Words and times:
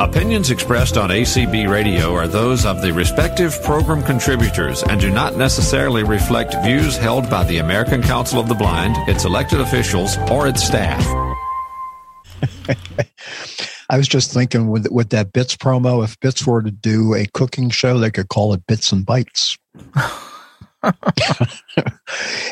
Opinions 0.00 0.50
expressed 0.52 0.96
on 0.96 1.10
ACB 1.10 1.68
Radio 1.68 2.14
are 2.14 2.28
those 2.28 2.64
of 2.64 2.82
the 2.82 2.92
respective 2.92 3.60
program 3.64 4.00
contributors 4.00 4.84
and 4.84 5.00
do 5.00 5.10
not 5.10 5.36
necessarily 5.36 6.04
reflect 6.04 6.54
views 6.62 6.96
held 6.96 7.28
by 7.28 7.42
the 7.42 7.58
American 7.58 8.00
Council 8.00 8.38
of 8.38 8.48
the 8.48 8.54
Blind, 8.54 8.94
its 9.08 9.24
elected 9.24 9.60
officials, 9.60 10.16
or 10.30 10.46
its 10.46 10.62
staff. 10.62 11.04
I 13.90 13.96
was 13.96 14.06
just 14.06 14.32
thinking 14.32 14.68
with 14.68 14.86
with 14.88 15.10
that 15.10 15.32
Bits 15.32 15.56
promo, 15.56 16.04
if 16.04 16.18
Bits 16.20 16.46
were 16.46 16.62
to 16.62 16.70
do 16.70 17.14
a 17.14 17.26
cooking 17.34 17.68
show, 17.68 17.98
they 17.98 18.12
could 18.12 18.28
call 18.28 18.52
it 18.52 18.64
Bits 18.68 18.92
and 18.92 19.04
Bites. 19.04 19.58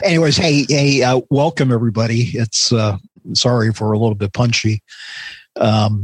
Anyways, 0.02 0.37
hey, 0.37 0.66
hey, 0.68 1.04
uh, 1.04 1.20
welcome 1.30 1.70
everybody. 1.70 2.30
It's 2.34 2.73
uh, 2.73 2.98
sorry 3.34 3.73
for 3.73 3.92
a 3.92 3.98
little 3.98 4.16
bit 4.16 4.32
punchy. 4.32 4.82
Um, 5.54 6.02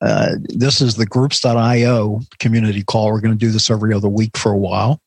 uh, 0.00 0.36
this 0.44 0.80
is 0.80 0.94
the 0.94 1.06
groups.io 1.06 2.20
community 2.38 2.84
call. 2.84 3.12
We're 3.12 3.20
going 3.20 3.36
to 3.36 3.46
do 3.46 3.50
this 3.50 3.70
every 3.70 3.92
other 3.92 4.08
week 4.08 4.36
for 4.36 4.52
a 4.52 4.56
while. 4.56 5.00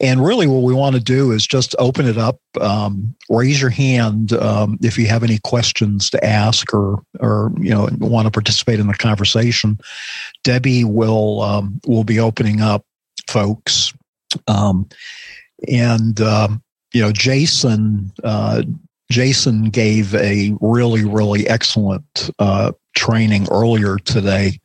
And 0.00 0.24
really, 0.24 0.46
what 0.46 0.62
we 0.62 0.74
want 0.74 0.94
to 0.94 1.02
do 1.02 1.32
is 1.32 1.46
just 1.46 1.74
open 1.78 2.06
it 2.06 2.18
up. 2.18 2.38
Um, 2.60 3.16
raise 3.30 3.60
your 3.60 3.70
hand 3.70 4.32
um, 4.34 4.78
if 4.82 4.98
you 4.98 5.06
have 5.08 5.24
any 5.24 5.38
questions 5.38 6.10
to 6.10 6.24
ask 6.24 6.72
or, 6.72 7.02
or 7.20 7.52
you 7.58 7.70
know, 7.70 7.88
want 7.98 8.26
to 8.26 8.30
participate 8.30 8.80
in 8.80 8.86
the 8.86 8.94
conversation. 8.94 9.78
Debbie 10.44 10.84
will 10.84 11.40
um, 11.42 11.80
will 11.86 12.04
be 12.04 12.20
opening 12.20 12.60
up 12.60 12.84
folks, 13.28 13.92
um, 14.46 14.88
and 15.66 16.20
um, 16.20 16.62
you 16.92 17.00
know, 17.00 17.12
Jason. 17.12 18.12
Uh, 18.22 18.62
Jason 19.10 19.70
gave 19.70 20.14
a 20.14 20.54
really, 20.60 21.04
really 21.04 21.48
excellent 21.48 22.30
uh, 22.38 22.72
training 22.94 23.46
earlier 23.50 23.96
today 23.98 24.58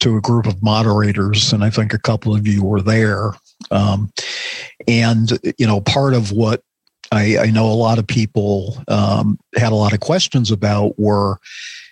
to 0.00 0.16
a 0.16 0.20
group 0.20 0.46
of 0.46 0.62
moderators, 0.62 1.52
and 1.52 1.64
I 1.64 1.70
think 1.70 1.92
a 1.92 1.98
couple 1.98 2.34
of 2.34 2.46
you 2.46 2.62
were 2.62 2.82
there. 2.82 3.32
Um, 3.70 4.12
and 4.86 5.38
you 5.58 5.66
know, 5.66 5.80
part 5.80 6.14
of 6.14 6.32
what 6.32 6.62
I, 7.10 7.38
I 7.38 7.46
know 7.50 7.66
a 7.66 7.74
lot 7.74 7.98
of 7.98 8.06
people 8.06 8.82
um, 8.88 9.38
had 9.56 9.72
a 9.72 9.76
lot 9.76 9.92
of 9.92 10.00
questions 10.00 10.50
about 10.50 10.98
were 10.98 11.38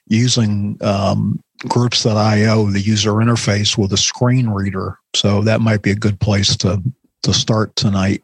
using 0.08 0.78
um, 0.80 1.42
groups.io, 1.68 2.66
the 2.66 2.80
user 2.80 3.12
interface 3.12 3.76
with 3.76 3.92
a 3.92 3.96
screen 3.96 4.48
reader. 4.48 4.98
So 5.14 5.42
that 5.42 5.60
might 5.60 5.82
be 5.82 5.90
a 5.90 5.96
good 5.96 6.20
place 6.20 6.56
to 6.58 6.82
to 7.22 7.34
start 7.34 7.76
tonight. 7.76 8.22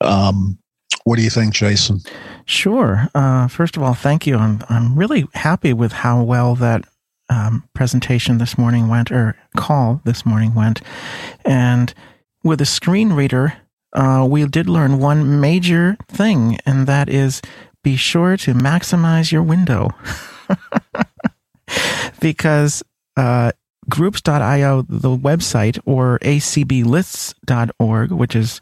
Um, 0.00 0.58
what 1.04 1.16
do 1.16 1.22
you 1.22 1.30
think, 1.30 1.52
Jason? 1.52 2.00
Sure. 2.52 3.08
Uh, 3.14 3.48
first 3.48 3.78
of 3.78 3.82
all, 3.82 3.94
thank 3.94 4.26
you. 4.26 4.36
I'm 4.36 4.60
I'm 4.68 4.94
really 4.94 5.26
happy 5.32 5.72
with 5.72 5.92
how 5.92 6.22
well 6.22 6.54
that 6.56 6.84
um, 7.30 7.66
presentation 7.72 8.36
this 8.36 8.58
morning 8.58 8.88
went, 8.88 9.10
or 9.10 9.36
call 9.56 10.02
this 10.04 10.26
morning 10.26 10.54
went, 10.54 10.82
and 11.46 11.94
with 12.44 12.60
a 12.60 12.66
screen 12.66 13.14
reader, 13.14 13.54
uh, 13.94 14.26
we 14.28 14.44
did 14.44 14.68
learn 14.68 14.98
one 14.98 15.40
major 15.40 15.96
thing, 16.08 16.58
and 16.66 16.86
that 16.86 17.08
is 17.08 17.40
be 17.82 17.96
sure 17.96 18.36
to 18.36 18.52
maximize 18.52 19.32
your 19.32 19.42
window, 19.42 19.88
because 22.20 22.82
uh, 23.16 23.52
groups.io, 23.88 24.82
the 24.82 25.16
website, 25.16 25.80
or 25.86 26.18
acblists.org, 26.18 28.10
which 28.12 28.36
is 28.36 28.60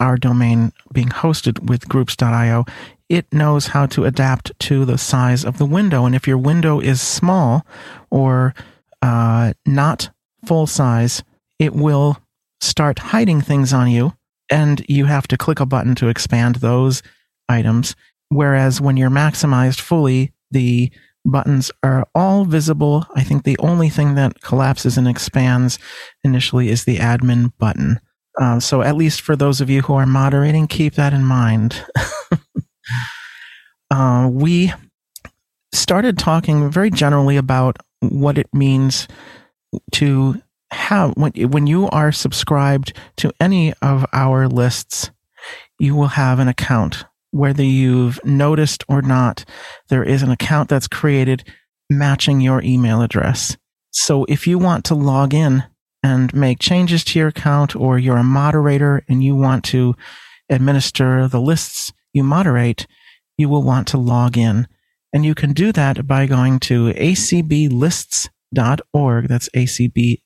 our 0.00 0.16
domain 0.16 0.72
being 0.92 1.08
hosted 1.08 1.68
with 1.68 1.88
groups.io, 1.88 2.64
it 3.08 3.32
knows 3.32 3.68
how 3.68 3.86
to 3.86 4.04
adapt 4.04 4.58
to 4.60 4.84
the 4.84 4.98
size 4.98 5.44
of 5.44 5.58
the 5.58 5.66
window. 5.66 6.06
And 6.06 6.14
if 6.14 6.26
your 6.26 6.38
window 6.38 6.80
is 6.80 7.00
small 7.00 7.66
or 8.10 8.54
uh, 9.02 9.52
not 9.66 10.10
full 10.44 10.66
size, 10.66 11.22
it 11.58 11.74
will 11.74 12.18
start 12.60 12.98
hiding 12.98 13.40
things 13.40 13.72
on 13.72 13.90
you. 13.90 14.14
And 14.50 14.84
you 14.88 15.06
have 15.06 15.26
to 15.28 15.36
click 15.36 15.60
a 15.60 15.66
button 15.66 15.94
to 15.96 16.08
expand 16.08 16.56
those 16.56 17.02
items. 17.48 17.94
Whereas 18.28 18.80
when 18.80 18.96
you're 18.96 19.10
maximized 19.10 19.80
fully, 19.80 20.32
the 20.50 20.90
buttons 21.24 21.70
are 21.82 22.06
all 22.14 22.44
visible. 22.44 23.06
I 23.14 23.22
think 23.22 23.44
the 23.44 23.58
only 23.58 23.88
thing 23.88 24.14
that 24.14 24.40
collapses 24.42 24.98
and 24.98 25.08
expands 25.08 25.78
initially 26.22 26.68
is 26.68 26.84
the 26.84 26.98
admin 26.98 27.52
button. 27.58 28.00
Uh, 28.40 28.60
so 28.60 28.82
at 28.82 28.96
least 28.96 29.20
for 29.20 29.36
those 29.36 29.60
of 29.60 29.70
you 29.70 29.82
who 29.82 29.94
are 29.94 30.06
moderating, 30.06 30.66
keep 30.66 30.94
that 30.94 31.12
in 31.12 31.24
mind. 31.24 31.84
uh, 33.90 34.28
we 34.30 34.72
started 35.72 36.18
talking 36.18 36.70
very 36.70 36.90
generally 36.90 37.36
about 37.36 37.78
what 38.00 38.38
it 38.38 38.48
means 38.52 39.08
to 39.92 40.40
have 40.70 41.12
when 41.16 41.32
when 41.50 41.66
you 41.66 41.88
are 41.90 42.12
subscribed 42.12 42.92
to 43.16 43.32
any 43.40 43.72
of 43.82 44.04
our 44.12 44.48
lists, 44.48 45.10
you 45.78 45.94
will 45.94 46.08
have 46.08 46.38
an 46.38 46.48
account. 46.48 47.04
Whether 47.30 47.64
you've 47.64 48.20
noticed 48.24 48.84
or 48.88 49.02
not, 49.02 49.44
there 49.88 50.04
is 50.04 50.22
an 50.22 50.30
account 50.30 50.68
that's 50.68 50.86
created 50.86 51.44
matching 51.90 52.40
your 52.40 52.62
email 52.62 53.02
address. 53.02 53.56
So 53.90 54.24
if 54.24 54.46
you 54.46 54.58
want 54.58 54.84
to 54.86 54.94
log 54.94 55.34
in 55.34 55.64
and 56.02 56.32
make 56.34 56.58
changes 56.58 57.04
to 57.04 57.18
your 57.18 57.28
account, 57.28 57.74
or 57.74 57.98
you're 57.98 58.18
a 58.18 58.24
moderator 58.24 59.02
and 59.08 59.24
you 59.24 59.34
want 59.34 59.64
to 59.64 59.94
administer 60.48 61.26
the 61.26 61.40
lists 61.40 61.92
you 62.12 62.22
moderate, 62.22 62.86
you 63.36 63.48
will 63.48 63.62
want 63.62 63.88
to 63.88 63.98
log 63.98 64.36
in. 64.38 64.68
And 65.12 65.24
you 65.24 65.34
can 65.34 65.52
do 65.52 65.72
that 65.72 66.06
by 66.06 66.26
going 66.26 66.60
to 66.60 66.92
acblists.org. 66.92 68.28
That's 69.28 69.48
A-C-B-L-I-S-T-S 69.54 70.16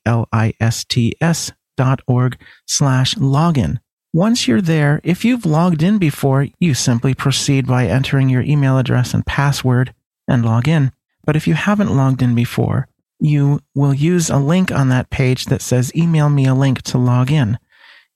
dot 1.77 2.01
org 2.07 2.37
slash 2.65 3.15
login. 3.15 3.77
Once 4.11 4.47
you're 4.47 4.61
there, 4.61 4.99
if 5.03 5.23
you've 5.23 5.45
logged 5.45 5.83
in 5.83 5.97
before, 5.99 6.47
you 6.59 6.73
simply 6.73 7.13
proceed 7.13 7.67
by 7.67 7.85
entering 7.85 8.27
your 8.27 8.41
email 8.41 8.77
address 8.77 9.13
and 9.13 9.25
password 9.25 9.93
and 10.27 10.43
log 10.43 10.67
in. 10.67 10.91
But 11.25 11.35
if 11.35 11.47
you 11.47 11.53
haven't 11.53 11.95
logged 11.95 12.21
in 12.21 12.33
before, 12.33 12.87
you 13.19 13.59
will 13.75 13.93
use 13.93 14.29
a 14.29 14.37
link 14.37 14.71
on 14.71 14.89
that 14.89 15.09
page 15.09 15.45
that 15.45 15.61
says 15.61 15.95
email 15.95 16.29
me 16.29 16.45
a 16.45 16.55
link 16.55 16.81
to 16.83 16.97
log 16.97 17.31
in. 17.31 17.59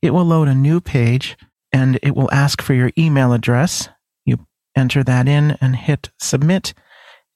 It 0.02 0.12
will 0.14 0.26
load 0.26 0.48
a 0.48 0.56
new 0.56 0.82
page 0.82 1.38
and 1.72 2.00
it 2.02 2.16
will 2.16 2.32
ask 2.32 2.62
for 2.62 2.74
your 2.74 2.92
email 2.98 3.32
address. 3.34 3.90
Enter 4.76 5.04
that 5.04 5.28
in 5.28 5.58
and 5.62 5.76
hit 5.76 6.12
submit 6.20 6.74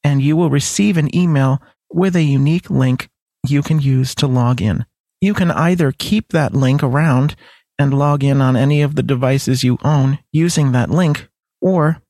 and 0.08 0.22
you 0.22 0.38
will 0.38 0.50
receive 0.50 0.96
an 0.96 1.14
email 1.14 1.62
with 1.92 2.16
a 2.16 2.24
unique 2.24 2.70
link 2.70 3.10
you 3.46 3.62
can 3.62 3.80
use 3.80 4.16
to 4.16 4.26
log 4.26 4.62
in. 4.62 4.86
You 5.20 5.34
can 5.34 5.52
either 5.52 5.92
keep 5.92 6.30
that 6.30 6.54
link 6.54 6.82
around 6.82 7.36
and 7.78 7.94
log 7.94 8.24
in 8.24 8.42
on 8.42 8.56
any 8.56 8.82
of 8.82 8.96
the 8.96 9.04
devices 9.04 9.66
you 9.66 9.78
own 9.84 10.20
using 10.32 10.72
that 10.72 10.90
link, 10.90 11.28
or 11.62 12.02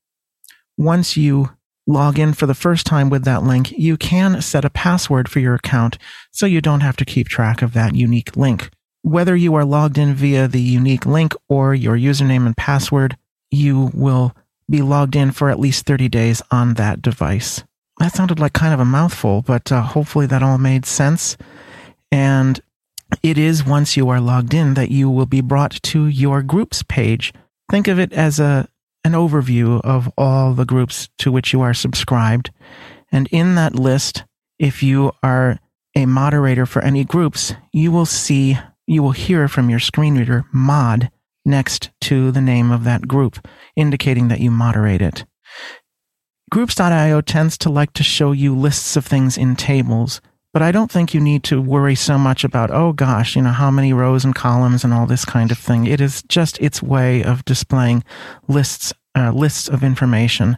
once 0.76 1.16
you 1.16 1.50
log 1.88 2.20
in 2.20 2.34
for 2.34 2.46
the 2.46 2.54
first 2.54 2.86
time 2.86 3.10
with 3.10 3.24
that 3.24 3.42
link, 3.42 3.72
you 3.72 3.96
can 3.96 4.40
set 4.40 4.64
a 4.64 4.70
password 4.70 5.28
for 5.28 5.40
your 5.40 5.54
account 5.54 5.98
so 6.30 6.46
you 6.46 6.60
don't 6.60 6.80
have 6.80 6.96
to 6.96 7.04
keep 7.04 7.26
track 7.26 7.62
of 7.62 7.72
that 7.72 7.96
unique 7.96 8.36
link. 8.36 8.70
Whether 9.02 9.34
you 9.34 9.54
are 9.56 9.64
logged 9.64 9.98
in 9.98 10.14
via 10.14 10.46
the 10.46 10.60
unique 10.60 11.04
link 11.04 11.34
or 11.48 11.74
your 11.74 11.96
username 11.96 12.46
and 12.46 12.56
password, 12.56 13.16
you 13.50 13.90
will 13.92 14.34
be 14.70 14.82
logged 14.82 15.16
in 15.16 15.32
for 15.32 15.50
at 15.50 15.60
least 15.60 15.86
30 15.86 16.08
days 16.08 16.42
on 16.50 16.74
that 16.74 17.02
device. 17.02 17.62
That 17.98 18.14
sounded 18.14 18.38
like 18.38 18.52
kind 18.52 18.72
of 18.72 18.80
a 18.80 18.84
mouthful, 18.84 19.42
but 19.42 19.72
uh, 19.72 19.82
hopefully 19.82 20.26
that 20.26 20.42
all 20.42 20.58
made 20.58 20.86
sense. 20.86 21.36
And 22.12 22.60
it 23.22 23.38
is 23.38 23.64
once 23.64 23.96
you 23.96 24.08
are 24.08 24.20
logged 24.20 24.54
in 24.54 24.74
that 24.74 24.90
you 24.90 25.10
will 25.10 25.26
be 25.26 25.40
brought 25.40 25.82
to 25.84 26.06
your 26.06 26.42
groups 26.42 26.82
page. 26.82 27.32
Think 27.70 27.88
of 27.88 27.98
it 27.98 28.12
as 28.12 28.38
a 28.38 28.68
an 29.04 29.12
overview 29.12 29.80
of 29.82 30.12
all 30.18 30.52
the 30.52 30.64
groups 30.64 31.08
to 31.18 31.32
which 31.32 31.52
you 31.52 31.60
are 31.60 31.72
subscribed. 31.72 32.50
And 33.10 33.28
in 33.30 33.54
that 33.54 33.74
list, 33.74 34.24
if 34.58 34.82
you 34.82 35.12
are 35.22 35.58
a 35.94 36.04
moderator 36.04 36.66
for 36.66 36.82
any 36.82 37.04
groups, 37.04 37.54
you 37.72 37.90
will 37.90 38.06
see, 38.06 38.58
you 38.86 39.02
will 39.02 39.12
hear 39.12 39.48
from 39.48 39.70
your 39.70 39.78
screen 39.78 40.18
reader 40.18 40.44
mod 40.52 41.10
next 41.48 41.90
to 42.02 42.30
the 42.30 42.40
name 42.40 42.70
of 42.70 42.84
that 42.84 43.08
group, 43.08 43.48
indicating 43.74 44.28
that 44.28 44.40
you 44.40 44.50
moderate 44.50 45.02
it. 45.02 45.24
Groups.io 46.50 47.20
tends 47.20 47.58
to 47.58 47.70
like 47.70 47.92
to 47.94 48.02
show 48.02 48.32
you 48.32 48.54
lists 48.54 48.96
of 48.96 49.04
things 49.04 49.36
in 49.36 49.56
tables, 49.56 50.20
but 50.52 50.62
I 50.62 50.72
don't 50.72 50.90
think 50.90 51.12
you 51.12 51.20
need 51.20 51.44
to 51.44 51.60
worry 51.60 51.94
so 51.94 52.16
much 52.16 52.42
about, 52.44 52.70
oh 52.70 52.92
gosh, 52.92 53.36
you 53.36 53.42
know, 53.42 53.50
how 53.50 53.70
many 53.70 53.92
rows 53.92 54.24
and 54.24 54.34
columns 54.34 54.82
and 54.82 54.94
all 54.94 55.06
this 55.06 55.24
kind 55.24 55.50
of 55.50 55.58
thing. 55.58 55.86
It 55.86 56.00
is 56.00 56.22
just 56.22 56.60
its 56.60 56.82
way 56.82 57.22
of 57.22 57.44
displaying 57.44 58.02
lists, 58.46 58.92
uh, 59.14 59.32
lists 59.32 59.68
of 59.68 59.82
information. 59.82 60.56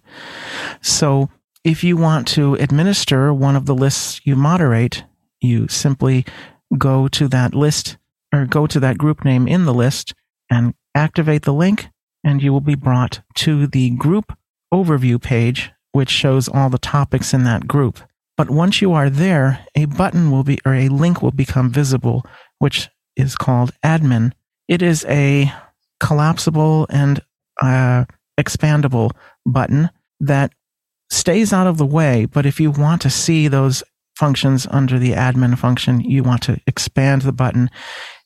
So 0.81 1.29
if 1.65 1.83
you 1.83 1.97
want 1.97 2.29
to 2.29 2.55
administer 2.55 3.35
one 3.35 3.57
of 3.57 3.67
the 3.67 3.75
lists 3.75 4.21
you 4.25 4.37
moderate, 4.37 5.05
you 5.41 5.67
simply 5.69 6.25
go 6.79 7.09
to 7.09 7.27
that 7.29 7.55
list 7.55 7.97
or 8.33 8.47
go 8.47 8.67
to 8.67 8.79
that 8.79 8.97
group 8.97 9.25
name 9.25 9.49
in 9.49 9.65
the 9.65 9.75
list 9.75 10.15
and 10.49 10.75
activate 10.95 11.43
the 11.43 11.55
link 11.55 11.89
and 12.25 12.43
you 12.43 12.53
will 12.53 12.61
be 12.61 12.75
brought 12.75 13.21
to 13.35 13.67
the 13.67 13.91
group 13.91 14.37
overview 14.73 15.21
page, 15.21 15.71
which 15.93 16.11
shows 16.11 16.49
all 16.49 16.71
the 16.71 16.79
topics 16.79 17.33
in 17.35 17.45
that 17.45 17.67
group. 17.67 18.01
But 18.37 18.51
once 18.51 18.81
you 18.81 18.93
are 18.93 19.11
there, 19.11 19.67
a 19.75 19.85
button 19.87 20.31
will 20.31 20.45
be, 20.45 20.59
or 20.65 20.75
a 20.75 20.89
link 20.89 21.23
will 21.23 21.31
become 21.31 21.71
visible, 21.71 22.25
which 22.59 22.89
is 23.17 23.37
called 23.37 23.73
admin. 23.85 24.33
It 24.69 24.83
is 24.83 25.05
a 25.09 25.53
collapsible 25.99 26.87
and 26.89 27.21
uh, 27.61 28.05
expandable 28.39 29.11
button 29.45 29.91
that 30.21 30.53
stays 31.11 31.53
out 31.53 31.67
of 31.67 31.77
the 31.77 31.87
way. 31.87 32.25
But 32.25 32.47
if 32.47 32.61
you 32.61 32.71
want 32.71 33.03
to 33.03 33.11
see 33.11 33.49
those 33.49 33.83
functions 34.17 34.67
under 34.71 34.99
the 34.99 35.13
admin 35.13 35.59
function, 35.59 36.01
you 36.01 36.23
want 36.23 36.43
to 36.45 36.61
expand 36.67 37.23
the 37.23 37.33
button, 37.33 37.71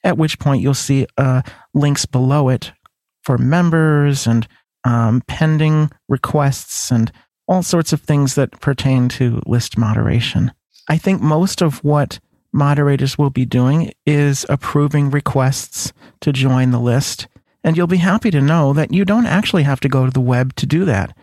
at 0.05 0.19
which 0.19 0.39
point 0.39 0.62
you'll 0.62 0.75
see 0.75 1.06
uh, 1.19 1.43
links 1.73 2.06
below 2.06 2.49
it 2.49 2.73
for 3.23 3.39
members 3.39 4.27
and 4.27 4.47
um, 4.85 5.23
pending 5.27 5.91
requests 6.09 6.91
and 6.91 7.11
all 7.49 7.62
sorts 7.62 7.93
of 7.93 8.03
things 8.03 8.35
that 8.35 8.61
pertain 8.61 9.09
to 9.09 9.41
list 9.47 9.77
moderation. 9.77 10.53
I 10.89 10.99
think 10.99 11.21
most 11.21 11.62
of 11.62 11.83
what 11.83 12.21
moderators 12.53 13.19
will 13.19 13.31
be 13.31 13.45
doing 13.45 13.93
is 14.06 14.47
approving 14.49 15.11
requests 15.11 15.93
to 16.21 16.33
join 16.33 16.71
the 16.71 16.79
list. 16.79 17.27
And 17.65 17.77
you'll 17.77 17.87
be 17.87 17.97
happy 17.97 18.31
to 18.31 18.41
know 18.41 18.75
that 18.75 18.93
you 18.93 19.05
don't 19.05 19.27
actually 19.27 19.62
have 19.62 19.81
to 19.81 19.89
go 19.89 20.05
to 20.05 20.11
the 20.11 20.21
web 20.21 20.55
to 20.56 20.67
do 20.67 20.85
that. 20.85 21.17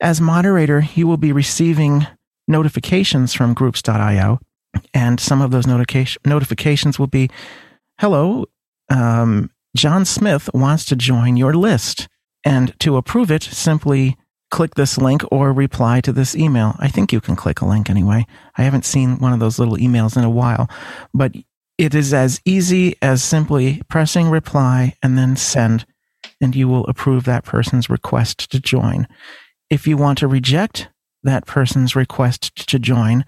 As 0.00 0.20
moderator, 0.20 0.84
you 0.94 1.06
will 1.06 1.18
be 1.18 1.32
receiving 1.32 2.06
notifications 2.48 3.34
from 3.34 3.54
groups.io, 3.54 4.38
and 4.94 5.20
some 5.20 5.40
of 5.40 5.50
those 5.50 5.66
notification, 5.66 6.20
notifications 6.24 6.98
will 6.98 7.06
be 7.06 7.30
Hello, 7.98 8.44
um, 8.90 9.50
John 9.74 10.04
Smith 10.04 10.50
wants 10.52 10.84
to 10.84 10.96
join 10.96 11.38
your 11.38 11.54
list. 11.54 12.08
And 12.44 12.78
to 12.80 12.98
approve 12.98 13.30
it, 13.30 13.42
simply 13.42 14.18
click 14.50 14.74
this 14.74 14.98
link 14.98 15.22
or 15.32 15.50
reply 15.50 16.02
to 16.02 16.12
this 16.12 16.36
email. 16.36 16.76
I 16.78 16.88
think 16.88 17.10
you 17.10 17.22
can 17.22 17.36
click 17.36 17.62
a 17.62 17.66
link 17.66 17.88
anyway. 17.88 18.26
I 18.58 18.64
haven't 18.64 18.84
seen 18.84 19.18
one 19.18 19.32
of 19.32 19.40
those 19.40 19.58
little 19.58 19.78
emails 19.78 20.14
in 20.14 20.24
a 20.24 20.30
while, 20.30 20.68
but 21.14 21.32
it 21.78 21.94
is 21.94 22.12
as 22.12 22.38
easy 22.44 22.96
as 23.00 23.24
simply 23.24 23.80
pressing 23.88 24.28
reply 24.28 24.92
and 25.02 25.16
then 25.16 25.34
send, 25.34 25.86
and 26.38 26.54
you 26.54 26.68
will 26.68 26.86
approve 26.88 27.24
that 27.24 27.44
person's 27.44 27.88
request 27.88 28.50
to 28.50 28.60
join. 28.60 29.08
If 29.70 29.86
you 29.86 29.96
want 29.96 30.18
to 30.18 30.28
reject 30.28 30.90
that 31.22 31.46
person's 31.46 31.96
request 31.96 32.68
to 32.68 32.78
join, 32.78 33.24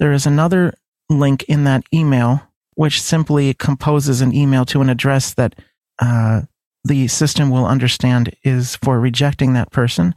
there 0.00 0.12
is 0.12 0.26
another 0.26 0.74
link 1.08 1.44
in 1.44 1.62
that 1.64 1.84
email 1.94 2.42
which 2.74 3.00
simply 3.00 3.54
composes 3.54 4.20
an 4.20 4.34
email 4.34 4.64
to 4.66 4.80
an 4.80 4.88
address 4.88 5.34
that 5.34 5.54
uh, 6.00 6.42
the 6.84 7.08
system 7.08 7.50
will 7.50 7.66
understand 7.66 8.34
is 8.42 8.76
for 8.76 8.98
rejecting 8.98 9.52
that 9.52 9.70
person. 9.70 10.14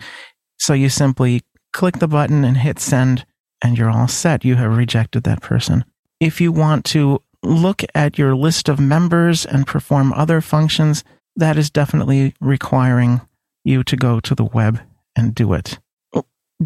So 0.58 0.74
you 0.74 0.90
simply 0.90 1.42
click 1.74 2.00
the 2.00 2.08
button 2.08 2.44
and 2.44 2.58
hit 2.58 2.80
send, 2.80 3.26
and 3.62 3.78
you're 3.78 3.90
all 3.90 4.08
set. 4.08 4.46
You 4.46 4.56
have 4.56 4.76
rejected 4.76 5.24
that 5.24 5.42
person. 5.42 5.84
If 6.20 6.40
you 6.40 6.52
want 6.52 6.86
to 6.86 7.22
look 7.44 7.84
at 7.94 8.18
your 8.18 8.36
list 8.36 8.70
of 8.70 8.80
members 8.80 9.46
and 9.46 9.68
perform 9.68 10.14
other 10.14 10.42
functions, 10.42 11.04
that 11.36 11.58
is 11.58 11.70
definitely 11.70 12.34
requiring 12.40 13.22
you 13.64 13.84
to 13.84 13.96
go 13.96 14.20
to 14.22 14.34
the 14.34 14.46
web 14.46 14.80
and 15.16 15.36
do 15.36 15.54
it. 15.54 15.80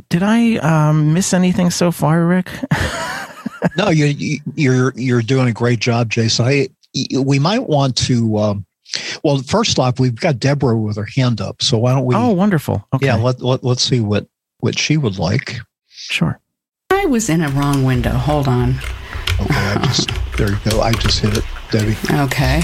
Did 0.09 0.21
I 0.21 0.57
um, 0.57 1.13
miss 1.13 1.33
anything 1.33 1.71
so 1.71 1.91
far, 1.91 2.25
Rick? 2.25 2.49
no, 3.77 3.89
you, 3.89 4.39
you're 4.55 4.93
you're 4.95 5.21
doing 5.21 5.47
a 5.47 5.53
great 5.53 5.79
job, 5.79 6.09
Jason. 6.09 6.45
I, 6.45 6.69
we 7.19 7.39
might 7.39 7.67
want 7.67 7.95
to 7.97 8.37
um, 8.37 8.65
well, 9.23 9.37
first 9.39 9.79
off, 9.79 9.99
we've 9.99 10.19
got 10.19 10.39
Deborah 10.39 10.77
with 10.77 10.97
her 10.97 11.05
hand 11.05 11.41
up. 11.41 11.61
So 11.61 11.77
why 11.77 11.93
don't 11.93 12.05
we? 12.05 12.15
Oh, 12.15 12.31
wonderful. 12.31 12.85
Okay. 12.93 13.07
Yeah, 13.07 13.15
let, 13.15 13.41
let, 13.41 13.63
let's 13.63 13.83
see 13.83 13.99
what, 13.99 14.27
what 14.59 14.77
she 14.77 14.97
would 14.97 15.19
like. 15.19 15.59
Sure. 15.87 16.39
I 16.89 17.05
was 17.05 17.29
in 17.29 17.41
a 17.41 17.49
wrong 17.49 17.83
window. 17.83 18.11
Hold 18.11 18.47
on. 18.47 18.75
Okay, 19.41 19.53
I 19.53 19.85
just, 19.85 20.09
there 20.37 20.51
you 20.51 20.59
go. 20.69 20.81
I 20.81 20.91
just 20.93 21.19
hit 21.19 21.37
it, 21.37 21.45
Debbie. 21.71 21.95
Okay. 22.23 22.61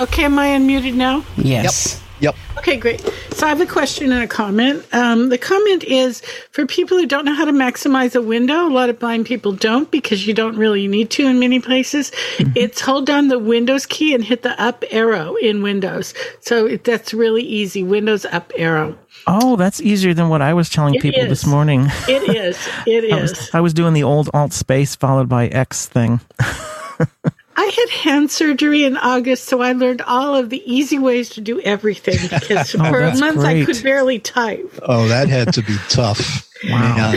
Okay, 0.00 0.24
am 0.24 0.38
I 0.38 0.48
unmuted 0.48 0.94
now? 0.94 1.24
Yes. 1.36 2.01
Yep. 2.22 2.36
Okay, 2.58 2.76
great. 2.76 3.00
So 3.32 3.46
I 3.46 3.48
have 3.48 3.60
a 3.60 3.66
question 3.66 4.12
and 4.12 4.22
a 4.22 4.28
comment. 4.28 4.86
Um, 4.94 5.28
the 5.28 5.38
comment 5.38 5.82
is 5.82 6.20
for 6.52 6.64
people 6.66 6.96
who 6.96 7.04
don't 7.04 7.24
know 7.24 7.34
how 7.34 7.44
to 7.44 7.50
maximize 7.50 8.14
a 8.14 8.22
window, 8.22 8.68
a 8.68 8.70
lot 8.70 8.88
of 8.88 9.00
blind 9.00 9.26
people 9.26 9.50
don't 9.50 9.90
because 9.90 10.24
you 10.24 10.32
don't 10.32 10.56
really 10.56 10.86
need 10.86 11.10
to 11.10 11.26
in 11.26 11.40
many 11.40 11.58
places. 11.58 12.12
Mm-hmm. 12.36 12.52
It's 12.54 12.80
hold 12.80 13.06
down 13.06 13.26
the 13.26 13.40
Windows 13.40 13.86
key 13.86 14.14
and 14.14 14.22
hit 14.22 14.42
the 14.42 14.60
up 14.62 14.84
arrow 14.92 15.34
in 15.34 15.62
Windows. 15.62 16.14
So 16.40 16.66
it, 16.66 16.84
that's 16.84 17.12
really 17.12 17.42
easy. 17.42 17.82
Windows 17.82 18.24
up 18.26 18.52
arrow. 18.56 18.96
Oh, 19.26 19.56
that's 19.56 19.80
easier 19.80 20.14
than 20.14 20.28
what 20.28 20.42
I 20.42 20.54
was 20.54 20.68
telling 20.68 20.94
it 20.94 21.02
people 21.02 21.22
is. 21.22 21.28
this 21.28 21.44
morning. 21.44 21.88
It 22.08 22.36
is. 22.36 22.56
It 22.86 23.02
is. 23.02 23.12
I 23.12 23.20
was, 23.20 23.54
I 23.54 23.60
was 23.60 23.74
doing 23.74 23.94
the 23.94 24.04
old 24.04 24.30
Alt 24.32 24.52
space 24.52 24.94
followed 24.94 25.28
by 25.28 25.48
X 25.48 25.86
thing. 25.86 26.20
I 27.56 27.64
had 27.64 27.90
hand 27.90 28.30
surgery 28.30 28.84
in 28.84 28.96
August, 28.96 29.44
so 29.44 29.60
I 29.60 29.72
learned 29.72 30.02
all 30.02 30.34
of 30.34 30.50
the 30.50 30.62
easy 30.70 30.98
ways 30.98 31.30
to 31.30 31.40
do 31.40 31.60
everything 31.60 32.18
because 32.40 32.74
oh, 32.74 32.78
for 32.78 33.00
a 33.00 33.16
month 33.16 33.38
great. 33.38 33.62
I 33.62 33.64
could 33.66 33.82
barely 33.82 34.18
type. 34.18 34.78
Oh, 34.82 35.08
that 35.08 35.28
had 35.28 35.52
to 35.54 35.62
be 35.62 35.76
tough. 35.88 36.48
wow. 36.64 37.14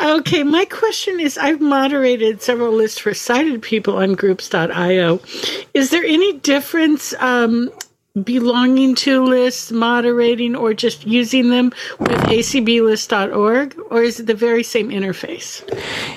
okay, 0.18 0.42
my 0.42 0.64
question 0.64 1.20
is 1.20 1.38
I've 1.38 1.60
moderated 1.60 2.42
several 2.42 2.72
lists 2.72 2.98
for 2.98 3.14
sighted 3.14 3.62
people 3.62 3.96
on 3.96 4.14
groups.io. 4.14 5.20
Is 5.74 5.90
there 5.90 6.04
any 6.04 6.38
difference 6.38 7.14
um, 7.14 7.70
belonging 8.22 8.94
to 8.96 9.24
lists, 9.24 9.70
moderating, 9.70 10.54
or 10.54 10.74
just 10.74 11.06
using 11.06 11.50
them 11.50 11.72
with 11.98 12.10
acblist.org? 12.10 13.76
Or 13.90 14.02
is 14.02 14.20
it 14.20 14.26
the 14.26 14.34
very 14.34 14.62
same 14.62 14.90
interface? 14.90 15.62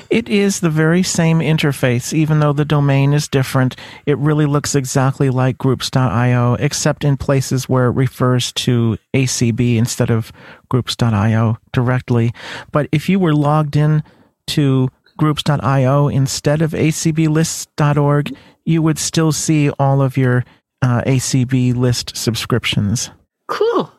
It 0.09 0.27
is 0.29 0.59
the 0.59 0.69
very 0.69 1.03
same 1.03 1.39
interface, 1.39 2.13
even 2.13 2.39
though 2.39 2.53
the 2.53 2.65
domain 2.65 3.13
is 3.13 3.27
different. 3.27 3.75
It 4.05 4.17
really 4.17 4.45
looks 4.45 4.75
exactly 4.75 5.29
like 5.29 5.57
groups.io, 5.57 6.55
except 6.55 7.03
in 7.03 7.17
places 7.17 7.69
where 7.69 7.87
it 7.87 7.91
refers 7.91 8.51
to 8.53 8.97
ACB 9.13 9.77
instead 9.77 10.09
of 10.09 10.31
groups.io 10.69 11.57
directly. 11.71 12.33
But 12.71 12.87
if 12.91 13.09
you 13.09 13.19
were 13.19 13.33
logged 13.33 13.75
in 13.75 14.03
to 14.47 14.89
groups.io 15.17 16.07
instead 16.07 16.61
of 16.61 16.71
acblists.org, 16.71 18.35
you 18.65 18.81
would 18.81 18.99
still 18.99 19.31
see 19.31 19.69
all 19.71 20.01
of 20.01 20.17
your 20.17 20.43
uh, 20.81 21.01
ACB 21.01 21.75
list 21.75 22.15
subscriptions. 22.15 23.11
Cool. 23.47 23.91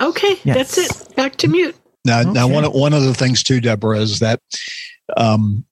Okay, 0.00 0.38
yes. 0.44 0.74
that's 0.74 0.78
it. 0.78 1.16
Back 1.16 1.36
to 1.36 1.48
mute. 1.48 1.76
Now, 2.04 2.20
okay. 2.20 2.32
now 2.32 2.48
one 2.48 2.64
one 2.64 2.92
of 2.92 3.02
the 3.02 3.14
things 3.14 3.42
too, 3.42 3.60
Deborah, 3.60 3.98
is 3.98 4.20
that 4.20 4.40
um, 5.16 5.64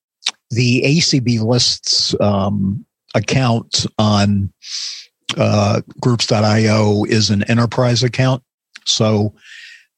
the 0.51 0.83
ACB 0.83 1.41
lists 1.41 2.15
um, 2.21 2.85
account 3.15 3.87
on 3.99 4.53
uh, 5.37 5.81
groups.io 6.01 7.05
is 7.05 7.31
an 7.31 7.43
enterprise 7.45 8.03
account. 8.03 8.43
So 8.85 9.35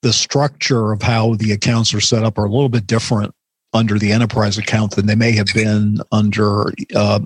the 0.03 0.13
structure 0.13 0.93
of 0.93 1.03
how 1.03 1.35
the 1.35 1.53
accounts 1.53 1.93
are 1.95 2.01
set 2.01 2.25
up 2.25 2.39
are 2.39 2.45
a 2.45 2.51
little 2.51 2.69
bit 2.69 2.87
different 2.87 3.35
under 3.73 3.99
the 3.99 4.13
enterprise 4.13 4.59
account 4.59 4.97
than 4.97 5.07
they 5.07 5.15
may 5.15 5.33
have 5.33 5.47
been 5.55 6.01
under 6.11 6.73
uh, 6.95 7.21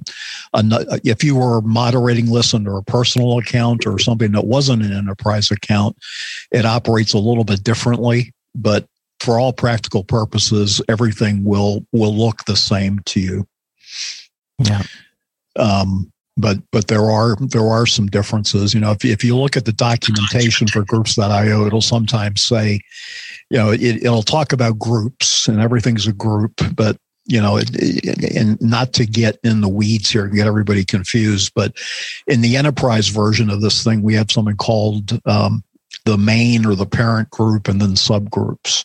a, 0.53 1.01
if 1.05 1.25
you 1.25 1.37
were 1.37 1.63
moderating 1.63 2.31
lists 2.31 2.55
under 2.55 2.77
a 2.77 2.83
personal 2.83 3.39
account 3.39 3.87
or 3.87 3.99
something 3.99 4.33
that 4.33 4.47
wasn't 4.47 4.83
an 4.83 4.93
enterprise 4.93 5.51
account 5.51 5.97
it 6.51 6.67
operates 6.67 7.13
a 7.13 7.19
little 7.19 7.45
bit 7.45 7.63
differently. 7.63 8.33
But 8.55 8.87
for 9.21 9.41
all 9.41 9.53
practical 9.53 10.05
purposes 10.05 10.83
everything 10.89 11.45
will 11.45 11.87
will 11.93 12.15
look 12.15 12.45
the 12.45 12.57
same 12.57 13.01
to 13.07 13.21
you. 13.21 13.47
Yeah. 14.59 14.83
Um, 15.57 16.13
but 16.37 16.59
but 16.73 16.89
there 16.89 17.11
are 17.11 17.37
there 17.37 17.69
are 17.69 17.87
some 17.87 18.07
differences. 18.07 18.75
You 18.75 18.81
know 18.81 18.91
if, 18.91 19.05
if 19.05 19.25
you 19.25 19.37
look 19.37 19.57
at 19.57 19.65
the 19.65 19.73
documentation 19.73 20.67
for 20.67 20.85
groups.io 20.85 21.67
it'll 21.67 21.81
sometimes 21.81 22.43
say 22.43 22.81
you 23.51 23.59
know, 23.59 23.71
it, 23.73 24.03
will 24.03 24.23
talk 24.23 24.53
about 24.53 24.79
groups 24.79 25.49
and 25.49 25.61
everything's 25.61 26.07
a 26.07 26.13
group, 26.13 26.61
but 26.75 26.97
you 27.27 27.41
know, 27.41 27.57
it, 27.57 28.37
and 28.37 28.61
not 28.61 28.93
to 28.95 29.07
get 29.07 29.39
in 29.43 29.63
the 29.63 29.69
weeds 29.69 30.11
here, 30.11 30.25
and 30.25 30.35
get 30.35 30.47
everybody 30.47 30.85
confused, 30.85 31.53
but 31.55 31.75
in 32.27 32.43
the 32.43 32.57
enterprise 32.57 33.09
version 33.09 33.49
of 33.49 33.63
this 33.63 33.83
thing, 33.83 34.03
we 34.03 34.15
have 34.15 34.31
something 34.31 34.57
called 34.57 35.19
um, 35.27 35.65
the 36.05 36.19
main 36.19 36.67
or 36.67 36.75
the 36.75 36.87
parent 36.87 37.31
group 37.31 37.67
and 37.69 37.81
then 37.81 37.95
subgroups. 37.95 38.85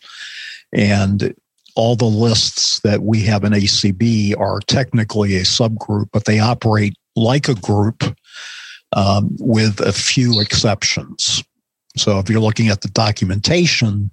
And 0.72 1.34
all 1.76 1.96
the 1.96 2.04
lists 2.04 2.80
that 2.80 3.02
we 3.02 3.22
have 3.22 3.44
in 3.44 3.52
ACB 3.52 4.38
are 4.38 4.60
technically 4.60 5.36
a 5.36 5.42
subgroup, 5.42 6.08
but 6.12 6.24
they 6.24 6.38
operate 6.38 6.94
like 7.16 7.48
a 7.48 7.54
group 7.54 8.02
um, 8.92 9.36
with 9.38 9.80
a 9.80 9.92
few 9.92 10.40
exceptions. 10.40 11.44
So 11.96 12.18
if 12.18 12.30
you're 12.30 12.40
looking 12.40 12.68
at 12.68 12.82
the 12.82 12.88
documentation, 12.88 14.10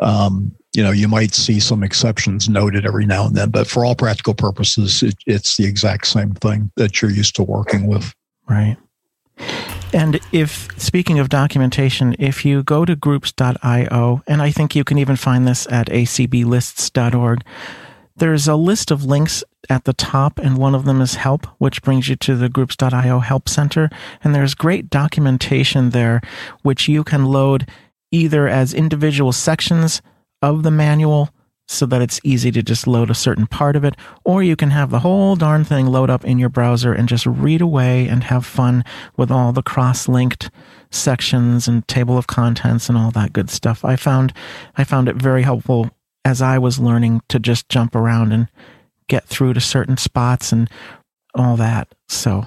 um, 0.00 0.54
you 0.74 0.82
know, 0.82 0.90
you 0.90 1.08
might 1.08 1.34
see 1.34 1.60
some 1.60 1.82
exceptions 1.82 2.48
noted 2.48 2.86
every 2.86 3.06
now 3.06 3.26
and 3.26 3.36
then, 3.36 3.50
but 3.50 3.66
for 3.66 3.84
all 3.84 3.94
practical 3.94 4.34
purposes, 4.34 5.02
it, 5.02 5.14
it's 5.26 5.56
the 5.56 5.66
exact 5.66 6.06
same 6.06 6.32
thing 6.34 6.70
that 6.76 7.00
you're 7.02 7.10
used 7.10 7.36
to 7.36 7.42
working 7.42 7.86
with. 7.86 8.14
Right. 8.48 8.76
And 9.92 10.20
if, 10.32 10.68
speaking 10.80 11.18
of 11.18 11.28
documentation, 11.28 12.16
if 12.18 12.44
you 12.44 12.62
go 12.62 12.84
to 12.86 12.96
groups.io, 12.96 14.22
and 14.26 14.42
I 14.42 14.50
think 14.50 14.74
you 14.74 14.84
can 14.84 14.98
even 14.98 15.16
find 15.16 15.46
this 15.46 15.66
at 15.70 15.88
acblists.org, 15.88 17.44
there's 18.16 18.48
a 18.48 18.56
list 18.56 18.90
of 18.90 19.04
links 19.04 19.42
at 19.68 19.84
the 19.84 19.92
top, 19.92 20.38
and 20.38 20.58
one 20.58 20.74
of 20.74 20.84
them 20.84 21.00
is 21.00 21.14
help, 21.16 21.46
which 21.58 21.82
brings 21.82 22.08
you 22.08 22.16
to 22.16 22.36
the 22.36 22.48
groups.io 22.48 23.20
help 23.20 23.48
center. 23.48 23.90
And 24.22 24.34
there's 24.34 24.54
great 24.54 24.90
documentation 24.90 25.90
there, 25.90 26.20
which 26.62 26.88
you 26.88 27.04
can 27.04 27.26
load 27.26 27.68
either 28.10 28.48
as 28.48 28.74
individual 28.74 29.32
sections 29.32 30.02
of 30.42 30.62
the 30.62 30.70
manual 30.70 31.30
so 31.68 31.86
that 31.86 32.02
it's 32.02 32.20
easy 32.22 32.50
to 32.50 32.62
just 32.62 32.86
load 32.86 33.08
a 33.08 33.14
certain 33.14 33.46
part 33.46 33.76
of 33.76 33.84
it, 33.84 33.96
or 34.24 34.42
you 34.42 34.56
can 34.56 34.70
have 34.70 34.90
the 34.90 34.98
whole 34.98 35.36
darn 35.36 35.64
thing 35.64 35.86
load 35.86 36.10
up 36.10 36.24
in 36.24 36.38
your 36.38 36.48
browser 36.48 36.92
and 36.92 37.08
just 37.08 37.24
read 37.24 37.60
away 37.60 38.06
and 38.08 38.24
have 38.24 38.44
fun 38.44 38.84
with 39.16 39.30
all 39.30 39.52
the 39.52 39.62
cross 39.62 40.08
linked 40.08 40.50
sections 40.90 41.66
and 41.66 41.86
table 41.88 42.18
of 42.18 42.26
contents 42.26 42.88
and 42.88 42.98
all 42.98 43.10
that 43.10 43.32
good 43.32 43.48
stuff. 43.48 43.84
I 43.84 43.96
found, 43.96 44.34
I 44.76 44.84
found 44.84 45.08
it 45.08 45.16
very 45.16 45.42
helpful 45.42 45.90
as 46.24 46.40
I 46.42 46.58
was 46.58 46.78
learning 46.78 47.22
to 47.28 47.38
just 47.38 47.68
jump 47.68 47.94
around 47.94 48.32
and 48.32 48.48
get 49.08 49.24
through 49.24 49.54
to 49.54 49.60
certain 49.60 49.96
spots 49.96 50.52
and 50.52 50.70
all 51.34 51.56
that. 51.56 51.94
So 52.08 52.46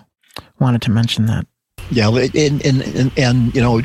wanted 0.60 0.82
to 0.84 0.92
mention 0.92 1.26
that. 1.28 1.46
Yeah. 1.92 2.10
And, 2.10 2.66
and, 2.66 2.82
and, 2.82 3.12
and 3.18 3.56
you 3.56 3.62
know, 3.62 3.82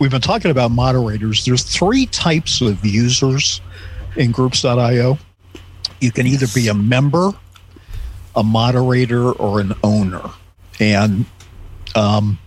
we've 0.00 0.10
been 0.10 0.20
talking 0.20 0.50
about 0.50 0.70
moderators. 0.70 1.44
There's 1.44 1.62
three 1.62 2.06
types 2.06 2.60
of 2.60 2.84
users 2.84 3.60
in 4.16 4.32
groups.io. 4.32 5.18
You 6.00 6.12
can 6.12 6.26
either 6.26 6.46
be 6.54 6.68
a 6.68 6.74
member, 6.74 7.32
a 8.34 8.42
moderator, 8.42 9.32
or 9.32 9.60
an 9.60 9.74
owner. 9.82 10.22
And 10.80 11.24
um, 11.94 12.38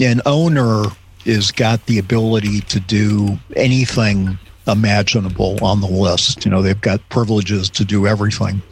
an 0.00 0.20
owner 0.24 0.84
is 1.24 1.52
got 1.52 1.86
the 1.86 1.98
ability 1.98 2.60
to 2.60 2.80
do 2.80 3.38
anything 3.56 4.38
imaginable 4.66 5.62
on 5.64 5.80
the 5.80 5.86
list. 5.86 6.44
You 6.44 6.50
know, 6.50 6.62
they've 6.62 6.80
got 6.80 7.06
privileges 7.08 7.68
to 7.70 7.84
do 7.84 8.06
everything. 8.06 8.62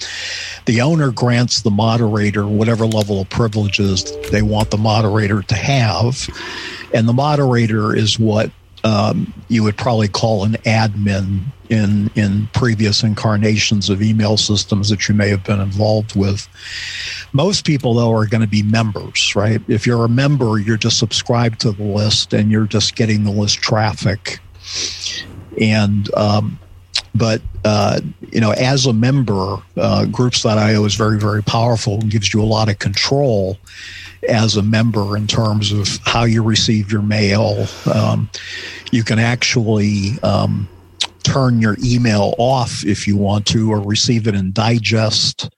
The 0.67 0.81
owner 0.81 1.11
grants 1.11 1.63
the 1.63 1.71
moderator 1.71 2.47
whatever 2.47 2.87
level 2.87 3.21
of 3.21 3.29
privileges 3.29 4.05
they 4.31 4.43
want 4.43 4.71
the 4.71 4.79
moderator 4.79 5.43
to 5.43 5.55
have. 5.55 6.29
And 6.95 7.09
the 7.09 7.13
moderator 7.13 7.95
is 7.95 8.19
what 8.19 8.51
um, 8.85 9.33
you 9.49 9.63
would 9.63 9.77
probably 9.77 10.09
call 10.09 10.45
an 10.45 10.55
admin 10.65 11.45
in 11.69 12.11
in 12.15 12.49
previous 12.53 13.03
incarnations 13.03 13.89
of 13.89 14.03
email 14.03 14.37
systems 14.37 14.89
that 14.91 15.09
you 15.09 15.15
may 15.15 15.29
have 15.29 15.45
been 15.45 15.61
involved 15.61 16.17
with. 16.17 16.49
Most 17.33 17.65
people, 17.65 17.95
though, 17.95 18.13
are 18.13 18.27
going 18.27 18.41
to 18.41 18.47
be 18.47 18.63
members, 18.63 19.35
right? 19.35 19.61
If 19.69 19.87
you're 19.87 20.05
a 20.05 20.09
member, 20.09 20.59
you're 20.59 20.77
just 20.77 20.99
subscribed 20.99 21.61
to 21.61 21.73
the 21.73 21.85
list 21.85 22.35
and 22.35 22.51
you're 22.51 22.67
just 22.67 22.97
getting 22.97 23.25
the 23.25 23.31
list 23.31 23.59
traffic. 23.59 24.41
And 25.61 26.13
um, 26.15 26.59
but 27.15 27.43
uh, 27.65 28.01
you 28.33 28.41
know, 28.41 28.53
as 28.53 28.87
a 28.87 28.93
member, 28.93 29.59
uh, 29.77 30.07
Groups.io 30.07 30.85
is 30.85 30.95
very, 30.95 31.19
very 31.19 31.43
powerful 31.43 31.95
and 31.95 32.11
gives 32.11 32.33
you 32.33 32.43
a 32.43 32.45
lot 32.45 32.69
of 32.69 32.79
control 32.79 33.59
as 34.29 34.57
a 34.57 34.63
member 34.63 35.17
in 35.17 35.27
terms 35.27 35.73
of 35.73 35.99
how 36.05 36.25
you 36.25 36.43
receive 36.43 36.91
your 36.91 37.03
mail. 37.03 37.67
Um, 37.93 38.31
you 38.91 39.05
can 39.05 39.19
actually 39.19 40.19
um, 40.23 40.69
turn 41.23 41.61
your 41.61 41.77
email 41.83 42.35
off 42.39 42.85
if 42.85 43.07
you 43.07 43.17
want 43.17 43.47
to, 43.49 43.71
or 43.73 43.81
receive 43.81 44.27
it 44.27 44.35
in 44.35 44.53
digest. 44.53 45.51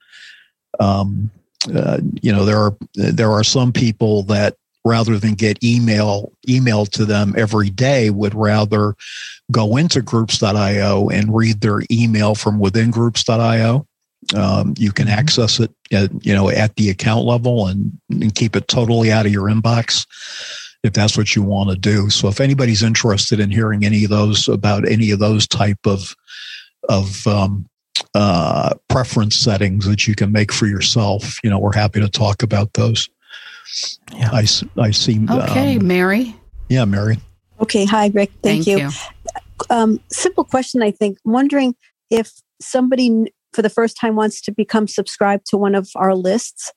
Um, 0.79 1.31
uh, 1.73 1.99
you 2.21 2.31
know, 2.31 2.45
there 2.45 2.59
are 2.59 2.75
there 2.93 3.31
are 3.31 3.43
some 3.43 3.71
people 3.71 4.23
that 4.23 4.57
rather 4.85 5.17
than 5.17 5.33
get 5.33 5.61
email 5.63 6.31
emailed 6.47 6.89
to 6.91 7.03
them 7.03 7.33
every 7.37 7.69
day 7.69 8.09
would 8.09 8.33
rather 8.33 8.95
go 9.51 9.75
into 9.75 10.01
groups.io 10.01 11.09
and 11.09 11.35
read 11.35 11.59
their 11.59 11.81
email 11.91 12.35
from 12.35 12.59
within 12.59 12.91
groups.io 12.91 13.85
um, 14.33 14.73
you 14.77 14.91
can 14.91 15.07
mm-hmm. 15.07 15.19
access 15.19 15.59
it 15.59 15.71
at, 15.91 16.09
you 16.25 16.33
know 16.33 16.49
at 16.49 16.75
the 16.75 16.89
account 16.89 17.25
level 17.25 17.67
and, 17.67 17.91
and 18.09 18.33
keep 18.33 18.55
it 18.55 18.67
totally 18.67 19.11
out 19.11 19.25
of 19.25 19.31
your 19.31 19.49
inbox 19.49 20.05
if 20.83 20.93
that's 20.93 21.17
what 21.17 21.35
you 21.35 21.41
want 21.41 21.71
to 21.71 21.75
do. 21.75 22.11
So 22.11 22.27
if 22.27 22.39
anybody's 22.39 22.83
interested 22.83 23.39
in 23.39 23.49
hearing 23.49 23.83
any 23.83 24.03
of 24.03 24.11
those 24.11 24.47
about 24.47 24.87
any 24.87 25.11
of 25.11 25.19
those 25.19 25.47
type 25.47 25.85
of 25.85 26.15
of 26.87 27.25
um, 27.27 27.67
uh, 28.13 28.73
preference 28.89 29.35
settings 29.35 29.85
that 29.85 30.07
you 30.07 30.15
can 30.15 30.31
make 30.31 30.51
for 30.51 30.67
yourself 30.67 31.39
you 31.43 31.49
know 31.49 31.57
we're 31.57 31.73
happy 31.73 31.99
to 31.99 32.09
talk 32.09 32.43
about 32.43 32.73
those 32.73 33.09
yeah 34.13 34.29
i, 34.31 34.45
I 34.77 34.91
see 34.91 35.19
okay 35.29 35.77
um, 35.77 35.87
mary 35.87 36.35
yeah 36.69 36.85
mary 36.85 37.17
okay 37.59 37.85
hi 37.85 38.11
rick 38.13 38.31
thank, 38.41 38.65
thank 38.65 38.67
you, 38.67 38.85
you. 38.85 38.89
Um, 39.69 39.99
simple 40.11 40.43
question 40.43 40.83
i 40.83 40.91
think 40.91 41.17
wondering 41.23 41.75
if 42.09 42.31
somebody 42.61 43.31
for 43.55 43.61
the 43.61 43.69
first 43.69 43.97
time 43.97 44.15
wants 44.15 44.41
to 44.41 44.51
become 44.51 44.87
subscribed 44.87 45.45
to 45.47 45.57
one 45.57 45.73
of 45.73 45.89
our 45.95 46.13
lists, 46.13 46.71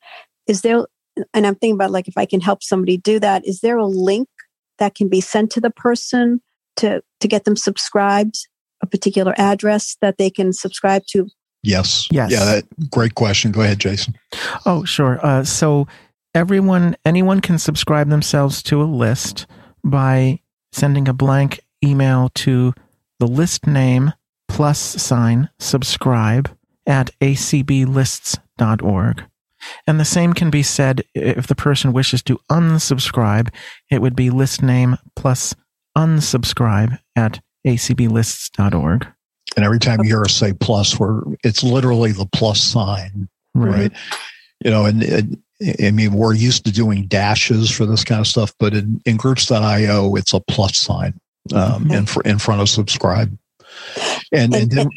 is 0.47 0.63
there, 0.63 0.87
and 1.35 1.47
I'm 1.47 1.57
thinking 1.57 1.75
about 1.75 1.91
like 1.91 2.09
if 2.09 2.17
I 2.17 2.25
can 2.25 2.41
help 2.41 2.63
somebody 2.63 2.97
do 2.97 3.19
that, 3.19 3.47
is 3.47 3.61
there 3.61 3.77
a 3.77 3.87
link 3.87 4.29
that 4.79 4.95
can 4.95 5.09
be 5.09 5.21
sent 5.21 5.51
to 5.53 5.61
the 5.61 5.71
person 5.71 6.41
to, 6.77 7.03
to 7.21 7.29
get 7.29 7.45
them 7.45 7.57
subscribed, 7.57 8.37
a 8.81 8.87
particular 8.87 9.35
address 9.37 9.97
that 10.01 10.17
they 10.17 10.31
can 10.31 10.53
subscribe 10.53 11.03
to? 11.11 11.29
Yes. 11.65 12.07
Yes. 12.13 12.31
Yeah. 12.31 12.45
That, 12.45 12.91
great 12.91 13.17
question. 13.17 13.51
Go 13.51 13.63
ahead, 13.63 13.81
Jason. 13.81 14.15
Oh, 14.65 14.85
sure. 14.85 15.19
Uh, 15.27 15.43
so 15.43 15.89
everyone, 16.39 16.97
anyone 17.05 17.41
can 17.41 17.59
subscribe 17.59 18.09
themselves 18.09 18.63
to 18.63 18.81
a 18.81 18.85
list 18.85 19.45
by 19.83 20.39
sending 20.71 21.09
a 21.09 21.13
blank 21.13 21.59
email 21.85 22.31
to 22.37 22.73
the 23.19 23.27
list 23.27 23.67
name 23.67 24.13
plus 24.47 24.79
sign 24.79 25.51
subscribe 25.59 26.49
at 26.87 27.11
acblists.org. 27.21 29.25
And 29.89 29.99
the 29.99 30.05
same 30.05 30.33
can 30.33 30.51
be 30.51 30.63
said 30.63 31.03
if 31.13 31.49
the 31.49 31.57
person 31.57 31.93
wishes 31.93 32.23
to 32.23 32.39
unsubscribe, 32.49 33.53
it 33.91 34.01
would 34.01 34.15
be 34.15 34.31
list 34.31 34.63
name 34.63 34.97
plus 35.17 35.57
unsubscribe 35.97 37.01
at 37.17 37.41
acblists.org. 37.67 39.09
And 39.57 39.65
every 39.65 39.81
time 39.81 40.05
you 40.05 40.11
hear 40.11 40.23
us 40.23 40.35
say 40.35 40.53
plus, 40.53 41.01
we're, 41.01 41.23
it's 41.43 41.65
literally 41.65 42.13
the 42.13 42.29
plus 42.33 42.61
sign, 42.61 43.29
right? 43.57 43.73
right? 43.73 43.93
You 44.65 44.71
know, 44.71 44.85
and, 44.85 45.03
and 45.03 45.43
I 45.61 45.91
mean, 45.91 46.13
we're 46.13 46.35
used 46.35 46.65
to 46.67 46.73
doing 46.73 47.07
dashes 47.07 47.71
for 47.71 47.85
this 47.85 48.05
kind 48.05 48.21
of 48.21 48.27
stuff, 48.27 48.55
but 48.59 48.75
in, 48.75 49.01
in 49.05 49.17
groups.io, 49.17 50.15
it's 50.15 50.33
a 50.33 50.41
plus 50.41 50.79
sign 50.79 51.19
um, 51.53 51.85
mm-hmm. 51.85 51.91
in, 51.93 52.07
fr- 52.07 52.23
in 52.25 52.39
front 52.39 52.61
of 52.61 52.69
subscribe. 52.69 53.37
And, 54.33 54.55
and, 54.55 54.55
and 54.55 54.71
then, 54.71 54.89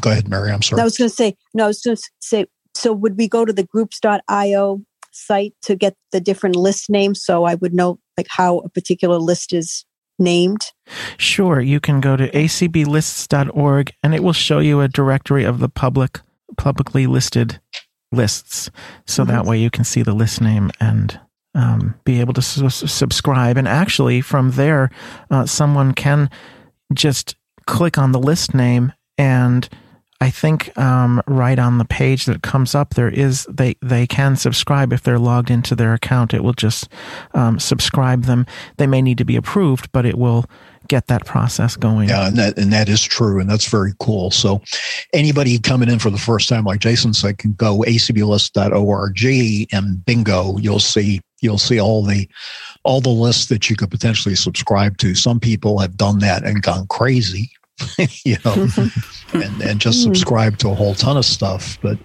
Go 0.00 0.10
ahead, 0.10 0.28
Mary. 0.28 0.50
I'm 0.50 0.62
sorry. 0.62 0.80
I 0.80 0.84
was 0.84 0.96
going 0.96 1.10
to 1.10 1.14
say, 1.14 1.36
no, 1.52 1.64
I 1.64 1.66
was 1.68 1.80
going 1.80 1.96
to 1.96 2.02
say, 2.20 2.46
so 2.74 2.92
would 2.92 3.16
we 3.16 3.28
go 3.28 3.44
to 3.44 3.52
the 3.52 3.64
groups.io 3.64 4.82
site 5.12 5.54
to 5.62 5.76
get 5.76 5.96
the 6.12 6.20
different 6.20 6.56
list 6.56 6.90
names 6.90 7.24
so 7.24 7.44
I 7.44 7.54
would 7.56 7.72
know 7.72 7.98
like 8.16 8.26
how 8.28 8.58
a 8.58 8.68
particular 8.68 9.18
list 9.18 9.52
is 9.52 9.84
named? 10.18 10.66
Sure. 11.16 11.60
You 11.60 11.80
can 11.80 12.00
go 12.00 12.16
to 12.16 12.30
acblists.org 12.30 13.92
and 14.02 14.14
it 14.14 14.22
will 14.22 14.32
show 14.32 14.58
you 14.58 14.80
a 14.80 14.88
directory 14.88 15.44
of 15.44 15.58
the 15.58 15.68
public, 15.68 16.20
publicly 16.56 17.06
listed 17.06 17.60
lists. 18.14 18.70
So 19.06 19.22
mm-hmm. 19.22 19.32
that 19.32 19.44
way 19.44 19.58
you 19.58 19.70
can 19.70 19.84
see 19.84 20.02
the 20.02 20.14
list 20.14 20.40
name 20.40 20.70
and 20.80 21.20
um, 21.54 21.94
be 22.04 22.20
able 22.20 22.34
to 22.34 22.42
su- 22.42 22.68
subscribe. 22.68 23.56
And 23.56 23.68
actually, 23.68 24.20
from 24.20 24.52
there, 24.52 24.90
uh, 25.30 25.46
someone 25.46 25.92
can 25.92 26.30
just 26.92 27.36
click 27.66 27.98
on 27.98 28.12
the 28.12 28.18
list 28.18 28.54
name 28.54 28.92
and 29.16 29.68
I 30.24 30.30
think 30.30 30.76
um, 30.78 31.20
right 31.26 31.58
on 31.58 31.76
the 31.76 31.84
page 31.84 32.24
that 32.24 32.42
comes 32.42 32.74
up, 32.74 32.94
there 32.94 33.10
is 33.10 33.46
they 33.50 33.76
they 33.82 34.06
can 34.06 34.36
subscribe 34.36 34.90
if 34.90 35.02
they're 35.02 35.18
logged 35.18 35.50
into 35.50 35.74
their 35.74 35.92
account. 35.92 36.32
It 36.32 36.42
will 36.42 36.54
just 36.54 36.88
um, 37.34 37.60
subscribe 37.60 38.22
them. 38.22 38.46
They 38.78 38.86
may 38.86 39.02
need 39.02 39.18
to 39.18 39.26
be 39.26 39.36
approved, 39.36 39.92
but 39.92 40.06
it 40.06 40.16
will 40.16 40.46
get 40.88 41.08
that 41.08 41.26
process 41.26 41.76
going. 41.76 42.08
Yeah, 42.08 42.26
and 42.26 42.38
that 42.38 42.56
and 42.56 42.72
that 42.72 42.88
is 42.88 43.02
true, 43.02 43.38
and 43.38 43.50
that's 43.50 43.68
very 43.68 43.92
cool. 44.00 44.30
So, 44.30 44.62
anybody 45.12 45.58
coming 45.58 45.90
in 45.90 45.98
for 45.98 46.08
the 46.08 46.16
first 46.16 46.48
time, 46.48 46.64
like 46.64 46.80
Jason 46.80 47.12
said, 47.12 47.36
can 47.36 47.52
go 47.52 47.80
acblist.org 47.80 49.68
and 49.74 50.04
bingo, 50.06 50.56
you'll 50.56 50.80
see 50.80 51.20
you'll 51.42 51.58
see 51.58 51.78
all 51.78 52.02
the 52.02 52.26
all 52.82 53.02
the 53.02 53.10
lists 53.10 53.48
that 53.48 53.68
you 53.68 53.76
could 53.76 53.90
potentially 53.90 54.36
subscribe 54.36 54.96
to. 54.98 55.14
Some 55.14 55.38
people 55.38 55.80
have 55.80 55.98
done 55.98 56.20
that 56.20 56.44
and 56.44 56.62
gone 56.62 56.86
crazy 56.86 57.50
you 58.24 58.36
know, 58.44 58.68
and, 59.32 59.62
and 59.62 59.80
just 59.80 59.98
mm-hmm. 59.98 60.14
subscribe 60.14 60.58
to 60.58 60.68
a 60.68 60.74
whole 60.74 60.94
ton 60.94 61.16
of 61.16 61.24
stuff. 61.24 61.78
But 61.82 61.98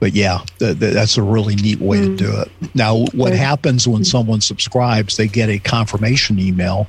but 0.00 0.14
yeah, 0.14 0.40
th- 0.58 0.78
th- 0.80 0.94
that's 0.94 1.16
a 1.16 1.22
really 1.22 1.54
neat 1.54 1.80
way 1.80 1.98
mm. 1.98 2.16
to 2.18 2.24
do 2.24 2.40
it. 2.40 2.50
Now, 2.74 3.04
what 3.12 3.32
happens 3.32 3.86
when 3.86 4.04
someone 4.04 4.40
subscribes? 4.40 5.16
They 5.16 5.28
get 5.28 5.48
a 5.48 5.58
confirmation 5.58 6.38
email 6.38 6.88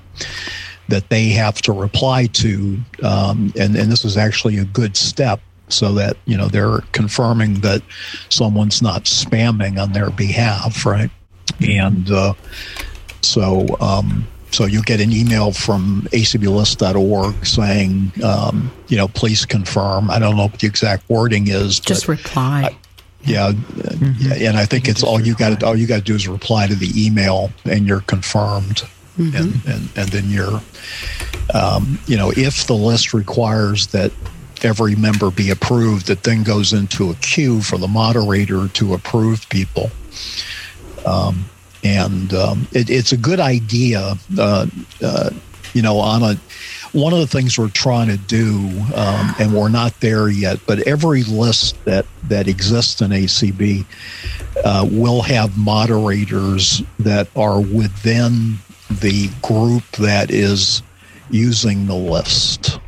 that 0.88 1.10
they 1.10 1.30
have 1.30 1.62
to 1.64 1.74
reply 1.74 2.26
to, 2.28 2.80
um, 3.04 3.54
and 3.60 3.76
and 3.76 3.92
this 3.92 4.06
is 4.06 4.18
actually 4.18 4.58
a 4.58 4.66
good 4.66 4.98
step 4.98 5.42
so 5.70 5.94
that 5.94 6.18
you 6.26 6.38
know 6.38 6.48
they're 6.48 6.80
confirming 6.92 7.62
that 7.62 7.82
someone's 8.30 8.82
not 8.82 9.04
spamming 9.04 9.82
on 9.82 9.92
their 9.92 10.10
behalf, 10.10 10.86
right? 10.86 11.12
And 11.60 12.10
uh, 12.10 12.34
so. 13.22 13.66
Um, 13.80 14.28
so 14.54 14.66
you'll 14.66 14.84
get 14.84 15.02
an 15.02 15.12
email 15.12 15.52
from 15.52 16.08
acblist.org 16.12 17.46
saying, 17.46 18.12
um, 18.24 18.72
you 18.88 18.96
know, 18.96 19.08
please 19.08 19.46
confirm. 19.46 20.12
I 20.12 20.20
don't 20.20 20.38
know 20.38 20.44
what 20.44 20.60
the 20.60 20.68
exact 20.68 21.10
wording 21.10 21.48
is. 21.48 21.80
Just 21.80 22.08
reply. 22.08 22.70
I, 22.72 22.78
yeah, 23.26 23.52
mm-hmm. 23.52 24.32
and 24.34 24.58
I 24.58 24.66
think 24.66 24.88
it's 24.88 25.02
all 25.02 25.20
you 25.20 25.34
got. 25.34 25.64
All 25.64 25.76
you 25.76 25.88
got 25.88 25.98
to 25.98 26.04
do 26.04 26.14
is 26.14 26.28
reply 26.28 26.68
to 26.68 26.76
the 26.76 26.92
email, 26.96 27.52
and 27.64 27.88
you're 27.88 28.02
confirmed, 28.02 28.84
mm-hmm. 29.18 29.36
and, 29.36 29.66
and 29.66 29.90
and 29.96 30.10
then 30.10 30.30
you're, 30.30 30.62
um, 31.54 32.00
you 32.06 32.18
know, 32.18 32.34
if 32.36 32.68
the 32.68 32.76
list 32.76 33.14
requires 33.14 33.88
that 33.88 34.12
every 34.62 34.96
member 34.96 35.32
be 35.32 35.50
approved, 35.50 36.08
that 36.08 36.24
then 36.24 36.44
goes 36.44 36.74
into 36.74 37.10
a 37.12 37.16
queue 37.16 37.62
for 37.62 37.78
the 37.78 37.88
moderator 37.88 38.68
to 38.68 38.94
approve 38.94 39.48
people. 39.50 39.90
Um, 41.06 41.46
and 41.84 42.34
um, 42.34 42.68
it, 42.72 42.90
it's 42.90 43.12
a 43.12 43.18
good 43.18 43.40
idea, 43.40 44.16
uh, 44.38 44.68
uh, 45.02 45.30
you 45.74 45.82
know, 45.82 45.98
on 45.98 46.24
a 46.24 46.36
one 46.94 47.12
of 47.12 47.20
the 47.20 47.28
things 47.28 47.58
we're 47.58 47.70
trying 47.70 48.08
to 48.08 48.18
do, 48.18 48.70
um, 48.96 49.34
and 49.40 49.52
we're 49.54 49.70
not 49.70 50.00
there 50.00 50.30
yet, 50.30 50.60
but 50.68 50.88
every 50.88 51.24
list 51.24 51.84
that 51.86 52.06
that 52.24 52.48
exists 52.48 53.02
in 53.02 53.12
ACB 53.12 53.86
uh, 54.64 54.88
will 54.90 55.22
have 55.24 55.58
moderators 55.58 56.84
that 57.00 57.28
are 57.36 57.60
within 57.60 58.58
the 58.90 59.30
group 59.42 59.84
that 59.94 60.30
is 60.30 60.84
using 61.32 61.88
the 61.88 61.96
list. 61.96 62.80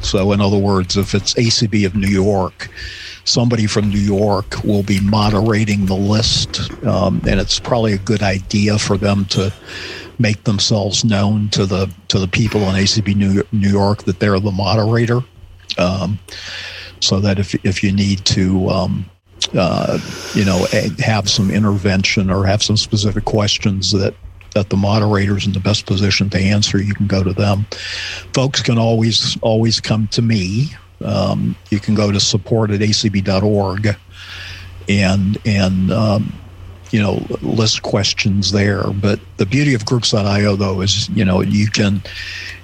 So, 0.00 0.30
in 0.30 0.40
other 0.40 0.58
words, 0.58 0.96
if 0.96 1.14
it's 1.14 1.34
ACB 1.34 1.84
of 1.84 1.96
New 1.96 2.08
York, 2.08 2.68
somebody 3.28 3.66
from 3.66 3.90
New 3.90 3.98
York 3.98 4.64
will 4.64 4.82
be 4.82 5.00
moderating 5.00 5.86
the 5.86 5.94
list, 5.94 6.72
um, 6.84 7.20
and 7.28 7.38
it's 7.38 7.60
probably 7.60 7.92
a 7.92 7.98
good 7.98 8.22
idea 8.22 8.78
for 8.78 8.96
them 8.96 9.26
to 9.26 9.52
make 10.18 10.44
themselves 10.44 11.04
known 11.04 11.48
to 11.50 11.66
the 11.66 11.92
to 12.08 12.18
the 12.18 12.26
people 12.26 12.62
in 12.62 12.74
ACB 12.74 13.14
New, 13.14 13.42
New 13.52 13.70
York 13.70 14.04
that 14.04 14.18
they're 14.18 14.40
the 14.40 14.50
moderator, 14.50 15.20
um, 15.76 16.18
so 17.00 17.20
that 17.20 17.38
if 17.38 17.54
if 17.64 17.82
you 17.82 17.92
need 17.92 18.24
to. 18.26 18.68
Um, 18.68 19.10
uh, 19.54 19.98
you 20.34 20.44
know, 20.44 20.66
have 20.98 21.30
some 21.30 21.50
intervention 21.50 22.28
or 22.28 22.44
have 22.44 22.62
some 22.62 22.76
specific 22.76 23.24
questions 23.24 23.92
that 23.92 24.12
that 24.54 24.68
the 24.68 24.76
moderator's 24.76 25.46
in 25.46 25.52
the 25.52 25.60
best 25.60 25.86
position 25.86 26.28
to 26.30 26.38
answer, 26.38 26.82
you 26.82 26.92
can 26.92 27.06
go 27.06 27.22
to 27.22 27.32
them. 27.32 27.64
Folks 28.34 28.60
can 28.62 28.78
always 28.78 29.38
always 29.40 29.80
come 29.80 30.08
to 30.08 30.20
me. 30.20 30.70
Um, 31.04 31.56
you 31.70 31.78
can 31.78 31.94
go 31.94 32.10
to 32.10 32.20
support 32.20 32.70
at 32.70 32.80
acb.org 32.80 33.96
and 34.88 35.38
and 35.44 35.92
um, 35.92 36.32
you 36.90 37.00
know 37.00 37.24
list 37.42 37.82
questions 37.82 38.52
there. 38.52 38.84
But 38.84 39.20
the 39.36 39.46
beauty 39.46 39.74
of 39.74 39.84
groups.io 39.84 40.56
though 40.56 40.80
is 40.80 41.08
you 41.10 41.24
know 41.24 41.40
you 41.40 41.68
can 41.68 42.02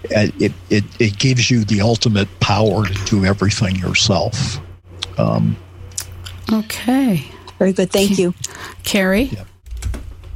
it 0.05 0.53
it, 0.71 0.85
it 0.99 1.19
gives 1.19 1.51
you 1.51 1.65
the 1.65 1.81
ultimate 1.81 2.29
power 2.41 2.87
to 2.87 3.05
do 3.05 3.25
everything 3.25 3.77
yourself. 3.77 4.59
Um, 5.19 5.57
okay. 6.53 7.25
Very 7.59 7.73
good. 7.73 7.91
Thank 7.91 8.19
you. 8.19 8.35
Carrie? 8.83 9.31
Yeah. 9.33 9.45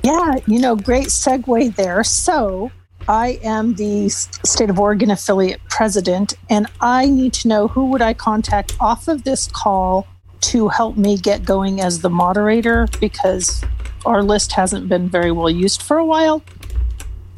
yeah 0.05 0.35
you 0.47 0.61
know 0.61 0.77
great 0.77 1.09
segue 1.09 1.75
there. 1.77 2.05
So 2.05 2.71
I 3.09 3.41
am 3.43 3.75
the 3.75 4.11
state 4.11 4.69
of 4.69 4.79
Oregon 4.79 5.11
affiliate 5.11 5.63
president, 5.71 6.35
and 6.51 6.67
I 6.83 7.07
need 7.07 7.33
to 7.35 7.49
know 7.49 7.67
who 7.67 7.87
would 7.87 8.03
I 8.03 8.13
contact 8.13 8.77
off 8.81 9.09
of 9.09 9.25
this 9.25 9.49
call 9.51 10.07
to 10.41 10.69
help 10.69 10.99
me 10.99 11.17
get 11.17 11.43
going 11.43 11.81
as 11.81 12.03
the 12.03 12.11
moderator 12.11 12.87
because 13.01 13.65
our 14.05 14.23
list 14.23 14.53
hasn't 14.53 14.91
been 14.91 15.09
very 15.09 15.33
well 15.33 15.49
used 15.49 15.81
for 15.81 15.97
a 15.97 16.05
while 16.05 16.45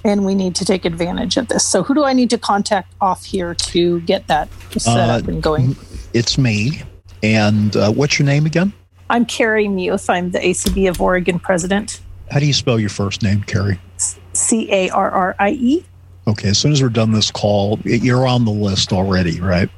and 0.04 0.24
we 0.24 0.34
need 0.34 0.54
to 0.56 0.64
take 0.64 0.84
advantage 0.84 1.36
of 1.36 1.48
this. 1.48 1.66
So, 1.66 1.82
who 1.82 1.94
do 1.94 2.04
I 2.04 2.14
need 2.14 2.30
to 2.30 2.38
contact 2.38 2.92
off 3.00 3.24
here 3.24 3.54
to 3.54 4.00
get 4.00 4.26
that 4.26 4.48
set 4.76 5.08
uh, 5.08 5.18
up 5.18 5.28
and 5.28 5.42
going? 5.42 5.76
It's 6.14 6.36
me. 6.36 6.82
And 7.22 7.76
uh, 7.76 7.92
what's 7.92 8.18
your 8.18 8.26
name 8.26 8.46
again? 8.46 8.72
I'm 9.08 9.24
Carrie 9.24 9.68
Muth. 9.68 10.08
I'm 10.10 10.30
the 10.30 10.38
ACB 10.38 10.88
of 10.88 11.00
Oregon 11.00 11.38
president. 11.38 12.00
How 12.30 12.40
do 12.40 12.46
you 12.46 12.52
spell 12.52 12.80
your 12.80 12.90
first 12.90 13.22
name, 13.22 13.42
Carrie? 13.42 13.78
C 14.40 14.70
A 14.72 14.90
R 14.90 15.10
R 15.10 15.36
I 15.38 15.50
E. 15.50 15.84
Okay, 16.26 16.48
as 16.48 16.58
soon 16.58 16.72
as 16.72 16.82
we're 16.82 16.88
done 16.88 17.12
this 17.12 17.30
call, 17.30 17.78
you're 17.84 18.26
on 18.26 18.44
the 18.44 18.52
list 18.52 18.92
already, 18.92 19.40
right? 19.40 19.68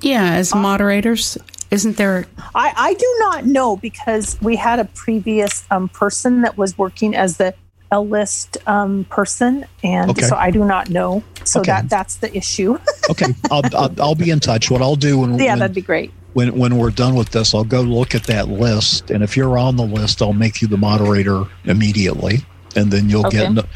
Yeah, 0.00 0.34
as 0.34 0.54
moderators, 0.54 1.38
isn't 1.70 1.96
there? 1.96 2.26
I, 2.54 2.72
I 2.76 2.94
do 2.94 3.16
not 3.20 3.46
know 3.46 3.76
because 3.76 4.38
we 4.42 4.56
had 4.56 4.78
a 4.78 4.84
previous 4.84 5.64
um, 5.70 5.88
person 5.88 6.42
that 6.42 6.58
was 6.58 6.76
working 6.76 7.16
as 7.16 7.38
the 7.38 7.54
L 7.90 8.06
list 8.06 8.58
um, 8.66 9.04
person, 9.04 9.66
and 9.82 10.10
okay. 10.10 10.22
so 10.22 10.36
I 10.36 10.50
do 10.50 10.64
not 10.64 10.90
know. 10.90 11.22
So 11.44 11.60
okay. 11.60 11.72
that 11.72 11.88
that's 11.88 12.16
the 12.16 12.34
issue. 12.36 12.78
okay, 13.10 13.26
I'll, 13.50 13.62
I'll, 13.74 14.00
I'll 14.00 14.14
be 14.14 14.30
in 14.30 14.40
touch. 14.40 14.70
What 14.70 14.82
I'll 14.82 14.96
do 14.96 15.18
when 15.18 15.38
yeah, 15.38 15.52
when, 15.52 15.58
that'd 15.60 15.74
be 15.74 15.80
great. 15.80 16.12
When 16.34 16.58
when 16.58 16.76
we're 16.76 16.90
done 16.90 17.14
with 17.14 17.30
this, 17.30 17.54
I'll 17.54 17.64
go 17.64 17.80
look 17.80 18.14
at 18.14 18.24
that 18.24 18.48
list, 18.48 19.10
and 19.10 19.24
if 19.24 19.36
you're 19.36 19.56
on 19.56 19.76
the 19.76 19.86
list, 19.86 20.22
I'll 20.22 20.32
make 20.32 20.60
you 20.60 20.68
the 20.68 20.76
moderator 20.76 21.44
immediately 21.64 22.44
and 22.76 22.90
then 22.90 23.08
you'll 23.08 23.26
okay. 23.26 23.52
get 23.52 23.66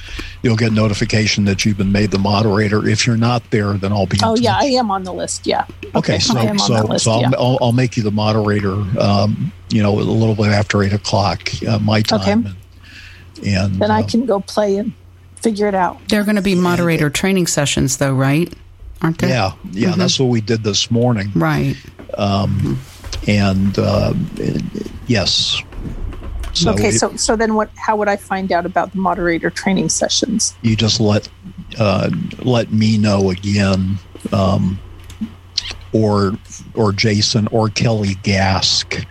you'll 0.43 0.57
get 0.57 0.73
notification 0.73 1.45
that 1.45 1.65
you've 1.65 1.79
been 1.79 1.93
made 1.93 2.11
the 2.11 2.19
moderator. 2.19 2.87
If 2.89 3.07
you're 3.07 3.17
not 3.17 3.51
there, 3.51 3.75
then 3.75 3.93
I'll 3.93 4.07
be. 4.07 4.19
Oh 4.23 4.37
yeah, 4.37 4.57
I 4.57 4.65
am 4.65 4.91
on 4.91 5.05
the 5.05 5.13
list. 5.13 5.47
Yeah. 5.47 5.67
Okay, 5.95 6.17
okay 6.17 6.19
so 6.19 6.57
so 6.57 6.85
list, 6.85 7.05
so 7.05 7.13
I'll, 7.13 7.21
yeah. 7.23 7.31
I'll, 7.39 7.59
I'll, 7.61 7.73
make 7.73 7.97
you 7.97 8.03
the 8.03 8.11
moderator. 8.11 8.75
Um, 8.99 9.53
you 9.71 9.83
know, 9.83 9.95
a 9.95 10.01
little 10.01 10.35
bit 10.35 10.47
after 10.47 10.83
eight 10.83 10.93
o'clock 10.93 11.51
uh, 11.67 11.79
my 11.79 12.03
time. 12.03 12.21
Okay. 12.21 12.33
And, 12.33 12.57
and 13.47 13.75
then 13.81 13.91
uh, 13.91 13.95
I 13.95 14.03
can 14.03 14.27
go 14.27 14.41
play 14.41 14.77
and 14.77 14.93
figure 15.37 15.69
it 15.69 15.75
out. 15.75 16.01
There 16.09 16.21
are 16.21 16.25
going 16.25 16.37
to 16.37 16.43
be 16.43 16.55
moderator 16.55 17.07
and, 17.07 17.15
training 17.15 17.47
sessions, 17.47 17.99
though, 17.99 18.15
right? 18.15 18.53
Aren't 19.03 19.19
there? 19.19 19.31
Yeah, 19.31 19.53
yeah. 19.71 19.91
Mm-hmm. 19.91 20.01
That's 20.01 20.19
what 20.19 20.27
we 20.27 20.41
did 20.41 20.65
this 20.65 20.91
morning. 20.91 21.31
Right. 21.35 21.77
Um, 22.17 22.79
and 23.27 23.79
uh, 23.79 24.15
yes, 25.07 25.63
so 26.53 26.73
okay, 26.73 26.91
so 26.91 27.17
so 27.17 27.37
then 27.37 27.55
what? 27.55 27.71
How 27.77 27.97
would 27.97 28.09
I 28.09 28.17
find 28.17 28.51
out 28.53 28.67
about 28.67 28.93
the 28.93 28.99
moderator 28.99 29.51
training 29.51 29.89
sessions? 29.89 30.57
You 30.63 30.77
just 30.77 31.01
let 31.01 31.29
uh, 31.79 32.11
let 32.43 32.73
me 32.73 32.99
know 32.99 33.31
again, 33.31 33.99
um, 34.33 34.79
or 35.93 36.33
or 36.75 36.93
Jason 36.93 37.49
or 37.49 37.69
Kelly 37.69 38.15
Gask. 38.17 39.05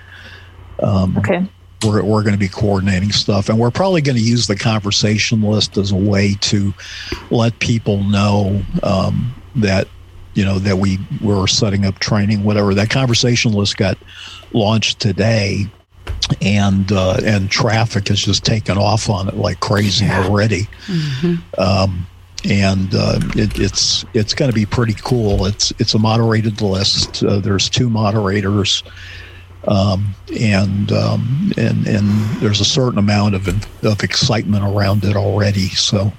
Um, 0.81 1.17
okay. 1.17 1.45
We're, 1.83 2.03
we're 2.03 2.23
going 2.23 2.33
to 2.33 2.39
be 2.39 2.47
coordinating 2.47 3.11
stuff, 3.11 3.49
and 3.49 3.59
we're 3.59 3.69
probably 3.69 4.01
going 4.01 4.17
to 4.17 4.23
use 4.23 4.47
the 4.47 4.55
conversation 4.55 5.43
list 5.43 5.77
as 5.77 5.91
a 5.91 5.95
way 5.95 6.33
to 6.41 6.73
let 7.29 7.59
people 7.59 8.03
know 8.03 8.63
um, 8.81 9.35
that 9.55 9.87
you 10.33 10.43
know 10.43 10.57
that 10.59 10.77
we 10.77 10.99
were 11.21 11.47
setting 11.47 11.85
up 11.85 11.99
training, 11.99 12.43
whatever. 12.43 12.73
That 12.73 12.89
conversation 12.89 13.53
list 13.53 13.77
got 13.77 13.97
launched 14.53 14.99
today, 14.99 15.67
and 16.41 16.91
uh, 16.91 17.17
and 17.23 17.49
traffic 17.49 18.07
has 18.09 18.19
just 18.19 18.45
taken 18.45 18.77
off 18.77 19.09
on 19.09 19.27
it 19.27 19.35
like 19.35 19.59
crazy 19.59 20.05
yeah. 20.05 20.23
already. 20.23 20.67
Mm-hmm. 20.87 21.59
Um, 21.59 22.07
and 22.45 22.93
uh, 22.93 23.19
it, 23.35 23.59
it's 23.59 24.05
it's 24.13 24.33
going 24.33 24.51
to 24.51 24.55
be 24.55 24.65
pretty 24.65 24.95
cool. 25.03 25.45
It's 25.45 25.71
it's 25.79 25.93
a 25.93 25.99
moderated 25.99 26.61
list. 26.61 27.23
Uh, 27.23 27.39
there's 27.39 27.69
two 27.69 27.89
moderators, 27.89 28.83
um, 29.67 30.15
and 30.39 30.91
um, 30.91 31.51
and 31.57 31.87
and 31.87 32.09
there's 32.39 32.61
a 32.61 32.65
certain 32.65 32.99
amount 32.99 33.35
of 33.35 33.47
of 33.83 34.03
excitement 34.03 34.63
around 34.63 35.03
it 35.03 35.15
already. 35.15 35.69
So 35.69 36.13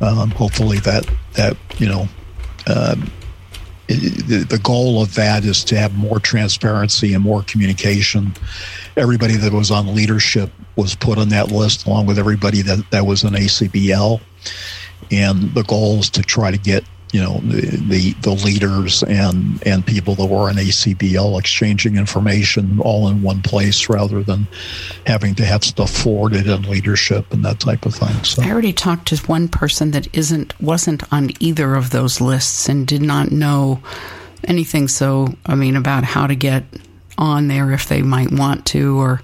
um, 0.00 0.30
hopefully 0.30 0.78
that 0.80 1.08
that 1.34 1.56
you 1.78 1.88
know. 1.88 2.08
The 3.86 4.60
goal 4.62 5.02
of 5.02 5.14
that 5.14 5.44
is 5.44 5.62
to 5.64 5.76
have 5.76 5.94
more 5.94 6.18
transparency 6.18 7.12
and 7.12 7.22
more 7.22 7.42
communication 7.42 8.34
everybody 8.96 9.36
that 9.36 9.52
was 9.52 9.70
on 9.70 9.94
leadership 9.94 10.50
was 10.76 10.94
put 10.94 11.18
on 11.18 11.28
that 11.30 11.50
list 11.50 11.86
along 11.86 12.06
with 12.06 12.18
everybody 12.18 12.62
that, 12.62 12.84
that 12.90 13.06
was 13.06 13.24
in 13.24 13.34
ACBL. 13.34 14.20
And 15.10 15.54
the 15.54 15.62
goal 15.64 16.00
is 16.00 16.10
to 16.10 16.22
try 16.22 16.50
to 16.50 16.58
get 16.58 16.84
you 17.14 17.22
know 17.22 17.38
the, 17.44 18.12
the, 18.22 18.34
leaders 18.44 19.04
and 19.04 19.64
and 19.64 19.86
people 19.86 20.16
that 20.16 20.26
were 20.26 20.50
in 20.50 20.56
ACBL 20.56 21.38
exchanging 21.38 21.96
information 21.96 22.80
all 22.80 23.06
in 23.06 23.22
one 23.22 23.40
place 23.40 23.88
rather 23.88 24.24
than 24.24 24.48
having 25.06 25.32
to 25.36 25.44
have 25.44 25.62
stuff 25.62 25.92
forwarded 25.92 26.48
in 26.48 26.62
leadership 26.62 27.32
and 27.32 27.44
that 27.44 27.60
type 27.60 27.86
of 27.86 27.94
thing. 27.94 28.24
So 28.24 28.42
I 28.42 28.50
already 28.50 28.72
talked 28.72 29.06
to 29.08 29.16
one 29.28 29.46
person 29.46 29.92
that 29.92 30.08
isn't 30.12 30.60
wasn't 30.60 31.04
on 31.12 31.30
either 31.38 31.76
of 31.76 31.90
those 31.90 32.20
lists 32.20 32.68
and 32.68 32.84
did 32.84 33.00
not 33.00 33.30
know 33.30 33.80
anything. 34.42 34.88
So 34.88 35.28
I 35.46 35.54
mean 35.54 35.76
about 35.76 36.02
how 36.02 36.26
to 36.26 36.34
get 36.34 36.64
on 37.16 37.46
there 37.46 37.70
if 37.70 37.88
they 37.88 38.02
might 38.02 38.32
want 38.32 38.66
to 38.66 38.98
or 38.98 39.22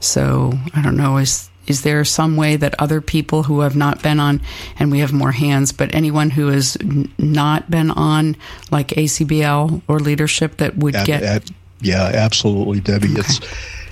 so 0.00 0.54
I 0.72 0.80
don't 0.80 0.96
know 0.96 1.18
is 1.18 1.50
is 1.66 1.82
there 1.82 2.04
some 2.04 2.36
way 2.36 2.56
that 2.56 2.74
other 2.78 3.00
people 3.00 3.44
who 3.44 3.60
have 3.60 3.76
not 3.76 4.02
been 4.02 4.20
on, 4.20 4.40
and 4.78 4.90
we 4.90 5.00
have 5.00 5.12
more 5.12 5.32
hands, 5.32 5.72
but 5.72 5.94
anyone 5.94 6.30
who 6.30 6.48
has 6.48 6.76
n- 6.80 7.12
not 7.18 7.70
been 7.70 7.90
on, 7.90 8.36
like 8.70 8.88
ACBL 8.88 9.82
or 9.88 9.98
leadership, 9.98 10.58
that 10.58 10.76
would 10.76 10.94
at, 10.94 11.06
get? 11.06 11.22
At, 11.22 11.50
yeah, 11.80 12.04
absolutely, 12.14 12.80
Debbie. 12.80 13.12
Okay. 13.12 13.20
It's 13.20 13.40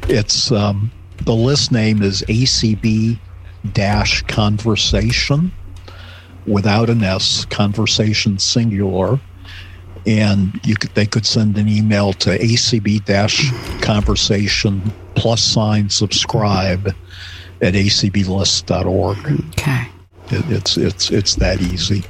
it's 0.08 0.52
um, 0.52 0.90
the 1.24 1.34
list 1.34 1.72
name 1.72 2.02
is 2.02 2.22
ACB 2.22 3.18
dash 3.72 4.22
conversation 4.22 5.52
without 6.46 6.90
an 6.90 7.02
S, 7.02 7.44
conversation 7.46 8.38
singular. 8.38 9.18
And 10.06 10.60
you 10.64 10.76
could, 10.76 10.94
they 10.94 11.06
could 11.06 11.24
send 11.24 11.56
an 11.56 11.66
email 11.66 12.12
to 12.12 12.38
acb 12.38 13.04
dash 13.06 13.50
conversation 13.80 14.92
plus 15.14 15.42
sign 15.42 15.88
subscribe 15.88 16.94
at 17.60 17.74
acblist.org. 17.74 19.18
Okay. 19.50 19.88
It, 20.30 20.50
it's 20.50 20.76
it's 20.76 21.10
it's 21.10 21.34
that 21.36 21.60
easy. 21.60 22.04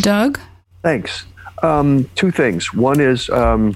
Doug. 0.00 0.40
Thanks. 0.82 1.24
Um, 1.62 2.08
two 2.14 2.30
things. 2.30 2.72
One 2.72 3.00
is 3.00 3.30
um, 3.30 3.74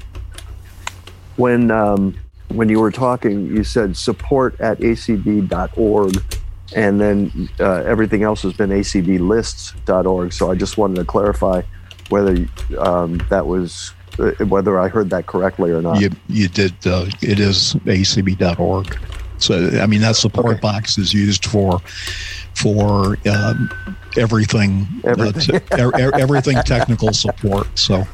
when 1.37 1.71
um, 1.71 2.17
when 2.49 2.69
you 2.69 2.81
were 2.81 2.91
talking, 2.91 3.47
you 3.47 3.65
said 3.65 3.97
support 3.97 4.61
at 4.61 4.79
acb.org, 4.79 6.23
and 6.75 7.01
then 7.01 7.49
uh, 7.59 7.83
everything 7.87 8.23
else 8.23 8.43
has 8.43 8.53
been 8.53 8.71
acblists.org. 8.71 10.33
So 10.33 10.51
I 10.51 10.55
just 10.55 10.79
wanted 10.79 10.97
to 10.97 11.05
clarify 11.05 11.63
whether 12.11 12.47
um, 12.79 13.19
that 13.31 13.47
was 13.47 13.93
uh, 14.19 14.33
whether 14.45 14.79
I 14.79 14.89
heard 14.89 15.11
that 15.11 15.27
correctly 15.27 15.71
or 15.71 15.81
not. 15.81 16.01
You 16.01 16.11
you 16.29 16.49
did. 16.49 16.75
Uh, 16.85 17.07
it 17.23 17.41
is 17.41 17.75
acb.org. 17.87 18.99
So 19.43 19.81
I 19.81 19.87
mean 19.87 20.01
that 20.01 20.17
support 20.17 20.55
okay. 20.55 20.61
box 20.61 20.99
is 20.99 21.13
used 21.13 21.45
for 21.45 21.81
for 22.55 23.17
um, 23.29 23.71
everything 24.17 24.87
everything. 25.05 25.61
Uh, 25.73 25.91
everything 26.19 26.57
technical 26.65 27.13
support. 27.13 27.67
So 27.79 28.05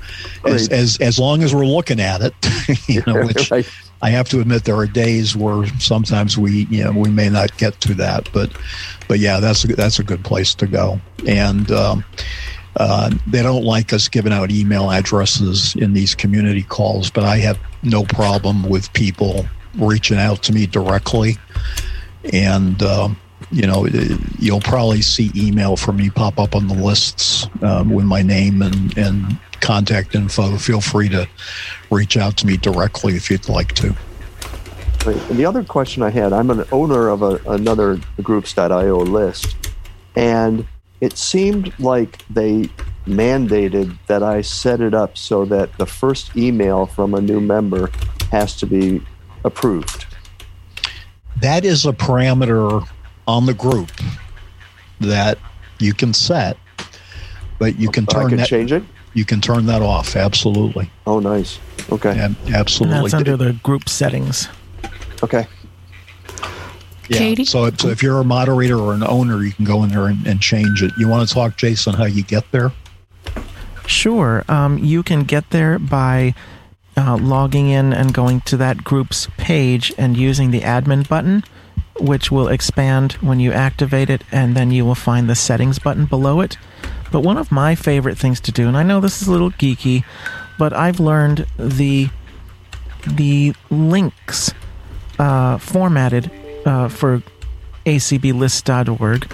as, 0.44 0.68
as 0.68 0.98
as 1.00 1.18
long 1.18 1.42
as 1.42 1.54
we're 1.54 1.66
looking 1.66 2.00
at 2.00 2.20
it, 2.22 2.34
you 2.88 3.02
know, 3.06 3.26
which 3.26 3.50
right. 3.50 3.68
I 4.02 4.10
have 4.10 4.28
to 4.30 4.40
admit 4.40 4.64
there 4.64 4.76
are 4.76 4.86
days 4.86 5.36
where 5.36 5.66
sometimes 5.78 6.36
we 6.36 6.66
you 6.70 6.84
know 6.84 6.92
we 6.92 7.10
may 7.10 7.28
not 7.28 7.56
get 7.56 7.80
to 7.82 7.94
that, 7.94 8.28
but 8.32 8.50
but 9.08 9.18
yeah, 9.18 9.40
that's 9.40 9.64
a, 9.64 9.68
that's 9.68 9.98
a 9.98 10.04
good 10.04 10.24
place 10.24 10.54
to 10.56 10.66
go. 10.66 11.00
And 11.26 11.70
um, 11.70 12.04
uh, 12.76 13.10
they 13.26 13.42
don't 13.42 13.64
like 13.64 13.92
us 13.92 14.08
giving 14.08 14.32
out 14.32 14.50
email 14.50 14.90
addresses 14.90 15.74
in 15.76 15.94
these 15.94 16.14
community 16.14 16.62
calls, 16.62 17.10
but 17.10 17.24
I 17.24 17.38
have 17.38 17.58
no 17.82 18.04
problem 18.04 18.68
with 18.68 18.92
people 18.92 19.46
reaching 19.78 20.18
out 20.18 20.42
to 20.44 20.52
me 20.52 20.66
directly. 20.66 21.36
And, 22.32 22.82
um, 22.82 23.18
you 23.50 23.66
know, 23.66 23.86
you'll 24.38 24.60
probably 24.60 25.02
see 25.02 25.30
email 25.36 25.76
from 25.76 25.96
me 25.96 26.10
pop 26.10 26.38
up 26.38 26.54
on 26.54 26.66
the 26.66 26.74
lists 26.74 27.46
um, 27.62 27.90
with 27.90 28.04
my 28.04 28.22
name 28.22 28.62
and, 28.62 28.96
and 28.98 29.38
contact 29.60 30.14
info. 30.14 30.56
Feel 30.56 30.80
free 30.80 31.08
to 31.10 31.28
reach 31.90 32.16
out 32.16 32.36
to 32.38 32.46
me 32.46 32.56
directly 32.56 33.14
if 33.14 33.30
you'd 33.30 33.48
like 33.48 33.74
to. 33.74 33.94
And 35.06 35.38
the 35.38 35.44
other 35.44 35.62
question 35.62 36.02
I 36.02 36.10
had 36.10 36.32
I'm 36.32 36.50
an 36.50 36.64
owner 36.72 37.08
of 37.08 37.22
a, 37.22 37.40
another 37.46 38.00
groups.io 38.22 38.98
list, 38.98 39.56
and 40.16 40.66
it 41.00 41.16
seemed 41.16 41.72
like 41.78 42.26
they 42.28 42.68
mandated 43.06 43.96
that 44.08 44.24
I 44.24 44.40
set 44.40 44.80
it 44.80 44.94
up 44.94 45.16
so 45.16 45.44
that 45.44 45.76
the 45.78 45.86
first 45.86 46.36
email 46.36 46.86
from 46.86 47.14
a 47.14 47.20
new 47.20 47.40
member 47.40 47.90
has 48.32 48.56
to 48.56 48.66
be 48.66 49.00
approved. 49.46 50.04
That 51.40 51.64
is 51.64 51.86
a 51.86 51.92
parameter 51.92 52.86
on 53.26 53.46
the 53.46 53.54
group 53.54 53.90
that 55.00 55.38
you 55.78 55.94
can 55.94 56.12
set, 56.12 56.56
but 57.58 57.78
you 57.78 57.90
can 57.90 58.06
turn 58.06 58.26
I 58.26 58.28
can 58.28 58.38
that, 58.38 58.48
change 58.48 58.72
it. 58.72 58.82
You 59.14 59.24
can 59.24 59.40
turn 59.40 59.66
that 59.66 59.80
off. 59.80 60.16
Absolutely. 60.16 60.90
Oh, 61.06 61.20
nice. 61.20 61.58
Okay. 61.90 62.14
Yeah, 62.16 62.28
absolutely. 62.54 62.96
And 62.96 63.04
that's 63.04 63.14
under 63.14 63.36
the 63.36 63.52
group 63.62 63.88
settings. 63.88 64.48
Okay. 65.22 65.46
Yeah. 67.08 67.18
Katie? 67.18 67.44
So, 67.44 67.70
so 67.70 67.88
if 67.88 68.02
you're 68.02 68.20
a 68.20 68.24
moderator 68.24 68.78
or 68.78 68.92
an 68.92 69.04
owner, 69.04 69.42
you 69.42 69.52
can 69.52 69.64
go 69.64 69.84
in 69.84 69.90
there 69.90 70.06
and, 70.06 70.26
and 70.26 70.40
change 70.40 70.82
it. 70.82 70.92
You 70.98 71.08
want 71.08 71.26
to 71.26 71.34
talk, 71.34 71.56
Jason, 71.56 71.94
how 71.94 72.04
you 72.04 72.24
get 72.24 72.50
there? 72.50 72.72
Sure. 73.86 74.44
Um, 74.48 74.78
you 74.78 75.02
can 75.02 75.22
get 75.22 75.48
there 75.50 75.78
by 75.78 76.34
uh, 76.96 77.16
logging 77.20 77.68
in 77.68 77.92
and 77.92 78.14
going 78.14 78.40
to 78.42 78.56
that 78.56 78.84
group's 78.84 79.28
page 79.36 79.92
and 79.98 80.16
using 80.16 80.50
the 80.50 80.60
admin 80.60 81.08
button, 81.08 81.44
which 82.00 82.30
will 82.30 82.48
expand 82.48 83.12
when 83.14 83.40
you 83.40 83.52
activate 83.52 84.10
it, 84.10 84.22
and 84.32 84.56
then 84.56 84.70
you 84.70 84.84
will 84.84 84.94
find 84.94 85.28
the 85.28 85.34
settings 85.34 85.78
button 85.78 86.06
below 86.06 86.40
it. 86.40 86.56
But 87.12 87.20
one 87.20 87.38
of 87.38 87.52
my 87.52 87.74
favorite 87.74 88.18
things 88.18 88.40
to 88.40 88.52
do, 88.52 88.66
and 88.68 88.76
I 88.76 88.82
know 88.82 89.00
this 89.00 89.22
is 89.22 89.28
a 89.28 89.32
little 89.32 89.50
geeky, 89.52 90.04
but 90.58 90.72
I've 90.72 91.00
learned 91.00 91.46
the 91.56 92.08
the 93.06 93.54
links 93.70 94.52
uh, 95.18 95.58
formatted 95.58 96.30
uh, 96.64 96.88
for 96.88 97.22
acblist.org 97.84 99.32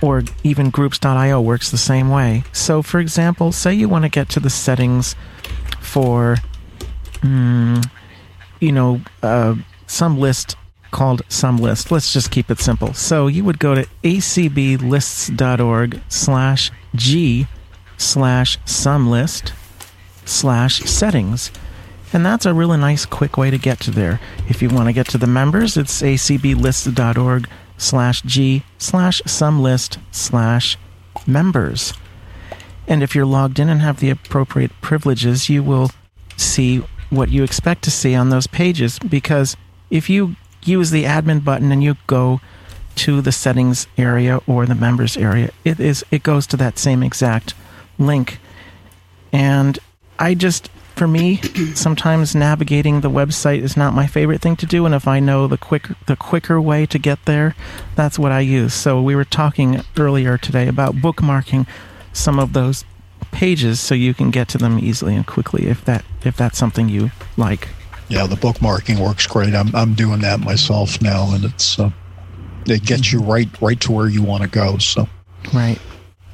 or 0.00 0.22
even 0.44 0.70
groups.io 0.70 1.40
works 1.40 1.70
the 1.70 1.78
same 1.78 2.10
way. 2.10 2.44
So, 2.52 2.82
for 2.82 3.00
example, 3.00 3.50
say 3.50 3.74
you 3.74 3.88
want 3.88 4.04
to 4.04 4.08
get 4.08 4.28
to 4.30 4.40
the 4.40 4.50
settings 4.50 5.16
for 5.80 6.36
mm, 7.20 7.90
you 8.60 8.72
know, 8.72 9.00
uh, 9.22 9.54
some 9.86 10.18
list 10.18 10.56
called 10.90 11.22
some 11.28 11.58
list. 11.58 11.90
Let's 11.90 12.12
just 12.12 12.30
keep 12.30 12.50
it 12.50 12.58
simple. 12.58 12.94
So 12.94 13.26
you 13.26 13.44
would 13.44 13.58
go 13.58 13.74
to 13.74 13.86
acblists.org 14.02 16.00
slash 16.08 16.70
g 16.94 17.46
slash 17.96 18.58
some 18.64 19.10
list 19.10 19.52
slash 20.24 20.80
settings. 20.80 21.50
And 22.12 22.24
that's 22.24 22.46
a 22.46 22.54
really 22.54 22.78
nice 22.78 23.04
quick 23.04 23.36
way 23.36 23.50
to 23.50 23.58
get 23.58 23.80
to 23.80 23.90
there. 23.90 24.18
If 24.48 24.62
you 24.62 24.70
want 24.70 24.88
to 24.88 24.94
get 24.94 25.08
to 25.08 25.18
the 25.18 25.26
members, 25.26 25.76
it's 25.76 26.00
acblists.org 26.00 27.48
slash 27.76 28.22
g 28.22 28.62
slash 28.78 29.20
some 29.26 29.60
list 29.60 29.98
slash 30.10 30.78
members. 31.26 31.92
And 32.86 33.02
if 33.02 33.14
you're 33.14 33.26
logged 33.26 33.58
in 33.58 33.68
and 33.68 33.82
have 33.82 34.00
the 34.00 34.08
appropriate 34.08 34.72
privileges, 34.80 35.50
you 35.50 35.62
will 35.62 35.90
see 36.38 36.82
what 37.10 37.30
you 37.30 37.42
expect 37.42 37.82
to 37.82 37.90
see 37.90 38.14
on 38.14 38.30
those 38.30 38.46
pages 38.46 38.98
because 38.98 39.56
if 39.90 40.10
you 40.10 40.36
use 40.62 40.90
the 40.90 41.04
admin 41.04 41.42
button 41.42 41.72
and 41.72 41.82
you 41.82 41.96
go 42.06 42.40
to 42.96 43.20
the 43.20 43.32
settings 43.32 43.86
area 43.96 44.40
or 44.46 44.66
the 44.66 44.74
members 44.74 45.16
area 45.16 45.50
it 45.64 45.78
is 45.78 46.04
it 46.10 46.22
goes 46.22 46.46
to 46.46 46.56
that 46.56 46.78
same 46.78 47.02
exact 47.02 47.54
link. 47.98 48.38
And 49.32 49.78
i 50.18 50.34
just 50.34 50.68
for 50.96 51.06
me 51.06 51.36
sometimes 51.74 52.34
navigating 52.34 53.00
the 53.00 53.10
website 53.10 53.62
is 53.62 53.76
not 53.76 53.94
my 53.94 54.06
favorite 54.06 54.40
thing 54.40 54.56
to 54.56 54.66
do 54.66 54.84
and 54.84 54.94
if 54.94 55.06
i 55.06 55.20
know 55.20 55.46
the 55.46 55.56
quick 55.56 55.86
the 56.06 56.16
quicker 56.16 56.60
way 56.60 56.84
to 56.86 56.98
get 56.98 57.24
there 57.24 57.54
that's 57.94 58.18
what 58.18 58.32
i 58.32 58.40
use. 58.40 58.74
So 58.74 59.00
we 59.00 59.14
were 59.14 59.24
talking 59.24 59.82
earlier 59.96 60.36
today 60.36 60.66
about 60.66 60.96
bookmarking 60.96 61.66
some 62.12 62.38
of 62.40 62.52
those 62.52 62.84
pages 63.30 63.80
so 63.80 63.94
you 63.94 64.14
can 64.14 64.30
get 64.30 64.48
to 64.48 64.58
them 64.58 64.78
easily 64.78 65.14
and 65.14 65.26
quickly 65.26 65.66
if 65.66 65.84
that 65.84 66.04
if 66.24 66.36
that's 66.36 66.58
something 66.58 66.88
you 66.88 67.10
like. 67.36 67.68
Yeah, 68.08 68.26
the 68.26 68.36
bookmarking 68.36 68.98
works 68.98 69.26
great. 69.26 69.54
I'm 69.54 69.74
I'm 69.74 69.94
doing 69.94 70.20
that 70.20 70.40
myself 70.40 71.00
now, 71.02 71.34
and 71.34 71.44
it's 71.44 71.78
uh, 71.78 71.90
it 72.66 72.82
gets 72.84 73.12
you 73.12 73.20
right 73.20 73.48
right 73.60 73.80
to 73.82 73.92
where 73.92 74.08
you 74.08 74.22
want 74.22 74.42
to 74.42 74.48
go. 74.48 74.78
So 74.78 75.08
right, 75.52 75.78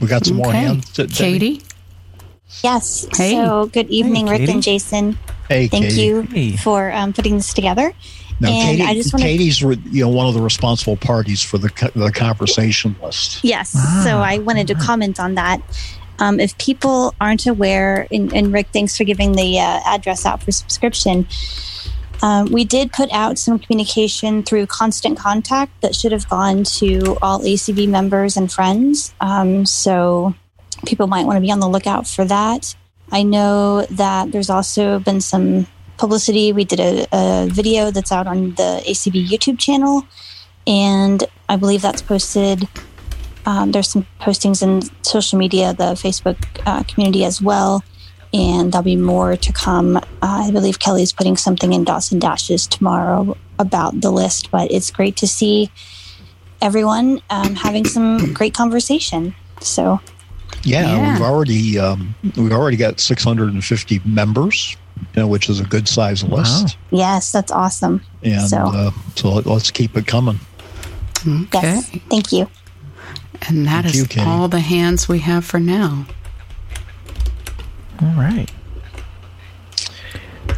we 0.00 0.06
got 0.06 0.24
some 0.24 0.40
okay. 0.40 0.44
more 0.44 0.52
hands. 0.52 0.90
Katie. 1.12 1.62
Yes. 2.62 3.06
Hey. 3.16 3.32
So 3.32 3.66
good 3.66 3.88
evening, 3.88 4.28
hey, 4.28 4.38
Rick 4.38 4.48
and 4.48 4.62
Jason. 4.62 5.18
Hey, 5.48 5.66
thank 5.66 5.86
Katie. 5.86 6.02
you 6.02 6.22
hey. 6.22 6.56
for 6.56 6.92
um, 6.92 7.12
putting 7.12 7.36
this 7.36 7.52
together. 7.52 7.92
Now, 8.40 8.50
and 8.50 8.78
Katie, 8.78 8.82
I 8.82 8.94
just 8.94 9.12
wanna... 9.12 9.24
Katie's 9.24 9.60
you 9.60 10.04
know 10.04 10.08
one 10.08 10.26
of 10.26 10.34
the 10.34 10.40
responsible 10.40 10.96
parties 10.96 11.42
for 11.42 11.58
the 11.58 11.68
the 11.94 12.12
conversation 12.12 12.96
list. 13.02 13.42
Yes. 13.42 13.74
Ah. 13.76 14.02
So 14.04 14.18
I 14.18 14.38
wanted 14.38 14.68
to 14.68 14.74
comment 14.74 15.18
on 15.18 15.34
that. 15.34 15.60
Um, 16.18 16.38
if 16.38 16.56
people 16.58 17.14
aren't 17.20 17.46
aware, 17.46 18.06
and, 18.10 18.32
and, 18.32 18.52
Rick, 18.52 18.68
thanks 18.72 18.96
for 18.96 19.04
giving 19.04 19.32
the 19.32 19.58
uh, 19.58 19.80
address 19.84 20.24
out 20.24 20.42
for 20.42 20.52
subscription. 20.52 21.26
Um, 22.22 22.46
we 22.52 22.64
did 22.64 22.92
put 22.92 23.12
out 23.12 23.38
some 23.38 23.58
communication 23.58 24.42
through 24.42 24.66
Constant 24.66 25.18
Contact 25.18 25.72
that 25.82 25.94
should 25.94 26.12
have 26.12 26.28
gone 26.28 26.64
to 26.64 27.18
all 27.20 27.40
ACB 27.40 27.88
members 27.88 28.36
and 28.36 28.50
friends. 28.50 29.12
Um, 29.20 29.66
so 29.66 30.34
people 30.86 31.06
might 31.06 31.26
want 31.26 31.36
to 31.36 31.40
be 31.40 31.50
on 31.50 31.60
the 31.60 31.68
lookout 31.68 32.06
for 32.06 32.24
that. 32.24 32.74
I 33.12 33.22
know 33.22 33.84
that 33.86 34.32
there's 34.32 34.50
also 34.50 34.98
been 34.98 35.20
some 35.20 35.66
publicity. 35.98 36.52
We 36.52 36.64
did 36.64 36.80
a, 36.80 37.06
a 37.12 37.46
video 37.50 37.90
that's 37.90 38.12
out 38.12 38.26
on 38.26 38.50
the 38.54 38.82
ACB 38.86 39.26
YouTube 39.26 39.58
channel, 39.58 40.06
and 40.66 41.22
I 41.48 41.56
believe 41.56 41.82
that's 41.82 42.02
posted. 42.02 42.68
Um, 43.46 43.72
there's 43.72 43.88
some 43.88 44.06
postings 44.20 44.62
in 44.62 44.82
social 45.02 45.38
media, 45.38 45.74
the 45.74 45.94
Facebook 45.94 46.38
uh, 46.66 46.82
community 46.84 47.24
as 47.24 47.42
well, 47.42 47.84
and 48.32 48.72
there'll 48.72 48.84
be 48.84 48.96
more 48.96 49.36
to 49.36 49.52
come. 49.52 49.96
Uh, 49.96 50.00
I 50.22 50.50
believe 50.50 50.78
Kelly's 50.78 51.12
putting 51.12 51.36
something 51.36 51.72
in 51.72 51.84
Dots 51.84 52.10
and 52.12 52.20
Dashes 52.20 52.66
tomorrow 52.66 53.36
about 53.58 54.00
the 54.00 54.10
list, 54.10 54.50
but 54.50 54.70
it's 54.70 54.90
great 54.90 55.16
to 55.16 55.26
see 55.26 55.70
everyone 56.62 57.20
um, 57.30 57.54
having 57.54 57.84
some 57.84 58.32
great 58.34 58.54
conversation. 58.54 59.34
So, 59.60 60.00
yeah, 60.62 60.96
yeah. 60.96 61.12
we've 61.12 61.22
already 61.22 61.78
um, 61.78 62.14
we've 62.36 62.52
already 62.52 62.76
got 62.76 62.98
650 62.98 64.00
members 64.04 64.76
you 64.96 65.22
know, 65.22 65.26
which 65.26 65.48
is 65.48 65.60
a 65.60 65.64
good 65.64 65.88
size 65.88 66.24
list. 66.24 66.76
Wow. 66.90 66.98
Yes, 66.98 67.32
that's 67.32 67.52
awesome. 67.52 68.02
And 68.22 68.48
so, 68.48 68.58
uh, 68.58 68.90
so 69.16 69.30
let's 69.30 69.70
keep 69.70 69.96
it 69.96 70.06
coming. 70.06 70.40
Okay. 71.26 71.60
Yes, 71.62 71.90
thank 72.10 72.32
you. 72.32 72.48
And 73.48 73.66
that 73.66 73.84
thank 73.84 73.94
is 73.94 74.16
you, 74.16 74.22
all 74.22 74.48
the 74.48 74.60
hands 74.60 75.08
we 75.08 75.18
have 75.20 75.44
for 75.44 75.60
now. 75.60 76.06
All 78.00 78.14
right. 78.14 78.50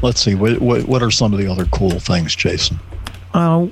Let's 0.03 0.21
see. 0.21 0.35
What, 0.35 0.61
what, 0.61 0.85
what 0.85 1.03
are 1.03 1.11
some 1.11 1.33
of 1.33 1.39
the 1.39 1.51
other 1.51 1.65
cool 1.67 1.99
things, 1.99 2.37
Jason? 2.37 2.79
Uh, 3.35 3.69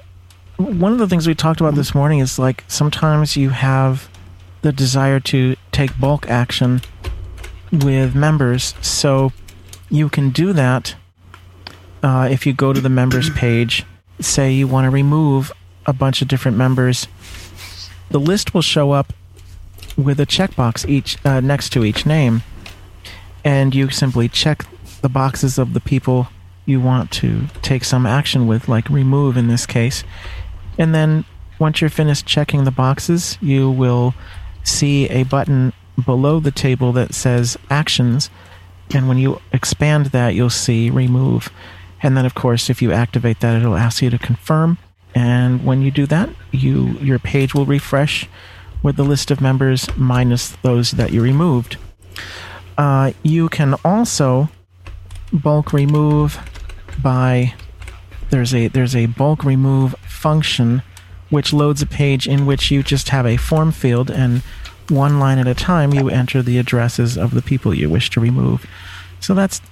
one 0.57 0.92
of 0.92 0.98
the 0.98 1.09
things 1.09 1.27
we 1.27 1.35
talked 1.35 1.61
about 1.61 1.74
this 1.74 1.94
morning 1.94 2.18
is 2.18 2.38
like 2.38 2.64
sometimes 2.68 3.37
you 3.37 3.50
have 3.50 4.09
the 4.62 4.72
desire 4.72 5.20
to 5.20 5.57
take 5.72 5.98
bulk 5.98 6.29
action 6.29 6.81
with 7.70 8.14
members. 8.14 8.74
So 8.81 9.33
you 9.90 10.09
can 10.09 10.31
do 10.31 10.53
that 10.53 10.96
uh, 12.03 12.29
if 12.31 12.46
you 12.46 12.53
go 12.53 12.72
to 12.72 12.81
the 12.81 12.88
members 12.88 13.31
page. 13.31 13.85
Say 14.20 14.53
you 14.53 14.68
want 14.68 14.87
to 14.87 14.90
remove 14.90 15.53
a 15.87 15.92
bunch 15.92 16.22
of 16.22 16.29
different 16.29 16.57
members. 16.57 17.09
The 18.14 18.20
list 18.20 18.55
will 18.55 18.62
show 18.62 18.92
up 18.92 19.12
with 19.96 20.20
a 20.20 20.24
checkbox 20.24 20.88
each 20.88 21.18
uh, 21.27 21.40
next 21.40 21.70
to 21.70 21.85
each 21.85 22.07
name, 22.07 22.44
and 23.44 23.74
you 23.74 23.90
simply 23.90 24.29
check 24.29 24.64
the 25.03 25.09
boxes 25.09 25.59
of 25.59 25.74
the 25.74 25.81
people 25.81 26.29
you 26.64 26.81
want 26.81 27.11
to 27.11 27.46
take 27.61 27.83
some 27.83 28.07
action 28.07 28.46
with, 28.46 28.68
like 28.68 28.88
remove 28.88 29.37
in 29.37 29.48
this 29.48 29.66
case. 29.66 30.05
And 30.79 30.94
then 30.94 31.24
once 31.59 31.81
you're 31.81 31.90
finished 31.90 32.24
checking 32.24 32.62
the 32.62 32.70
boxes, 32.70 33.37
you 33.40 33.68
will 33.68 34.14
see 34.62 35.09
a 35.09 35.24
button 35.24 35.72
below 36.07 36.38
the 36.38 36.53
table 36.53 36.92
that 36.92 37.14
says 37.14 37.59
actions 37.68 38.31
and 38.94 39.09
when 39.09 39.18
you 39.18 39.40
expand 39.53 40.07
that, 40.07 40.37
you'll 40.37 40.50
see 40.50 40.88
remove. 40.88 41.50
And 42.00 42.16
then, 42.16 42.27
of 42.27 42.37
course, 42.37 42.70
if 42.70 42.81
you 42.81 42.92
activate 42.92 43.40
that, 43.40 43.57
it'll 43.57 43.74
ask 43.74 44.03
you 44.03 44.11
to 44.11 44.18
confirm. 44.18 44.79
And 45.14 45.64
when 45.64 45.83
you 45.83 45.90
do 45.90 46.07
that, 46.07 46.29
you 46.50 46.92
your 47.00 47.18
page 47.18 47.55
will 47.55 47.66
refresh 47.66 48.29
with 48.83 48.96
the 48.96 49.05
list 49.05 49.31
of 49.31 49.40
members 49.40 49.88
minus 49.96 50.50
those 50.62 50.92
that 50.92 51.12
you 51.12 51.22
removed. 51.22 51.77
Uh, 52.77 53.12
you 53.22 53.48
can 53.48 53.74
also 53.85 54.48
bulk 55.33 55.72
remove 55.72 56.38
by 57.03 57.55
there's 58.31 58.55
a 58.55 58.68
there's 58.68 58.96
a 58.96 59.07
bulk 59.07 59.44
remove 59.44 59.94
function 60.07 60.83
which 61.31 61.53
loads 61.53 61.83
a 61.83 61.87
page 61.87 62.27
in 62.27 62.46
which 62.46 62.70
you 62.70 62.83
just 62.83 63.09
have 63.09 63.27
a 63.27 63.37
form 63.37 63.72
field 63.72 64.11
and 64.11 64.42
one 64.90 65.18
line 65.18 65.38
at 65.38 65.46
a 65.48 65.55
time, 65.55 65.94
you 65.94 66.09
enter 66.11 66.42
the 66.42 66.59
addresses 66.59 67.16
of 67.16 67.33
the 67.33 67.42
people 67.42 67.74
you 67.74 67.88
wish 67.88 68.11
to 68.11 68.20
remove. 68.20 68.66
So 69.24 69.32
that's, 69.32 69.62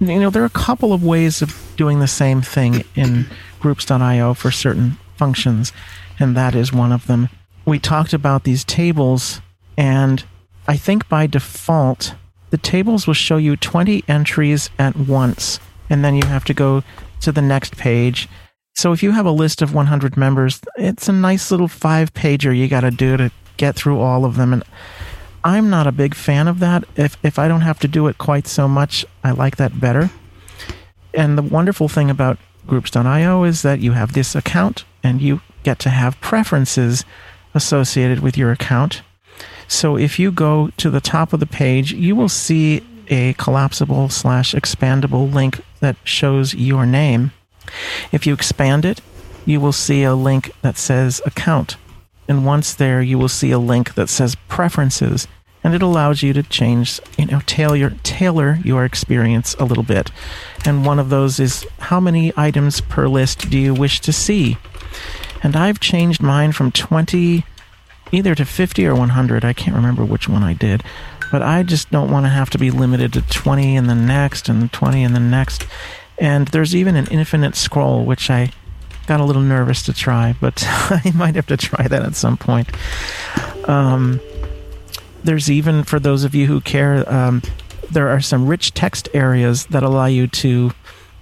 you 0.00 0.18
know, 0.18 0.30
there 0.30 0.42
are 0.42 0.46
a 0.46 0.50
couple 0.50 0.94
of 0.94 1.04
ways 1.04 1.42
of 1.42 1.54
doing 1.76 2.00
the 2.00 2.08
same 2.08 2.40
thing 2.40 2.82
in 2.94 3.26
groups.io 3.60 4.32
for 4.32 4.50
certain 4.50 4.96
functions, 5.18 5.70
and 6.18 6.34
that 6.34 6.54
is 6.54 6.72
one 6.72 6.92
of 6.92 7.06
them. 7.06 7.28
We 7.66 7.78
talked 7.78 8.14
about 8.14 8.44
these 8.44 8.64
tables, 8.64 9.42
and 9.76 10.24
I 10.66 10.78
think 10.78 11.10
by 11.10 11.26
default, 11.26 12.14
the 12.48 12.56
tables 12.56 13.06
will 13.06 13.12
show 13.12 13.36
you 13.36 13.54
20 13.54 14.02
entries 14.08 14.70
at 14.78 14.96
once, 14.96 15.60
and 15.90 16.02
then 16.02 16.14
you 16.14 16.24
have 16.24 16.46
to 16.46 16.54
go 16.54 16.82
to 17.20 17.32
the 17.32 17.42
next 17.42 17.76
page. 17.76 18.30
So 18.74 18.92
if 18.92 19.02
you 19.02 19.10
have 19.10 19.26
a 19.26 19.30
list 19.30 19.60
of 19.60 19.74
100 19.74 20.16
members, 20.16 20.58
it's 20.76 21.06
a 21.10 21.12
nice 21.12 21.50
little 21.50 21.68
five 21.68 22.14
pager 22.14 22.56
you 22.56 22.66
got 22.66 22.80
to 22.80 22.90
do 22.90 23.18
to 23.18 23.30
get 23.58 23.76
through 23.76 24.00
all 24.00 24.24
of 24.24 24.36
them. 24.36 24.54
And 24.54 24.64
I'm 25.44 25.70
not 25.70 25.86
a 25.86 25.92
big 25.92 26.14
fan 26.14 26.48
of 26.48 26.60
that. 26.60 26.84
If, 26.96 27.16
if 27.22 27.38
I 27.38 27.48
don't 27.48 27.62
have 27.62 27.78
to 27.80 27.88
do 27.88 28.06
it 28.06 28.18
quite 28.18 28.46
so 28.46 28.68
much, 28.68 29.04
I 29.24 29.32
like 29.32 29.56
that 29.56 29.80
better. 29.80 30.10
And 31.14 31.36
the 31.36 31.42
wonderful 31.42 31.88
thing 31.88 32.10
about 32.10 32.38
groups.io 32.66 33.44
is 33.44 33.62
that 33.62 33.80
you 33.80 33.92
have 33.92 34.12
this 34.12 34.34
account 34.34 34.84
and 35.02 35.20
you 35.20 35.40
get 35.62 35.78
to 35.80 35.90
have 35.90 36.20
preferences 36.20 37.04
associated 37.54 38.20
with 38.20 38.36
your 38.36 38.52
account. 38.52 39.02
So 39.68 39.96
if 39.96 40.18
you 40.18 40.30
go 40.30 40.70
to 40.76 40.90
the 40.90 41.00
top 41.00 41.32
of 41.32 41.40
the 41.40 41.46
page, 41.46 41.92
you 41.92 42.14
will 42.14 42.28
see 42.28 42.82
a 43.08 43.34
collapsible 43.34 44.08
slash 44.08 44.54
expandable 44.54 45.32
link 45.32 45.60
that 45.80 45.96
shows 46.04 46.54
your 46.54 46.86
name. 46.86 47.32
If 48.10 48.26
you 48.26 48.34
expand 48.34 48.84
it, 48.84 49.00
you 49.44 49.60
will 49.60 49.72
see 49.72 50.02
a 50.02 50.14
link 50.14 50.52
that 50.62 50.76
says 50.76 51.20
account. 51.26 51.76
And 52.28 52.46
once 52.46 52.74
there, 52.74 53.02
you 53.02 53.18
will 53.18 53.28
see 53.28 53.50
a 53.50 53.58
link 53.58 53.94
that 53.94 54.08
says 54.08 54.36
preferences, 54.48 55.26
and 55.64 55.74
it 55.74 55.82
allows 55.82 56.22
you 56.22 56.32
to 56.32 56.42
change, 56.42 57.00
you 57.18 57.26
know, 57.26 57.40
tailor, 57.46 57.90
tailor 58.02 58.58
your 58.64 58.84
experience 58.84 59.54
a 59.58 59.64
little 59.64 59.84
bit. 59.84 60.10
And 60.64 60.84
one 60.84 60.98
of 60.98 61.10
those 61.10 61.38
is 61.38 61.66
how 61.78 62.00
many 62.00 62.32
items 62.36 62.80
per 62.80 63.08
list 63.08 63.50
do 63.50 63.58
you 63.58 63.74
wish 63.74 64.00
to 64.00 64.12
see? 64.12 64.56
And 65.42 65.56
I've 65.56 65.80
changed 65.80 66.22
mine 66.22 66.52
from 66.52 66.70
20 66.72 67.44
either 68.12 68.34
to 68.34 68.44
50 68.44 68.86
or 68.86 68.94
100. 68.94 69.44
I 69.44 69.52
can't 69.52 69.76
remember 69.76 70.04
which 70.04 70.28
one 70.28 70.42
I 70.42 70.52
did. 70.52 70.84
But 71.32 71.42
I 71.42 71.62
just 71.62 71.90
don't 71.90 72.10
want 72.10 72.26
to 72.26 72.30
have 72.30 72.50
to 72.50 72.58
be 72.58 72.70
limited 72.70 73.12
to 73.14 73.22
20 73.22 73.76
and 73.76 73.88
the 73.88 73.94
next 73.94 74.48
and 74.48 74.70
20 74.70 75.02
and 75.02 75.16
the 75.16 75.20
next. 75.20 75.66
And 76.18 76.48
there's 76.48 76.76
even 76.76 76.94
an 76.94 77.06
infinite 77.06 77.56
scroll, 77.56 78.04
which 78.04 78.30
I 78.30 78.52
got 79.06 79.20
a 79.20 79.24
little 79.24 79.42
nervous 79.42 79.82
to 79.84 79.92
try, 79.92 80.34
but 80.40 80.62
I 80.66 81.12
might 81.14 81.34
have 81.36 81.46
to 81.46 81.56
try 81.56 81.88
that 81.88 82.02
at 82.02 82.14
some 82.14 82.36
point. 82.36 82.68
Um, 83.68 84.20
there's 85.24 85.50
even, 85.50 85.84
for 85.84 86.00
those 86.00 86.24
of 86.24 86.34
you 86.34 86.46
who 86.46 86.60
care, 86.60 87.10
um, 87.12 87.42
there 87.90 88.08
are 88.08 88.20
some 88.20 88.46
rich 88.46 88.74
text 88.74 89.08
areas 89.14 89.66
that 89.66 89.82
allow 89.82 90.06
you 90.06 90.26
to 90.26 90.72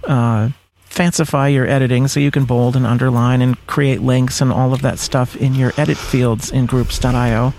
uh, 0.05 0.49
fancify 0.89 1.53
your 1.53 1.67
editing 1.67 2.07
so 2.07 2.19
you 2.19 2.31
can 2.31 2.45
bold 2.45 2.75
and 2.75 2.85
underline 2.85 3.41
and 3.41 3.65
create 3.67 4.01
links 4.01 4.41
and 4.41 4.51
all 4.51 4.73
of 4.73 4.81
that 4.81 4.99
stuff 4.99 5.35
in 5.35 5.55
your 5.55 5.73
edit 5.77 5.97
fields 5.97 6.51
in 6.51 6.65
groups.io. 6.65 7.53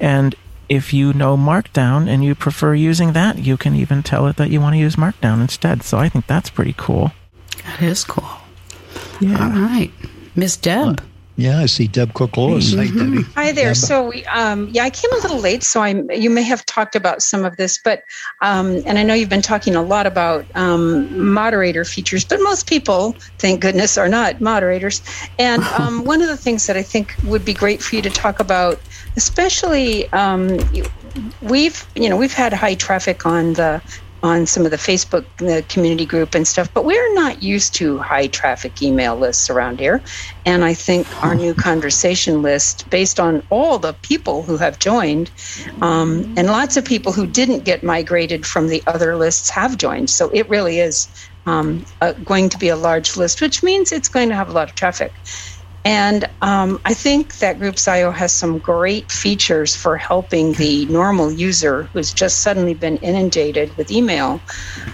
And 0.00 0.34
if 0.68 0.92
you 0.92 1.12
know 1.12 1.36
Markdown 1.36 2.08
and 2.08 2.24
you 2.24 2.34
prefer 2.34 2.74
using 2.74 3.12
that, 3.12 3.38
you 3.38 3.56
can 3.56 3.74
even 3.74 4.02
tell 4.02 4.26
it 4.26 4.36
that 4.36 4.50
you 4.50 4.60
want 4.60 4.74
to 4.74 4.78
use 4.78 4.96
Markdown 4.96 5.40
instead. 5.40 5.82
So 5.82 5.98
I 5.98 6.08
think 6.08 6.26
that's 6.26 6.50
pretty 6.50 6.74
cool. 6.76 7.12
That 7.64 7.82
is 7.82 8.04
cool. 8.04 8.28
Yeah. 9.20 9.42
All 9.42 9.50
right. 9.50 9.90
Miss 10.34 10.56
Deb. 10.56 11.00
Uh, 11.00 11.04
yeah, 11.38 11.60
I 11.60 11.66
see 11.66 11.86
Deb 11.86 12.14
Cook 12.14 12.38
Lewis. 12.38 12.74
Mm-hmm. 12.74 13.20
Hi 13.34 13.52
there. 13.52 13.68
Deb. 13.68 13.76
So, 13.76 14.08
we, 14.08 14.24
um, 14.26 14.68
yeah, 14.72 14.84
I 14.84 14.90
came 14.90 15.12
a 15.12 15.16
little 15.16 15.38
late, 15.38 15.62
so 15.62 15.82
I 15.82 15.90
you 16.14 16.30
may 16.30 16.42
have 16.42 16.64
talked 16.64 16.96
about 16.96 17.20
some 17.22 17.44
of 17.44 17.56
this, 17.58 17.78
but 17.78 18.04
um, 18.40 18.82
and 18.86 18.98
I 18.98 19.02
know 19.02 19.12
you've 19.12 19.28
been 19.28 19.42
talking 19.42 19.74
a 19.74 19.82
lot 19.82 20.06
about 20.06 20.46
um, 20.54 21.32
moderator 21.34 21.84
features, 21.84 22.24
but 22.24 22.40
most 22.42 22.66
people, 22.66 23.14
thank 23.38 23.60
goodness, 23.60 23.98
are 23.98 24.08
not 24.08 24.40
moderators. 24.40 25.02
And 25.38 25.62
um, 25.78 26.04
one 26.04 26.22
of 26.22 26.28
the 26.28 26.38
things 26.38 26.66
that 26.68 26.76
I 26.76 26.82
think 26.82 27.14
would 27.24 27.44
be 27.44 27.52
great 27.52 27.82
for 27.82 27.96
you 27.96 28.02
to 28.02 28.10
talk 28.10 28.40
about, 28.40 28.80
especially 29.16 30.10
um, 30.12 30.58
we've 31.42 31.86
you 31.94 32.08
know 32.08 32.16
we've 32.16 32.32
had 32.32 32.54
high 32.54 32.74
traffic 32.74 33.26
on 33.26 33.52
the 33.54 33.82
on 34.26 34.46
some 34.46 34.66
of 34.66 34.72
the 34.72 34.78
Facebook 34.78 35.26
the 35.38 35.64
community 35.70 36.06
group 36.06 36.34
and 36.34 36.48
stuff, 36.48 36.70
but 36.74 36.84
we're 36.84 37.14
not 37.14 37.42
used 37.42 37.76
to 37.76 37.98
high 38.00 38.28
traffic 38.28 38.82
email 38.82 39.16
lists 39.16 39.50
around 39.50 39.80
here. 39.80 40.04
And 40.46 40.64
I 40.64 40.74
think 40.74 41.14
our 41.22 41.36
new 41.36 41.54
conversation 41.54 42.42
list, 42.42 42.90
based 42.90 43.20
on 43.20 43.44
all 43.50 43.78
the 43.78 43.94
people 44.02 44.44
who 44.44 44.58
have 44.58 44.80
joined, 44.80 45.32
um, 45.82 46.34
and 46.36 46.48
lots 46.48 46.76
of 46.76 46.84
people 46.84 47.12
who 47.12 47.26
didn't 47.26 47.64
get 47.64 47.84
migrated 47.84 48.46
from 48.46 48.68
the 48.68 48.84
other 48.88 49.16
lists 49.16 49.50
have 49.50 49.78
joined. 49.78 50.10
So 50.10 50.30
it 50.34 50.48
really 50.50 50.80
is 50.80 51.08
um, 51.46 51.84
going 52.24 52.50
to 52.50 52.58
be 52.58 52.68
a 52.70 52.76
large 52.76 53.16
list, 53.16 53.42
which 53.42 53.62
means 53.62 53.92
it's 53.92 54.08
going 54.08 54.30
to 54.30 54.36
have 54.36 54.50
a 54.50 54.54
lot 54.54 54.68
of 54.70 54.76
traffic. 54.76 55.14
And 55.86 56.28
um, 56.42 56.80
I 56.84 56.94
think 56.94 57.38
that 57.38 57.60
Groups.io 57.60 58.10
has 58.10 58.32
some 58.32 58.58
great 58.58 59.12
features 59.12 59.76
for 59.76 59.96
helping 59.96 60.54
the 60.54 60.84
normal 60.86 61.30
user 61.30 61.84
who's 61.92 62.12
just 62.12 62.40
suddenly 62.40 62.74
been 62.74 62.96
inundated 62.96 63.74
with 63.76 63.92
email. 63.92 64.40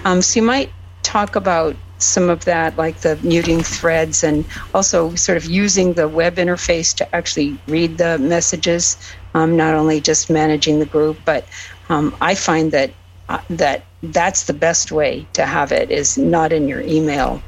Um, 0.05 0.20
so 0.20 0.38
you 0.38 0.44
might 0.44 0.70
talk 1.02 1.35
about 1.35 1.76
some 1.96 2.28
of 2.28 2.44
that, 2.44 2.76
like 2.76 2.98
the 2.98 3.16
muting 3.22 3.62
threads, 3.62 4.22
and 4.22 4.44
also 4.74 5.14
sort 5.14 5.38
of 5.38 5.46
using 5.46 5.94
the 5.94 6.09
web 6.09 6.37
interface 6.37 6.94
to 6.96 7.14
actually 7.16 7.57
read 7.68 7.96
the 7.96 8.18
messages, 8.18 8.98
um, 9.33 9.57
not 9.57 9.72
only 9.72 9.98
just 9.98 10.28
managing 10.28 10.78
the 10.78 10.85
group, 10.85 11.16
but 11.24 11.46
um, 11.88 12.14
I 12.20 12.35
find 12.35 12.70
that 12.72 12.92
uh, 13.31 13.40
that 13.48 13.87
that's 14.02 14.44
the 14.44 14.52
best 14.52 14.92
way 14.92 15.26
to 15.33 15.46
have 15.46 15.72
it 15.72 15.90
is 15.90 16.18
not 16.18 16.52
in 16.52 16.68
your 16.68 16.83
email 16.83 17.40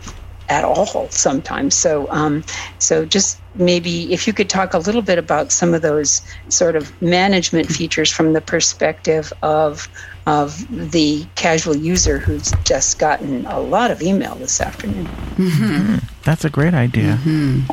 at 0.48 0.64
all 0.64 1.08
sometimes. 1.10 1.74
So, 1.74 2.06
um, 2.10 2.44
so 2.78 3.04
just 3.04 3.40
maybe 3.54 4.12
if 4.12 4.26
you 4.26 4.32
could 4.32 4.48
talk 4.48 4.74
a 4.74 4.78
little 4.78 5.02
bit 5.02 5.18
about 5.18 5.52
some 5.52 5.74
of 5.74 5.82
those 5.82 6.22
sort 6.48 6.76
of 6.76 7.00
management 7.00 7.68
features 7.68 8.10
from 8.10 8.32
the 8.32 8.40
perspective 8.40 9.32
of 9.42 9.88
of 10.26 10.66
the 10.70 11.26
casual 11.34 11.76
user 11.76 12.18
who's 12.18 12.50
just 12.64 12.98
gotten 12.98 13.44
a 13.46 13.60
lot 13.60 13.90
of 13.90 14.00
email 14.00 14.34
this 14.36 14.58
afternoon. 14.60 15.06
Mm-hmm. 15.36 15.96
That's 16.22 16.46
a 16.46 16.50
great 16.50 16.72
idea. 16.72 17.18
Mm-hmm. 17.22 17.70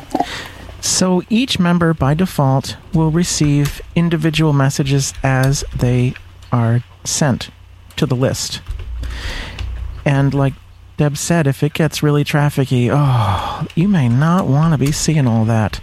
So 0.82 1.22
each 1.30 1.58
member 1.58 1.94
by 1.94 2.12
default 2.12 2.76
will 2.92 3.10
receive 3.10 3.80
individual 3.94 4.52
messages 4.52 5.14
as 5.22 5.64
they 5.74 6.14
are 6.50 6.82
sent 7.04 7.48
to 7.96 8.04
the 8.04 8.16
list. 8.16 8.60
And 10.04 10.34
like 10.34 10.54
Deb 11.02 11.16
said, 11.16 11.48
if 11.48 11.64
it 11.64 11.72
gets 11.72 12.00
really 12.00 12.22
trafficy, 12.22 12.88
oh, 12.92 13.66
you 13.74 13.88
may 13.88 14.08
not 14.08 14.46
want 14.46 14.72
to 14.72 14.78
be 14.78 14.92
seeing 14.92 15.26
all 15.26 15.44
that. 15.46 15.80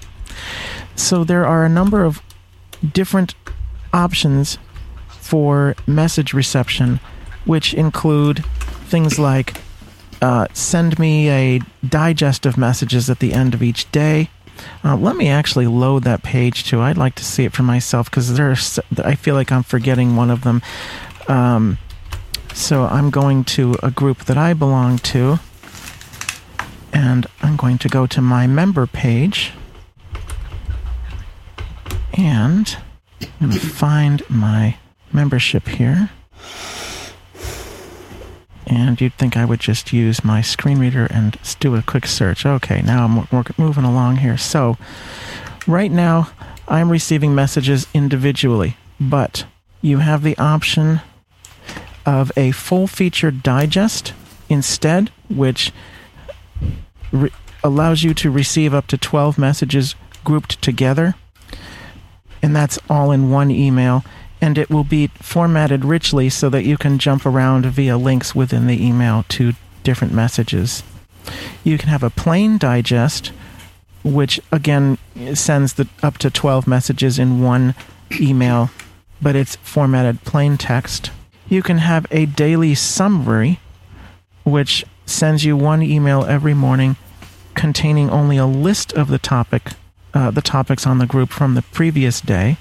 So 0.96 1.26
there 1.26 1.46
are 1.46 1.66
a 1.66 1.68
number 1.68 2.06
of 2.06 2.22
different 2.94 3.36
options 3.92 4.58
for 5.10 5.76
message 5.86 6.32
reception, 6.32 7.02
which 7.44 7.74
include 7.74 8.46
things 8.86 9.20
like 9.20 9.60
uh, 10.22 10.48
send 10.54 10.98
me 10.98 11.30
a 11.30 11.60
digest 11.86 12.46
of 12.46 12.58
messages 12.58 13.10
at 13.10 13.20
the 13.20 13.34
end 13.34 13.54
of 13.54 13.62
each 13.62 13.92
day. 13.92 14.30
Uh, 14.86 14.96
let 14.96 15.18
me 15.18 15.28
actually 15.28 15.68
load 15.68 16.06
that 16.06 16.24
page 16.24 16.64
too. 16.64 16.80
I'd 16.80 16.96
like 16.96 17.16
to 17.16 17.26
see 17.26 17.44
it 17.44 17.52
for 17.52 17.64
myself 17.64 18.10
because 18.10 18.38
there's. 18.38 18.80
I 19.04 19.16
feel 19.16 19.36
like 19.36 19.52
I'm 19.52 19.64
forgetting 19.64 20.16
one 20.16 20.30
of 20.30 20.44
them. 20.44 20.62
Um, 21.28 21.78
so 22.54 22.84
I'm 22.84 23.10
going 23.10 23.44
to 23.46 23.76
a 23.82 23.92
group 23.92 24.26
that 24.26 24.38
I 24.38 24.54
belong 24.54 24.98
to, 25.00 25.40
and 26.94 27.28
I'm 27.42 27.56
going 27.56 27.78
to 27.80 27.90
go 27.90 28.08
to 28.08 28.22
my 28.22 28.48
member 28.48 28.86
page, 28.88 29.52
and 32.14 32.78
I'm 33.22 33.50
going 33.50 33.52
to 33.54 33.60
find 33.60 34.22
my 34.30 34.78
membership 35.12 35.68
here. 35.68 36.10
And 38.68 39.02
you'd 39.02 39.16
think 39.16 39.36
I 39.36 39.46
would 39.46 39.60
just 39.60 39.92
use 39.94 40.24
my 40.24 40.42
screen 40.42 40.78
reader 40.78 41.08
and 41.10 41.38
do 41.60 41.76
a 41.76 41.82
quick 41.82 42.06
search. 42.06 42.46
Okay, 42.46 42.84
now 42.84 43.06
I'm 43.06 43.28
moving 43.58 43.84
along 43.84 44.18
here. 44.18 44.38
So, 44.38 44.78
right 45.66 45.92
now, 45.92 46.30
I'm 46.68 46.92
receiving 46.92 47.34
messages 47.34 47.88
individually, 47.96 48.78
but 49.00 49.46
you 49.82 49.98
have 50.00 50.22
the 50.22 50.38
option 50.38 51.02
of 52.06 52.32
a 52.36 52.52
full 52.52 52.88
featured 52.88 53.44
digest 53.44 54.14
instead, 54.50 55.12
which 55.30 55.72
re- 57.12 57.32
allows 57.64 58.04
you 58.04 58.14
to 58.16 58.32
receive 58.32 58.74
up 58.74 58.88
to 58.88 58.98
12 58.98 59.38
messages 59.38 59.96
grouped 60.24 60.62
together. 60.62 61.16
And 62.42 62.56
that's 62.56 62.80
all 62.90 63.12
in 63.12 63.30
one 63.30 63.52
email. 63.52 64.04
And 64.42 64.58
it 64.58 64.70
will 64.70 64.86
be 64.86 65.08
formatted 65.08 65.84
richly 65.84 66.30
so 66.30 66.50
that 66.50 66.64
you 66.64 66.78
can 66.78 66.98
jump 66.98 67.26
around 67.26 67.66
via 67.66 67.98
links 67.98 68.34
within 68.34 68.68
the 68.68 68.86
email 68.86 69.26
to 69.30 69.54
different 69.84 70.14
messages. 70.14 70.84
You 71.64 71.78
can 71.78 71.90
have 71.90 72.04
a 72.04 72.10
plain 72.10 72.58
digest, 72.58 73.32
which 74.04 74.40
again 74.52 74.98
sends 75.34 75.74
the, 75.74 75.88
up 76.02 76.18
to 76.20 76.30
12 76.30 76.68
messages 76.68 77.20
in 77.20 77.42
one 77.42 77.76
email, 78.20 78.70
but 79.22 79.36
it's 79.36 79.58
formatted 79.58 80.24
plain 80.24 80.58
text. 80.58 81.12
You 81.50 81.64
can 81.64 81.80
have 81.80 82.06
a 82.12 82.28
daily 82.28 82.76
summary, 82.76 83.60
which 84.44 84.86
sends 85.08 85.44
you 85.44 85.58
one 85.58 85.82
email 85.82 86.24
every 86.24 86.54
morning 86.54 86.96
containing 87.56 88.10
only 88.12 88.38
a 88.38 88.46
list 88.46 88.94
of 88.94 89.08
the 89.08 89.18
topic, 89.18 89.72
uh, 90.14 90.30
the 90.30 90.44
topics 90.44 90.86
on 90.86 91.00
the 91.00 91.08
group 91.08 91.32
from 91.32 91.56
the 91.56 91.64
previous 91.64 92.22
day. 92.22 92.58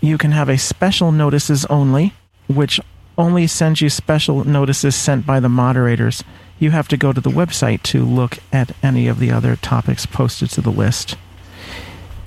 You 0.00 0.16
can 0.16 0.30
have 0.30 0.48
a 0.48 0.58
special 0.58 1.10
notices 1.10 1.64
only, 1.66 2.14
which 2.46 2.80
only 3.18 3.48
sends 3.48 3.80
you 3.80 3.90
special 3.90 4.44
notices 4.44 4.94
sent 4.94 5.26
by 5.26 5.40
the 5.40 5.48
moderators. 5.48 6.22
You 6.60 6.70
have 6.70 6.86
to 6.88 6.96
go 6.96 7.12
to 7.12 7.20
the 7.20 7.30
website 7.30 7.82
to 7.84 8.04
look 8.04 8.38
at 8.52 8.76
any 8.82 9.08
of 9.08 9.18
the 9.18 9.32
other 9.32 9.56
topics 9.56 10.06
posted 10.06 10.50
to 10.50 10.60
the 10.60 10.70
list. 10.70 11.16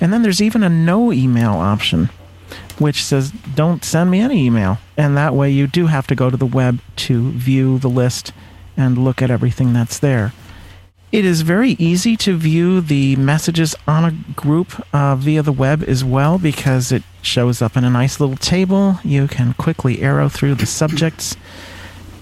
And 0.01 0.11
then 0.11 0.21
there's 0.21 0.41
even 0.41 0.63
a 0.63 0.69
no 0.69 1.13
email 1.13 1.53
option, 1.53 2.09
which 2.79 3.03
says 3.03 3.31
don't 3.55 3.83
send 3.83 4.09
me 4.09 4.19
any 4.19 4.45
email. 4.45 4.77
And 4.97 5.15
that 5.17 5.35
way 5.35 5.51
you 5.51 5.67
do 5.67 5.87
have 5.87 6.07
to 6.07 6.15
go 6.15 6.29
to 6.29 6.37
the 6.37 6.45
web 6.45 6.79
to 6.97 7.31
view 7.31 7.79
the 7.79 7.89
list 7.89 8.31
and 8.75 8.97
look 8.97 9.21
at 9.21 9.31
everything 9.31 9.73
that's 9.73 9.99
there. 9.99 10.33
It 11.11 11.25
is 11.25 11.41
very 11.41 11.71
easy 11.71 12.15
to 12.17 12.37
view 12.37 12.81
the 12.81 13.15
messages 13.15 13.75
on 13.87 14.05
a 14.05 14.11
group 14.33 14.79
uh, 14.93 15.15
via 15.15 15.41
the 15.41 15.51
web 15.51 15.83
as 15.87 16.03
well 16.03 16.37
because 16.37 16.91
it 16.91 17.01
shows 17.23 17.63
up 17.63 17.75
in 17.75 17.83
a 17.83 17.89
nice 17.89 18.19
little 18.19 18.37
table. 18.37 18.99
You 19.03 19.27
can 19.27 19.53
quickly 19.53 20.01
arrow 20.03 20.29
through 20.29 20.55
the 20.55 20.67
subjects 20.67 21.35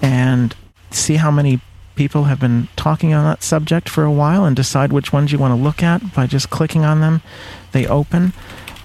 and 0.02 0.56
see 0.90 1.16
how 1.16 1.32
many 1.32 1.60
people 1.96 2.26
have 2.26 2.40
been 2.40 2.70
talking 2.78 3.14
on 3.14 3.26
that 3.26 3.44
subject 3.44 3.90
for 3.90 4.06
a 4.06 4.12
while 4.12 4.46
and 4.46 4.56
decide 4.56 4.94
which 4.94 5.12
ones 5.12 5.34
you 5.34 5.38
want 5.38 5.52
to 5.52 5.62
look 5.62 5.84
at 5.84 6.14
by 6.14 6.26
just 6.26 6.50
clicking 6.50 6.86
on 6.86 7.02
them. 7.02 7.22
They 7.74 7.86
open. 7.88 8.32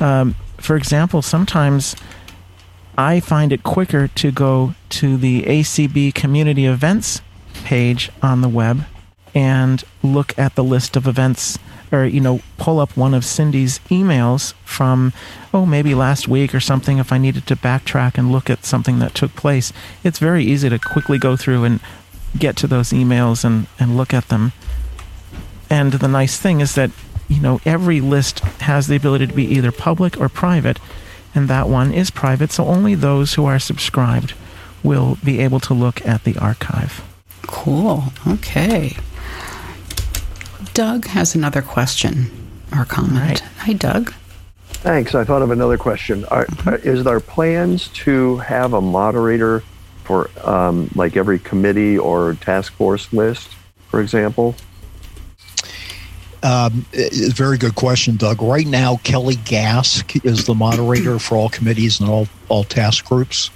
Um, 0.01 0.35
for 0.63 0.77
example, 0.77 1.23
sometimes 1.23 1.97
I 2.97 3.21
find 3.21 3.53
it 3.53 3.63
quicker 3.65 4.07
to 4.09 4.31
go 4.31 4.75
to 4.91 5.17
the 5.17 5.43
ACB 5.43 6.15
community 6.15 6.67
events 6.67 7.21
page 7.65 8.11
on 8.23 8.41
the 8.43 8.49
web 8.49 8.85
and 9.35 9.83
look 10.03 10.39
at 10.39 10.55
the 10.55 10.65
list 10.65 10.97
of 10.97 11.07
events 11.07 11.59
or 11.91 12.05
you 12.05 12.21
know 12.21 12.41
pull 12.59 12.81
up 12.81 12.97
one 12.97 13.13
of 13.13 13.25
Cindy's 13.25 13.79
emails 13.91 14.55
from 14.65 15.13
oh 15.53 15.67
maybe 15.67 15.95
last 15.95 16.29
week 16.29 16.55
or 16.55 16.61
something 16.61 16.99
if 16.99 17.13
I 17.13 17.19
needed 17.19 17.47
to 17.49 17.57
backtrack 17.57 18.17
and 18.17 18.31
look 18.31 18.49
at 18.49 18.65
something 18.65 18.99
that 19.01 19.15
took 19.15 19.35
place. 19.35 19.73
It's 20.05 20.19
very 20.19 20.45
easy 20.45 20.69
to 20.69 20.79
quickly 20.79 21.19
go 21.19 21.37
through 21.37 21.65
and 21.65 21.81
get 22.39 22.57
to 22.57 22.67
those 22.67 22.91
emails 22.91 23.45
and 23.45 23.67
and 23.79 23.97
look 23.97 24.15
at 24.15 24.29
them. 24.29 24.53
And 25.69 25.93
the 25.95 26.09
nice 26.09 26.39
thing 26.39 26.61
is 26.61 26.75
that 26.75 26.91
you 27.33 27.41
know, 27.41 27.61
every 27.65 28.01
list 28.01 28.41
has 28.61 28.87
the 28.87 28.97
ability 28.97 29.27
to 29.27 29.35
be 29.35 29.47
either 29.47 29.73
public 29.73 30.21
or 30.21 30.29
private, 30.29 30.79
and 31.35 31.49
that 31.49 31.69
one 31.69 31.93
is 31.93 32.11
private, 32.11 32.53
so 32.53 32.67
only 32.67 32.95
those 32.95 33.35
who 33.35 33.45
are 33.47 33.59
subscribed 33.59 34.35
will 34.83 35.19
be 35.25 35.41
able 35.41 35.61
to 35.61 35.75
look 35.75 36.05
at 36.07 36.25
the 36.25 36.37
archive. 36.39 37.03
Cool. 37.43 38.05
Okay. 38.27 38.97
Doug 40.75 41.07
has 41.07 41.35
another 41.35 41.63
question 41.63 42.31
or 42.77 42.85
comment. 42.85 43.21
Right. 43.21 43.41
Hi, 43.59 43.73
Doug. 43.75 44.13
Thanks. 44.83 45.15
I 45.15 45.25
thought 45.25 45.43
of 45.43 45.51
another 45.51 45.79
question. 45.79 46.25
Are, 46.27 46.47
mm-hmm. 46.47 46.89
Is 46.89 47.05
there 47.05 47.21
plans 47.21 47.89
to 47.89 48.39
have 48.39 48.73
a 48.73 48.81
moderator 48.81 49.63
for 50.05 50.31
um, 50.45 50.91
like 50.95 51.17
every 51.17 51.39
committee 51.39 51.99
or 51.99 52.35
task 52.35 52.73
force 52.73 53.13
list, 53.13 53.55
for 53.89 54.01
example? 54.01 54.57
Um, 56.43 56.85
very 57.35 57.57
good 57.57 57.77
question, 57.77 58.17
Doug. 58.17 58.43
Right 58.43 58.67
now, 58.67 58.97
Kelly 59.05 59.37
Gask 59.37 60.25
is 60.25 60.45
the 60.45 60.55
moderator 60.55 61.19
for 61.19 61.37
all 61.37 61.49
committees 61.49 62.01
and 62.01 62.09
all 62.09 62.29
all 62.49 62.65
task 62.65 63.05
groups. 63.05 63.51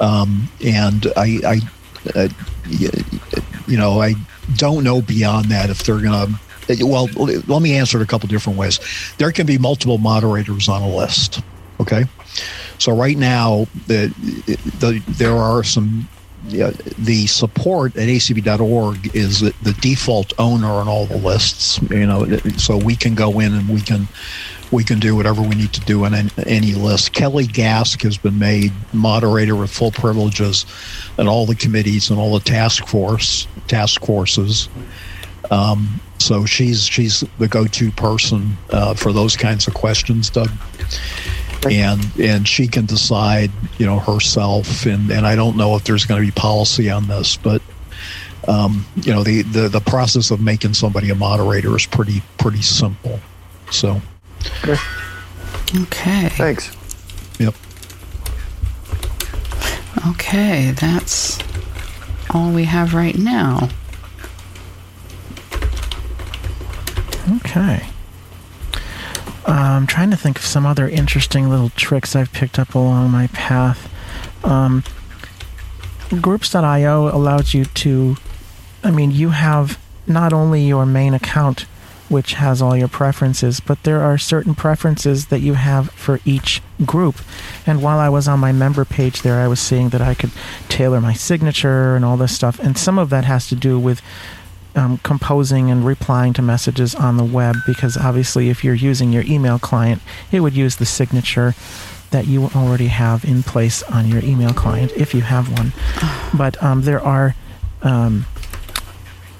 Um, 0.00 0.48
and 0.64 1.06
I, 1.16 1.40
I 1.44 1.60
uh, 2.18 2.28
you 3.66 3.76
know, 3.76 4.00
I 4.00 4.14
don't 4.56 4.82
know 4.82 5.02
beyond 5.02 5.46
that 5.46 5.70
if 5.70 5.84
they're 5.84 6.00
going 6.00 6.36
to. 6.68 6.86
Well, 6.86 7.06
let 7.06 7.62
me 7.62 7.76
answer 7.76 8.00
it 8.00 8.02
a 8.02 8.06
couple 8.06 8.28
different 8.28 8.58
ways. 8.58 8.78
There 9.18 9.32
can 9.32 9.44
be 9.44 9.58
multiple 9.58 9.98
moderators 9.98 10.68
on 10.68 10.82
a 10.82 10.88
list. 10.88 11.40
Okay, 11.80 12.04
so 12.78 12.94
right 12.94 13.16
now, 13.16 13.66
the, 13.86 14.08
the 14.78 15.02
there 15.08 15.36
are 15.36 15.64
some 15.64 16.08
the 16.50 17.26
support 17.26 17.96
at 17.96 18.08
acb.org 18.08 19.14
is 19.14 19.40
the, 19.40 19.76
default 19.80 20.32
owner 20.38 20.66
on 20.66 20.88
all 20.88 21.06
the 21.06 21.16
lists. 21.16 21.80
You 21.90 22.06
know, 22.06 22.26
so 22.56 22.76
we 22.76 22.96
can 22.96 23.14
go 23.14 23.40
in 23.40 23.54
and 23.54 23.68
we 23.68 23.80
can 23.80 24.08
we 24.70 24.84
can 24.84 25.00
do 25.00 25.16
whatever 25.16 25.42
we 25.42 25.54
need 25.54 25.72
to 25.72 25.80
do 25.80 26.04
in 26.04 26.30
any, 26.46 26.74
list. 26.74 27.12
Kelly 27.12 27.46
Gask 27.46 28.02
has 28.02 28.16
been 28.16 28.38
made 28.38 28.72
moderator 28.92 29.56
with 29.56 29.70
full 29.70 29.90
privileges 29.90 30.64
in 31.18 31.26
all 31.26 31.44
the 31.46 31.56
committees 31.56 32.10
and 32.10 32.18
all 32.18 32.34
the 32.34 32.44
task 32.44 32.86
force 32.86 33.46
task 33.66 34.04
forces. 34.04 34.68
Um, 35.50 36.00
so 36.18 36.44
she's 36.44 36.84
she's 36.84 37.24
the 37.38 37.48
go-to 37.48 37.90
person 37.92 38.56
uh, 38.70 38.94
for 38.94 39.12
those 39.12 39.36
kinds 39.36 39.66
of 39.66 39.74
questions, 39.74 40.30
Doug 40.30 40.50
and 41.68 42.00
and 42.18 42.48
she 42.48 42.66
can 42.66 42.86
decide 42.86 43.50
you 43.78 43.86
know 43.86 43.98
herself. 43.98 44.86
And 44.86 45.10
and 45.10 45.26
I 45.26 45.36
don't 45.36 45.56
know 45.56 45.76
if 45.76 45.84
there's 45.84 46.04
going 46.04 46.20
to 46.20 46.26
be 46.26 46.32
policy 46.32 46.90
on 46.90 47.06
this 47.08 47.36
but 47.36 47.62
um, 48.48 48.86
you 48.96 49.12
know 49.12 49.22
the, 49.22 49.42
the 49.42 49.68
the 49.68 49.80
process 49.80 50.30
of 50.30 50.40
making 50.40 50.74
somebody 50.74 51.10
a 51.10 51.14
moderator 51.14 51.76
is 51.76 51.86
pretty 51.86 52.22
pretty 52.38 52.62
simple. 52.62 53.20
So. 53.70 54.00
Okay 54.64 54.80
okay. 55.76 56.28
Thanks. 56.30 56.76
Yep. 57.38 57.54
Okay, 60.08 60.72
that's 60.72 61.38
all 62.30 62.50
we 62.52 62.64
have 62.64 62.94
right 62.94 63.16
now. 63.16 63.68
Okay. 67.36 67.86
I'm 69.52 69.86
trying 69.86 70.10
to 70.10 70.16
think 70.16 70.38
of 70.38 70.44
some 70.44 70.66
other 70.66 70.88
interesting 70.88 71.48
little 71.48 71.70
tricks 71.70 72.14
I've 72.14 72.32
picked 72.32 72.58
up 72.58 72.74
along 72.74 73.10
my 73.10 73.26
path. 73.28 73.90
Um, 74.44 74.84
groups.io 76.20 77.08
allows 77.14 77.54
you 77.54 77.64
to, 77.64 78.16
I 78.84 78.90
mean, 78.90 79.10
you 79.10 79.30
have 79.30 79.78
not 80.06 80.32
only 80.32 80.62
your 80.62 80.86
main 80.86 81.14
account, 81.14 81.66
which 82.08 82.34
has 82.34 82.60
all 82.60 82.76
your 82.76 82.88
preferences, 82.88 83.60
but 83.60 83.82
there 83.84 84.00
are 84.00 84.18
certain 84.18 84.54
preferences 84.54 85.26
that 85.26 85.40
you 85.40 85.54
have 85.54 85.90
for 85.92 86.18
each 86.24 86.60
group. 86.84 87.20
And 87.66 87.80
while 87.80 87.98
I 87.98 88.08
was 88.08 88.26
on 88.26 88.40
my 88.40 88.50
member 88.50 88.84
page 88.84 89.22
there, 89.22 89.40
I 89.40 89.46
was 89.46 89.60
seeing 89.60 89.90
that 89.90 90.00
I 90.00 90.14
could 90.14 90.32
tailor 90.68 91.00
my 91.00 91.12
signature 91.12 91.94
and 91.94 92.04
all 92.04 92.16
this 92.16 92.34
stuff. 92.34 92.58
And 92.58 92.76
some 92.76 92.98
of 92.98 93.10
that 93.10 93.24
has 93.24 93.48
to 93.48 93.54
do 93.54 93.78
with 93.78 94.02
um, 94.74 94.98
composing 94.98 95.70
and 95.70 95.84
replying 95.84 96.32
to 96.34 96.42
messages 96.42 96.94
on 96.94 97.16
the 97.16 97.24
web 97.24 97.56
because 97.66 97.96
obviously 97.96 98.50
if 98.50 98.64
you're 98.64 98.74
using 98.74 99.12
your 99.12 99.24
email 99.24 99.58
client 99.58 100.00
it 100.32 100.40
would 100.40 100.54
use 100.54 100.76
the 100.76 100.86
signature 100.86 101.54
that 102.10 102.26
you 102.26 102.44
already 102.56 102.88
have 102.88 103.24
in 103.24 103.42
place 103.42 103.82
on 103.84 104.08
your 104.08 104.22
email 104.24 104.52
client 104.52 104.92
if 104.96 105.14
you 105.14 105.22
have 105.22 105.50
one. 105.52 105.72
But 106.32 106.62
um, 106.62 106.82
there 106.82 107.00
are 107.00 107.34
um, 107.82 108.26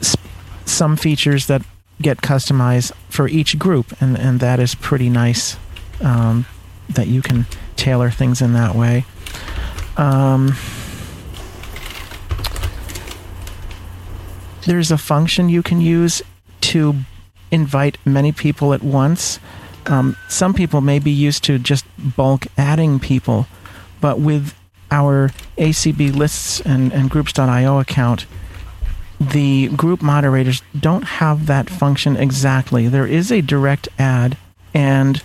sp- 0.02 0.18
some 0.64 0.96
features 0.96 1.46
that 1.46 1.62
get 2.02 2.18
customized 2.18 2.92
for 3.08 3.28
each 3.28 3.58
group 3.58 3.94
and, 4.00 4.18
and 4.18 4.40
that 4.40 4.58
is 4.58 4.74
pretty 4.74 5.08
nice 5.08 5.56
um, 6.00 6.46
that 6.88 7.06
you 7.06 7.22
can 7.22 7.46
tailor 7.76 8.10
things 8.10 8.42
in 8.42 8.54
that 8.54 8.74
way. 8.74 9.04
Um, 9.96 10.54
there's 14.66 14.90
a 14.90 14.98
function 14.98 15.48
you 15.48 15.62
can 15.62 15.80
use 15.80 16.22
to 16.62 16.94
invite 17.50 17.98
many 18.04 18.32
people 18.32 18.72
at 18.72 18.82
once. 18.82 19.40
Um, 19.86 20.16
some 20.28 20.54
people 20.54 20.80
may 20.80 20.98
be 20.98 21.10
used 21.10 21.42
to 21.44 21.58
just 21.58 21.84
bulk 22.16 22.46
adding 22.56 23.00
people, 23.00 23.46
but 24.00 24.20
with 24.20 24.54
our 24.90 25.30
ACB 25.56 26.14
lists 26.14 26.60
and, 26.60 26.92
and 26.92 27.10
groups.io 27.10 27.78
account, 27.78 28.26
the 29.20 29.68
group 29.68 30.02
moderators 30.02 30.62
don't 30.78 31.02
have 31.02 31.46
that 31.46 31.68
function 31.68 32.16
exactly. 32.16 32.88
There 32.88 33.06
is 33.06 33.30
a 33.30 33.42
direct 33.42 33.88
add, 33.98 34.36
and 34.72 35.22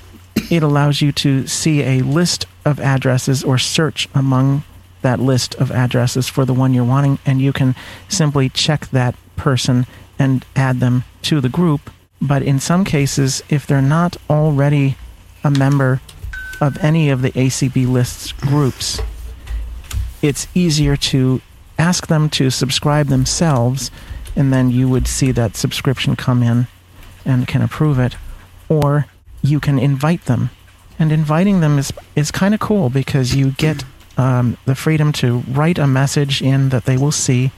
it 0.51 0.63
allows 0.63 1.01
you 1.01 1.11
to 1.13 1.47
see 1.47 1.81
a 1.81 2.01
list 2.01 2.45
of 2.65 2.79
addresses 2.79 3.43
or 3.43 3.57
search 3.57 4.09
among 4.13 4.63
that 5.01 5.19
list 5.19 5.55
of 5.55 5.71
addresses 5.71 6.27
for 6.27 6.45
the 6.45 6.53
one 6.53 6.73
you're 6.73 6.83
wanting, 6.83 7.19
and 7.25 7.41
you 7.41 7.53
can 7.53 7.75
simply 8.09 8.49
check 8.49 8.87
that 8.87 9.15
person 9.35 9.85
and 10.17 10.45
add 10.55 10.79
them 10.79 11.03
to 11.23 11.41
the 11.41 11.49
group. 11.49 11.89
But 12.21 12.43
in 12.43 12.59
some 12.59 12.85
cases, 12.85 13.43
if 13.49 13.67
they're 13.67 13.81
not 13.81 14.17
already 14.29 14.97
a 15.43 15.51
member 15.51 16.01
of 16.61 16.77
any 16.77 17.09
of 17.09 17.21
the 17.21 17.31
ACB 17.31 17.87
lists 17.87 18.31
groups, 18.31 19.01
it's 20.21 20.47
easier 20.55 20.95
to 20.95 21.41
ask 21.77 22.07
them 22.07 22.29
to 22.29 22.49
subscribe 22.49 23.07
themselves, 23.07 23.91
and 24.35 24.51
then 24.51 24.71
you 24.71 24.87
would 24.87 25.07
see 25.07 25.31
that 25.31 25.55
subscription 25.55 26.15
come 26.15 26.41
in 26.41 26.67
and 27.25 27.47
can 27.47 27.61
approve 27.61 27.99
it. 27.99 28.15
Or 28.69 29.07
you 29.41 29.59
can 29.59 29.77
invite 29.77 30.25
them. 30.25 30.49
And 30.97 31.11
inviting 31.11 31.59
them 31.59 31.77
is, 31.77 31.91
is 32.15 32.31
kind 32.31 32.53
of 32.53 32.59
cool 32.59 32.89
because 32.89 33.35
you 33.35 33.51
get 33.51 33.83
um, 34.17 34.57
the 34.65 34.75
freedom 34.75 35.11
to 35.13 35.39
write 35.49 35.77
a 35.77 35.87
message 35.87 36.41
in 36.41 36.69
that 36.69 36.85
they 36.85 36.97
will 36.97 37.11
see 37.11 37.51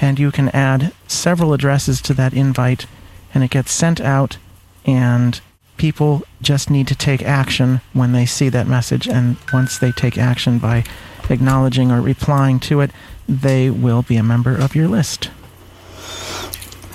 and 0.00 0.18
you 0.18 0.30
can 0.30 0.48
add 0.50 0.92
several 1.06 1.52
addresses 1.52 2.00
to 2.02 2.14
that 2.14 2.34
invite 2.34 2.86
and 3.32 3.42
it 3.42 3.50
gets 3.50 3.72
sent 3.72 4.00
out 4.00 4.38
and 4.84 5.40
people 5.76 6.22
just 6.40 6.70
need 6.70 6.86
to 6.88 6.94
take 6.94 7.22
action 7.22 7.80
when 7.92 8.12
they 8.12 8.26
see 8.26 8.48
that 8.48 8.66
message. 8.66 9.08
And 9.08 9.36
once 9.52 9.78
they 9.78 9.92
take 9.92 10.16
action 10.16 10.58
by 10.58 10.84
acknowledging 11.30 11.90
or 11.90 12.00
replying 12.00 12.60
to 12.60 12.80
it 12.80 12.90
they 13.28 13.70
will 13.70 14.02
be 14.02 14.16
a 14.16 14.22
member 14.22 14.56
of 14.56 14.74
your 14.74 14.88
list. 14.88 15.30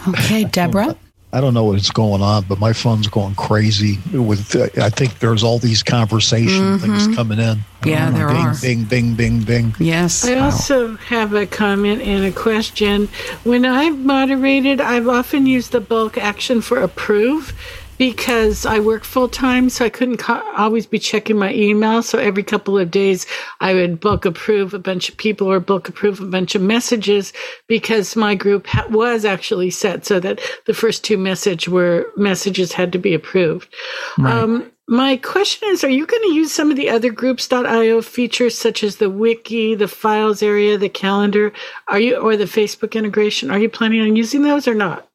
Okay 0.07 0.43
deborah 0.51 0.95
I 1.31 1.41
don't 1.41 1.53
know 1.53 1.65
what's 1.65 1.91
going 1.91 2.23
on, 2.23 2.45
but 2.49 2.57
my 2.59 2.73
phone's 2.73 3.07
going 3.07 3.35
crazy 3.35 3.99
with. 4.11 4.55
Uh, 4.55 4.67
I 4.83 4.89
think 4.89 5.19
there's 5.19 5.43
all 5.43 5.59
these 5.59 5.83
conversation 5.83 6.49
Mm-hmm. 6.49 6.77
things 6.77 7.15
coming 7.15 7.37
in. 7.39 7.59
Yeah, 7.85 8.09
there 8.09 8.27
bing, 8.27 8.37
are. 8.37 8.55
Bing, 8.61 8.83
bing, 8.85 9.13
bing, 9.13 9.41
bing. 9.43 9.75
yes 9.79 10.25
I 10.25 10.39
also 10.39 10.95
have 10.97 11.33
a 11.33 11.45
comment 11.45 12.01
and 12.01 12.25
a 12.25 12.31
question. 12.31 13.07
When 13.43 13.63
I've 13.63 13.97
moderated, 13.99 14.81
I've 14.81 15.07
often 15.07 15.45
used 15.45 15.71
the 15.71 15.79
bulk 15.79 16.17
action 16.17 16.61
for 16.61 16.81
approve 16.81 17.53
because 17.99 18.65
I 18.65 18.79
work 18.79 19.03
full 19.03 19.27
time, 19.27 19.69
so 19.69 19.83
I 19.85 19.89
couldn't 19.89 20.17
co- 20.17 20.41
always 20.55 20.87
be 20.87 20.97
checking 20.97 21.37
my 21.37 21.53
email. 21.53 22.01
So 22.01 22.17
every 22.17 22.43
couple 22.43 22.79
of 22.79 22.89
days, 22.89 23.27
I 23.59 23.73
would 23.73 23.99
bulk 23.99 24.23
approve 24.23 24.73
a 24.73 24.79
bunch 24.79 25.09
of 25.09 25.17
people 25.17 25.47
or 25.51 25.59
bulk 25.59 25.89
approve 25.89 26.21
a 26.21 26.25
bunch 26.25 26.55
of 26.55 26.61
messages 26.61 27.33
because 27.67 28.15
my 28.15 28.35
group 28.35 28.67
ha- 28.67 28.87
was 28.89 29.25
actually 29.25 29.69
set 29.69 30.05
so 30.05 30.19
that 30.21 30.39
the 30.65 30.73
first 30.73 31.03
two 31.03 31.17
message 31.17 31.67
were 31.67 32.07
messages 32.15 32.71
had 32.71 32.93
to 32.93 32.97
be 32.97 33.13
approved. 33.13 33.67
Um, 34.31 34.71
my 34.87 35.17
question 35.17 35.67
is, 35.69 35.83
are 35.83 35.89
you 35.89 36.05
going 36.07 36.23
to 36.23 36.33
use 36.33 36.53
some 36.53 36.71
of 36.71 36.77
the 36.77 36.89
other 36.89 37.11
groups.io 37.11 38.01
features 38.01 38.57
such 38.57 38.81
as 38.81 38.95
the 38.95 39.09
wiki, 39.09 39.75
the 39.75 39.89
files 39.89 40.41
area, 40.41 40.77
the 40.77 40.89
calendar? 40.89 41.51
Are 41.89 41.99
you, 41.99 42.15
or 42.15 42.37
the 42.37 42.45
Facebook 42.45 42.93
integration? 42.93 43.51
Are 43.51 43.59
you 43.59 43.69
planning 43.69 44.01
on 44.01 44.15
using 44.15 44.41
those 44.41 44.69
or 44.69 44.73
not? 44.73 45.08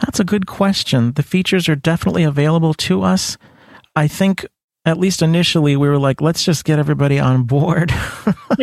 That's 0.00 0.20
a 0.20 0.24
good 0.24 0.46
question. 0.46 1.12
The 1.12 1.22
features 1.22 1.68
are 1.68 1.76
definitely 1.76 2.22
available 2.24 2.74
to 2.74 3.02
us. 3.02 3.36
I 3.96 4.08
think, 4.08 4.46
at 4.84 4.98
least 4.98 5.22
initially, 5.22 5.76
we 5.76 5.88
were 5.88 5.98
like, 5.98 6.20
let's 6.20 6.44
just 6.44 6.64
get 6.64 6.78
everybody 6.78 7.18
on 7.18 7.42
board, 7.42 7.92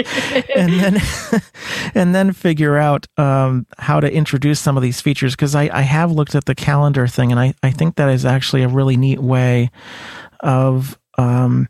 and 0.56 0.74
then 0.74 0.98
and 1.96 2.16
then 2.16 2.34
figure 2.34 2.78
out 2.78 3.06
um, 3.18 3.68
how 3.78 4.00
to 4.00 4.12
introduce 4.12 4.60
some 4.60 4.78
of 4.78 4.84
these 4.84 5.02
features. 5.02 5.36
Because 5.36 5.56
I, 5.56 5.70
I 5.72 5.82
have 5.82 6.12
looked 6.12 6.36
at 6.36 6.46
the 6.46 6.56
calendar 6.56 7.08
thing, 7.08 7.32
and 7.32 7.40
I, 7.40 7.54
I 7.62 7.72
think 7.72 7.96
that 7.96 8.10
is 8.10 8.26
actually 8.26 8.64
a 8.64 8.68
really 8.68 8.98
neat 8.98 9.20
way 9.20 9.70
of 10.40 10.98
um, 11.18 11.68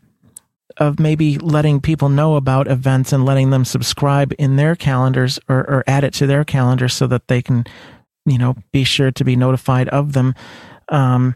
of 0.78 0.98
maybe 1.00 1.38
letting 1.38 1.80
people 1.80 2.08
know 2.08 2.36
about 2.36 2.68
events 2.68 3.12
and 3.12 3.24
letting 3.24 3.50
them 3.50 3.64
subscribe 3.64 4.32
in 4.38 4.56
their 4.56 4.76
calendars 4.76 5.38
or, 5.48 5.58
or 5.58 5.84
add 5.86 6.04
it 6.04 6.14
to 6.14 6.26
their 6.26 6.44
calendar 6.44 6.88
so 6.88 7.06
that 7.06 7.28
they 7.28 7.42
can 7.42 7.64
you 8.30 8.38
know, 8.38 8.56
be 8.72 8.84
sure 8.84 9.10
to 9.10 9.24
be 9.24 9.36
notified 9.36 9.88
of 9.88 10.12
them. 10.12 10.34
Um, 10.88 11.34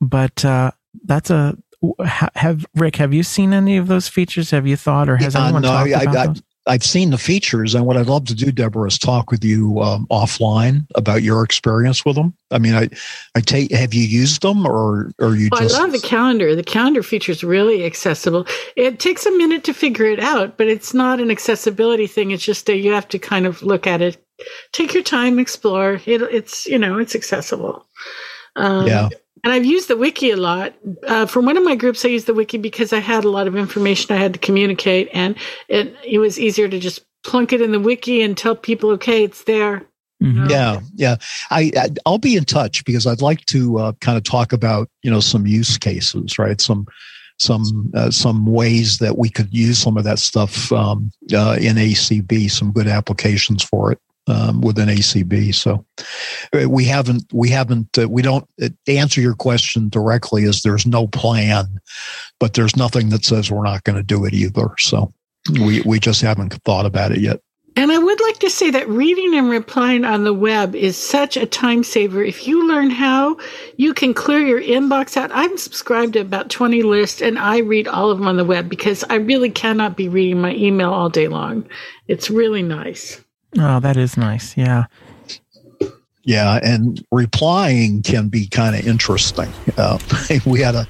but 0.00 0.44
uh, 0.44 0.70
that's 1.04 1.30
a 1.30 1.56
have 2.04 2.66
Rick. 2.74 2.96
Have 2.96 3.14
you 3.14 3.22
seen 3.22 3.52
any 3.52 3.76
of 3.76 3.86
those 3.86 4.08
features? 4.08 4.50
Have 4.50 4.66
you 4.66 4.76
thought, 4.76 5.08
or 5.08 5.16
has 5.16 5.36
Uh, 5.36 5.44
anyone 5.44 5.62
no, 5.62 5.68
talked 5.68 5.90
I, 5.90 6.02
about 6.02 6.16
I, 6.16 6.26
those? 6.26 6.42
I've 6.66 6.84
seen 6.84 7.10
the 7.10 7.18
features, 7.18 7.74
and 7.74 7.86
what 7.86 7.96
I'd 7.96 8.08
love 8.08 8.26
to 8.26 8.34
do, 8.34 8.52
Deborah, 8.52 8.88
is 8.88 8.98
talk 8.98 9.30
with 9.30 9.42
you 9.42 9.80
um, 9.80 10.06
offline 10.10 10.86
about 10.96 11.22
your 11.22 11.42
experience 11.42 12.04
with 12.04 12.14
them. 12.16 12.34
I 12.50 12.58
mean, 12.58 12.74
I, 12.74 12.90
I 13.34 13.40
take. 13.40 13.72
Have 13.72 13.94
you 13.94 14.02
used 14.02 14.42
them, 14.42 14.66
or 14.66 15.10
or 15.18 15.34
you 15.34 15.48
Well, 15.50 15.62
just? 15.62 15.76
I 15.76 15.80
love 15.80 15.92
the 15.92 16.00
calendar. 16.00 16.54
The 16.54 16.62
calendar 16.62 17.02
feature 17.02 17.32
is 17.32 17.42
really 17.42 17.86
accessible. 17.86 18.46
It 18.76 18.98
takes 18.98 19.24
a 19.24 19.30
minute 19.30 19.64
to 19.64 19.72
figure 19.72 20.04
it 20.06 20.20
out, 20.20 20.58
but 20.58 20.66
it's 20.66 20.92
not 20.92 21.20
an 21.20 21.30
accessibility 21.30 22.06
thing. 22.06 22.32
It's 22.32 22.44
just 22.44 22.66
that 22.66 22.76
you 22.76 22.92
have 22.92 23.08
to 23.08 23.18
kind 23.18 23.46
of 23.46 23.62
look 23.62 23.86
at 23.86 24.02
it, 24.02 24.22
take 24.72 24.94
your 24.94 25.02
time, 25.02 25.38
explore. 25.38 26.00
It, 26.06 26.22
it's 26.22 26.66
you 26.66 26.78
know 26.78 26.98
it's 26.98 27.14
accessible. 27.14 27.86
Um, 28.56 28.86
Yeah. 28.86 29.08
And 29.44 29.52
I've 29.52 29.64
used 29.64 29.88
the 29.88 29.96
wiki 29.96 30.30
a 30.32 30.36
lot. 30.36 30.74
Uh, 31.06 31.24
for 31.24 31.40
one 31.40 31.56
of 31.56 31.62
my 31.62 31.76
groups, 31.76 32.04
I 32.04 32.08
used 32.08 32.26
the 32.26 32.34
wiki 32.34 32.58
because 32.58 32.92
I 32.92 32.98
had 32.98 33.24
a 33.24 33.30
lot 33.30 33.46
of 33.46 33.54
information 33.54 34.14
I 34.14 34.18
had 34.18 34.32
to 34.32 34.38
communicate, 34.40 35.08
and 35.12 35.36
it 35.68 35.94
it 36.04 36.18
was 36.18 36.38
easier 36.40 36.68
to 36.68 36.78
just 36.78 37.04
plunk 37.24 37.52
it 37.52 37.60
in 37.60 37.72
the 37.72 37.80
wiki 37.80 38.20
and 38.20 38.36
tell 38.36 38.56
people, 38.56 38.90
okay, 38.90 39.22
it's 39.22 39.44
there. 39.44 39.84
Mhm. 40.22 40.50
Yeah, 40.50 40.80
yeah. 40.96 41.16
I, 41.50 41.70
I 41.76 41.88
I'll 42.04 42.18
be 42.18 42.36
in 42.36 42.44
touch 42.44 42.84
because 42.84 43.06
I'd 43.06 43.22
like 43.22 43.44
to 43.46 43.78
uh, 43.78 43.92
kind 44.00 44.18
of 44.18 44.24
talk 44.24 44.52
about 44.52 44.88
you 45.02 45.10
know 45.10 45.20
some 45.20 45.46
use 45.46 45.78
cases, 45.78 46.36
right? 46.38 46.60
Some 46.60 46.86
some 47.38 47.92
uh, 47.94 48.10
some 48.10 48.44
ways 48.46 48.98
that 48.98 49.18
we 49.18 49.30
could 49.30 49.54
use 49.54 49.78
some 49.78 49.96
of 49.96 50.02
that 50.02 50.18
stuff 50.18 50.72
um, 50.72 51.12
uh, 51.32 51.56
in 51.60 51.76
ACB. 51.76 52.50
Some 52.50 52.72
good 52.72 52.88
applications 52.88 53.62
for 53.62 53.92
it 53.92 54.00
um, 54.28 54.60
within 54.60 54.88
ACB. 54.88 55.54
So 55.54 55.84
uh, 56.54 56.68
we 56.68 56.84
haven't 56.84 57.24
we 57.32 57.48
haven't 57.48 57.98
uh, 57.98 58.08
we 58.08 58.22
don't 58.22 58.48
uh, 58.62 58.68
answer 58.86 59.20
your 59.20 59.34
question 59.34 59.88
directly. 59.88 60.44
Is 60.44 60.62
there's 60.62 60.86
no 60.86 61.06
plan, 61.08 61.80
but 62.38 62.54
there's 62.54 62.76
nothing 62.76 63.08
that 63.08 63.24
says 63.24 63.50
we're 63.50 63.64
not 63.64 63.84
going 63.84 63.96
to 63.96 64.02
do 64.02 64.24
it 64.24 64.34
either. 64.34 64.70
So 64.78 65.12
we 65.60 65.80
we 65.82 65.98
just 65.98 66.20
haven't 66.20 66.54
thought 66.64 66.86
about 66.86 67.12
it 67.12 67.20
yet. 67.20 67.40
And 67.76 67.92
I 67.92 67.98
would 67.98 68.20
like 68.20 68.40
to 68.40 68.50
say 68.50 68.72
that 68.72 68.88
reading 68.88 69.36
and 69.36 69.48
replying 69.48 70.04
on 70.04 70.24
the 70.24 70.34
web 70.34 70.74
is 70.74 70.96
such 70.96 71.36
a 71.36 71.46
time 71.46 71.84
saver. 71.84 72.24
If 72.24 72.44
you 72.44 72.66
learn 72.66 72.90
how, 72.90 73.36
you 73.76 73.94
can 73.94 74.14
clear 74.14 74.44
your 74.44 74.60
inbox 74.60 75.16
out. 75.16 75.30
I'm 75.32 75.56
subscribed 75.56 76.14
to 76.14 76.18
about 76.18 76.50
20 76.50 76.82
lists 76.82 77.22
and 77.22 77.38
I 77.38 77.58
read 77.58 77.86
all 77.86 78.10
of 78.10 78.18
them 78.18 78.26
on 78.26 78.36
the 78.36 78.44
web 78.44 78.68
because 78.68 79.04
I 79.08 79.14
really 79.14 79.48
cannot 79.48 79.96
be 79.96 80.08
reading 80.08 80.40
my 80.40 80.56
email 80.56 80.92
all 80.92 81.08
day 81.08 81.28
long. 81.28 81.68
It's 82.08 82.30
really 82.30 82.62
nice. 82.62 83.22
Oh, 83.56 83.80
that 83.80 83.96
is 83.96 84.16
nice. 84.16 84.56
Yeah. 84.56 84.84
Yeah, 86.24 86.60
and 86.62 87.02
replying 87.10 88.02
can 88.02 88.28
be 88.28 88.46
kind 88.48 88.76
of 88.76 88.86
interesting. 88.86 89.50
Uh, 89.78 89.98
we 90.46 90.60
had 90.60 90.74
a 90.74 90.86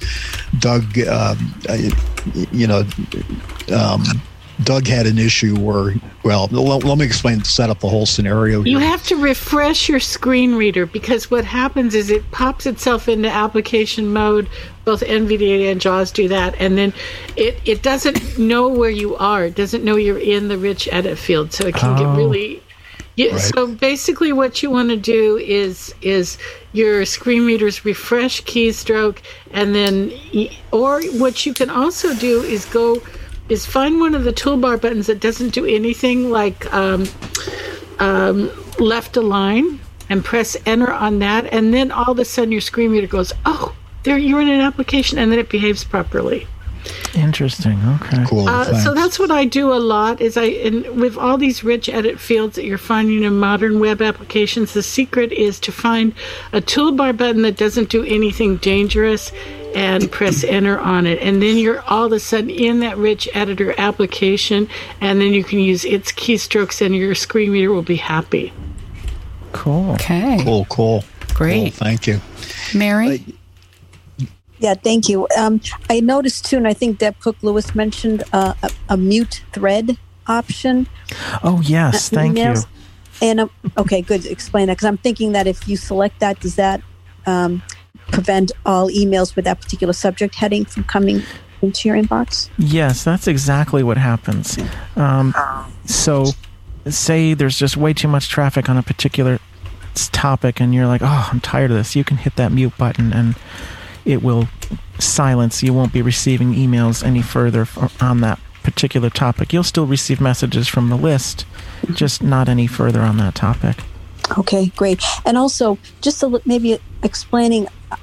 Doug, 0.59 0.98
um, 1.06 1.54
you 2.50 2.66
know, 2.66 2.82
um, 3.72 4.02
Doug 4.64 4.86
had 4.86 5.06
an 5.06 5.18
issue 5.18 5.56
where, 5.59 5.94
well, 6.24 6.48
let, 6.50 6.84
let, 6.84 6.98
me 6.98 7.04
explain, 7.04 7.44
set 7.44 7.70
up 7.70 7.78
the 7.80 7.88
whole 7.88 8.06
scenario. 8.06 8.62
Here. 8.62 8.72
You 8.72 8.78
have 8.78 9.04
to 9.04 9.16
refresh 9.16 9.88
your 9.88 10.00
screen 10.00 10.54
reader 10.56 10.84
because 10.84 11.30
what 11.30 11.44
happens 11.44 11.94
is 11.94 12.11
it 12.11 12.28
pops 12.32 12.66
itself 12.66 13.09
into 13.09 13.30
application 13.30 14.12
mode. 14.12 14.48
Both 14.84 15.02
NVDA 15.02 15.70
and 15.70 15.80
JAWS 15.80 16.11
do 16.12 16.28
that, 16.28 16.54
and 16.59 16.78
then 16.78 16.94
it, 17.36 17.61
it 17.66 17.82
doesn't 17.82 18.38
know 18.38 18.68
where 18.68 18.90
you 18.90 19.16
are. 19.16 19.44
It 19.44 19.54
doesn't 19.54 19.84
know 19.84 19.96
you're 19.96 20.18
in 20.18 20.48
the 20.48 20.56
rich 20.56 20.88
edit 20.90 21.18
field, 21.18 21.52
so 21.52 21.66
it 21.66 21.74
can 21.74 21.94
oh. 21.94 21.98
get 21.98 22.16
really 22.16 22.62
yeah, 23.18 23.32
right. 23.32 23.40
So 23.40 23.66
basically, 23.66 24.32
what 24.32 24.62
you 24.62 24.70
want 24.70 24.90
to 24.90 24.96
do 24.96 25.38
is 25.38 25.92
is 26.02 26.38
your 26.72 27.04
screen 27.04 27.44
readers 27.44 27.84
refresh 27.84 28.44
keystroke, 28.44 29.18
and 29.50 29.74
then, 29.74 30.12
or 30.70 31.02
what 31.18 31.44
you 31.44 31.52
can 31.52 31.68
also 31.68 32.14
do 32.14 32.42
is 32.42 32.64
go 32.66 33.02
is 33.49 33.66
find 33.66 34.01
one 34.01 34.14
of 34.14 34.24
the 34.24 34.32
toolbar 34.32 34.80
buttons 34.80 35.07
that 35.07 35.20
doesn't 35.20 35.51
do 35.51 35.64
anything 35.64 36.30
like 36.30 36.72
um, 36.72 37.07
um, 37.99 38.51
left 38.78 39.16
align 39.16 39.80
and 40.11 40.24
press 40.24 40.57
enter 40.66 40.92
on 40.92 41.18
that, 41.18 41.46
and 41.53 41.72
then 41.72 41.90
all 41.90 42.12
of 42.12 42.18
a 42.18 42.24
sudden 42.24 42.53
your 42.53 42.61
screen 42.61 42.90
reader 42.90 43.07
goes, 43.07 43.32
oh, 43.44 43.74
there 44.05 44.18
you're 44.18 44.40
in 44.40 44.49
an 44.49 44.61
application, 44.61 45.18
and 45.18 45.30
then 45.30 45.38
it 45.38 45.49
behaves 45.49 45.84
properly. 45.84 46.46
Interesting. 47.14 47.78
Okay. 48.01 48.24
Cool. 48.26 48.49
Uh, 48.49 48.72
so 48.82 48.94
that's 48.94 49.18
what 49.18 49.30
I 49.30 49.44
do 49.44 49.72
a 49.72 49.76
lot. 49.76 50.20
Is 50.20 50.36
I 50.36 50.44
and 50.44 50.86
with 51.01 51.16
all 51.16 51.36
these 51.36 51.64
rich 51.64 51.88
edit 51.88 52.20
fields 52.20 52.57
that 52.57 52.64
you're 52.64 52.78
finding 52.78 53.24
in 53.24 53.38
modern 53.38 53.80
web 53.80 54.01
applications, 54.01 54.72
the 54.72 54.82
secret 54.82 55.32
is 55.32 55.59
to 55.61 55.72
find 55.72 56.14
a 56.53 56.61
toolbar 56.61 57.16
button 57.16 57.42
that 57.42 57.57
doesn't 57.57 57.88
do 57.88 58.05
anything 58.05 58.57
dangerous, 58.57 59.32
and 59.74 60.10
press 60.10 60.44
enter 60.44 60.78
on 60.78 61.06
it, 61.06 61.20
and 61.20 61.42
then 61.42 61.56
you're 61.56 61.80
all 61.82 62.06
of 62.06 62.12
a 62.12 62.20
sudden 62.20 62.50
in 62.50 62.80
that 62.80 62.96
rich 62.96 63.28
editor 63.34 63.74
application, 63.78 64.68
and 65.00 65.20
then 65.20 65.32
you 65.32 65.44
can 65.44 65.58
use 65.58 65.84
its 65.84 66.12
keystrokes, 66.12 66.84
and 66.84 66.94
your 66.94 67.14
screen 67.14 67.50
reader 67.50 67.72
will 67.72 67.82
be 67.82 67.96
happy. 67.96 68.52
Cool. 69.52 69.92
Okay. 69.92 70.40
Cool. 70.42 70.66
Cool. 70.66 71.04
Great. 71.34 71.74
Cool, 71.74 71.86
thank 71.86 72.06
you, 72.06 72.20
Mary. 72.74 73.24
Uh, 73.26 74.24
yeah, 74.58 74.74
thank 74.74 75.08
you. 75.08 75.28
Um, 75.36 75.60
I 75.88 76.00
noticed 76.00 76.46
too, 76.46 76.56
and 76.56 76.66
I 76.66 76.74
think 76.74 76.98
Deb 76.98 77.18
Cook 77.20 77.36
Lewis 77.42 77.74
mentioned 77.74 78.24
uh, 78.32 78.54
a, 78.62 78.70
a, 78.88 78.96
mute 78.96 79.44
thread 79.52 79.96
option. 80.26 80.88
Oh 81.44 81.60
yes, 81.62 82.12
uh, 82.12 82.16
thank 82.16 82.36
emails. 82.36 82.66
you. 83.20 83.28
And 83.28 83.40
um, 83.40 83.50
okay, 83.76 84.02
good. 84.02 84.26
Explain 84.26 84.66
that 84.66 84.74
because 84.74 84.86
I'm 84.86 84.98
thinking 84.98 85.32
that 85.32 85.46
if 85.46 85.68
you 85.68 85.76
select 85.76 86.20
that, 86.20 86.40
does 86.40 86.56
that 86.56 86.82
um, 87.26 87.62
prevent 88.09 88.52
all 88.66 88.88
emails 88.90 89.36
with 89.36 89.44
that 89.44 89.61
particular 89.61 89.92
subject 89.92 90.34
heading 90.34 90.64
from 90.64 90.84
coming 90.84 91.22
into 91.62 91.88
your 91.88 91.96
inbox? 91.96 92.48
Yes, 92.59 93.04
that's 93.04 93.26
exactly 93.26 93.82
what 93.82 93.96
happens. 93.96 94.59
Um, 94.96 95.34
so, 95.84 96.26
say 96.86 97.34
there's 97.34 97.59
just 97.59 97.76
way 97.76 97.92
too 97.92 98.09
much 98.09 98.28
traffic 98.28 98.68
on 98.68 98.76
a 98.76 98.82
particular 98.82 99.38
topic, 99.94 100.61
and 100.61 100.74
you're 100.74 100.86
like, 100.86 101.02
"Oh, 101.02 101.28
I'm 101.32 101.40
tired 101.40 101.70
of 101.70 101.76
this." 101.76 101.96
You 101.96 102.04
can 102.04 102.18
hit 102.18 102.36
that 102.36 102.52
mute 102.52 102.76
button 102.78 103.12
and 103.12 103.34
it 104.04 104.22
will 104.22 104.48
silence. 104.98 105.62
You 105.62 105.74
won't 105.74 105.92
be 105.92 106.02
receiving 106.02 106.54
emails 106.54 107.04
any 107.04 107.22
further 107.22 107.66
on 108.00 108.20
that 108.22 108.38
particular 108.62 109.11
topic. 109.11 109.52
You'll 109.52 109.62
still 109.62 109.86
receive 109.86 110.20
messages 110.20 110.68
from 110.68 110.88
the 110.88 110.96
list, 110.96 111.44
just 111.92 112.22
not 112.22 112.48
any 112.48 112.66
further 112.66 113.00
on 113.00 113.16
that 113.18 113.34
topic. 113.34 113.78
Okay, 114.37 114.66
great. 114.76 115.03
And 115.24 115.39
also, 115.39 115.79
just 116.01 116.22
a, 116.22 116.43
maybe 116.45 116.79
explaining, 117.03 117.66
uh, 117.91 117.97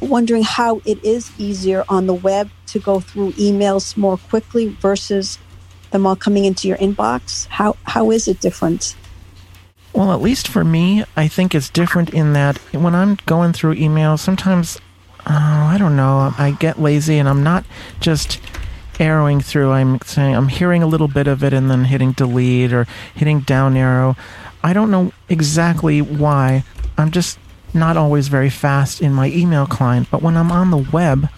wondering 0.00 0.42
how 0.42 0.80
it 0.84 1.02
is 1.04 1.30
easier 1.38 1.84
on 1.88 2.06
the 2.06 2.14
web 2.14 2.50
to 2.68 2.78
go 2.78 3.00
through 3.00 3.32
emails 3.32 3.96
more 3.96 4.16
quickly 4.16 4.68
versus 4.68 5.38
them 5.90 6.06
all 6.06 6.16
coming 6.16 6.44
into 6.44 6.66
your 6.66 6.76
inbox. 6.78 7.46
How 7.46 7.76
how 7.84 8.10
is 8.10 8.26
it 8.26 8.40
different? 8.40 8.96
Well, 9.92 10.12
at 10.12 10.20
least 10.20 10.48
for 10.48 10.64
me, 10.64 11.04
I 11.16 11.28
think 11.28 11.54
it's 11.54 11.70
different 11.70 12.10
in 12.10 12.32
that 12.32 12.58
when 12.72 12.96
I'm 12.96 13.16
going 13.26 13.52
through 13.52 13.76
emails, 13.76 14.18
sometimes 14.18 14.78
oh, 15.26 15.30
I 15.30 15.76
don't 15.78 15.96
know. 15.96 16.34
I 16.36 16.50
get 16.58 16.80
lazy 16.80 17.18
and 17.18 17.28
I'm 17.28 17.42
not 17.42 17.64
just 18.00 18.40
arrowing 19.00 19.40
through. 19.40 19.70
I'm 19.70 20.00
saying 20.00 20.34
I'm 20.34 20.48
hearing 20.48 20.82
a 20.82 20.86
little 20.86 21.08
bit 21.08 21.26
of 21.26 21.42
it 21.42 21.52
and 21.52 21.70
then 21.70 21.84
hitting 21.84 22.12
delete 22.12 22.72
or 22.72 22.86
hitting 23.14 23.40
down 23.40 23.76
arrow. 23.76 24.16
I 24.64 24.72
don't 24.72 24.90
know 24.90 25.12
exactly 25.28 26.00
why. 26.00 26.64
I'm 26.96 27.10
just 27.10 27.38
not 27.74 27.98
always 27.98 28.28
very 28.28 28.48
fast 28.48 29.02
in 29.02 29.12
my 29.12 29.30
email 29.30 29.66
client, 29.66 30.08
but 30.10 30.22
when 30.22 30.38
I'm 30.38 30.50
on 30.50 30.70
the 30.70 30.78
web, 30.78 31.28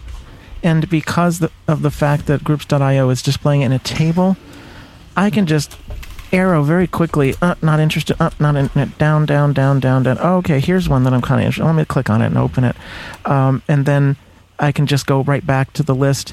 and 0.63 0.89
because 0.89 1.45
of 1.67 1.83
the 1.83 1.91
fact 1.91 2.27
that 2.27 2.45
groups.io 2.45 3.11
is 3.11 3.23
displaying 3.23 3.63
in 3.63 3.73
a 3.73 3.81
table, 3.81 4.37
I 5.17 5.31
can 5.31 5.45
just 5.47 5.77
arrow 6.33 6.63
very 6.63 6.87
quickly. 6.87 7.35
Uh, 7.43 7.57
not 7.63 7.81
interested. 7.81 8.17
Uh, 8.21 8.31
not 8.39 8.55
in. 8.55 8.71
Down, 8.99 9.27
down, 9.27 9.53
down, 9.53 9.81
down, 9.81 10.03
down. 10.05 10.19
Oh, 10.21 10.37
okay, 10.37 10.61
here's 10.61 10.89
one 10.89 11.03
that 11.03 11.13
I'm 11.13 11.23
kind 11.23 11.41
of 11.41 11.47
interested. 11.47 11.65
Let 11.65 11.75
me 11.75 11.85
click 11.85 12.09
on 12.09 12.23
it 12.23 12.27
and 12.27 12.39
open 12.39 12.63
it, 12.63 12.77
um, 13.25 13.63
and 13.67 13.87
then 13.87 14.17
I 14.59 14.71
can 14.71 14.87
just 14.87 15.07
go 15.07 15.23
right 15.25 15.45
back 15.45 15.73
to 15.75 15.83
the 15.83 15.95
list. 15.97 16.33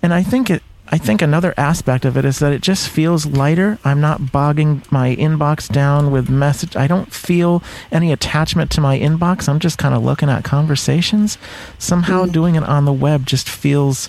And 0.00 0.14
I 0.14 0.22
think 0.22 0.48
it. 0.48 0.62
I 0.92 0.98
think 0.98 1.22
another 1.22 1.54
aspect 1.56 2.04
of 2.04 2.16
it 2.16 2.24
is 2.24 2.40
that 2.40 2.52
it 2.52 2.62
just 2.62 2.88
feels 2.88 3.24
lighter. 3.24 3.78
I'm 3.84 4.00
not 4.00 4.32
bogging 4.32 4.82
my 4.90 5.14
inbox 5.14 5.72
down 5.72 6.10
with 6.10 6.28
message. 6.28 6.74
I 6.74 6.88
don't 6.88 7.12
feel 7.12 7.62
any 7.92 8.12
attachment 8.12 8.72
to 8.72 8.80
my 8.80 8.98
inbox. 8.98 9.48
I'm 9.48 9.60
just 9.60 9.78
kind 9.78 9.94
of 9.94 10.02
looking 10.02 10.28
at 10.28 10.42
conversations. 10.42 11.38
Somehow 11.78 12.24
mm. 12.24 12.32
doing 12.32 12.56
it 12.56 12.64
on 12.64 12.86
the 12.86 12.92
web 12.92 13.24
just 13.24 13.48
feels 13.48 14.08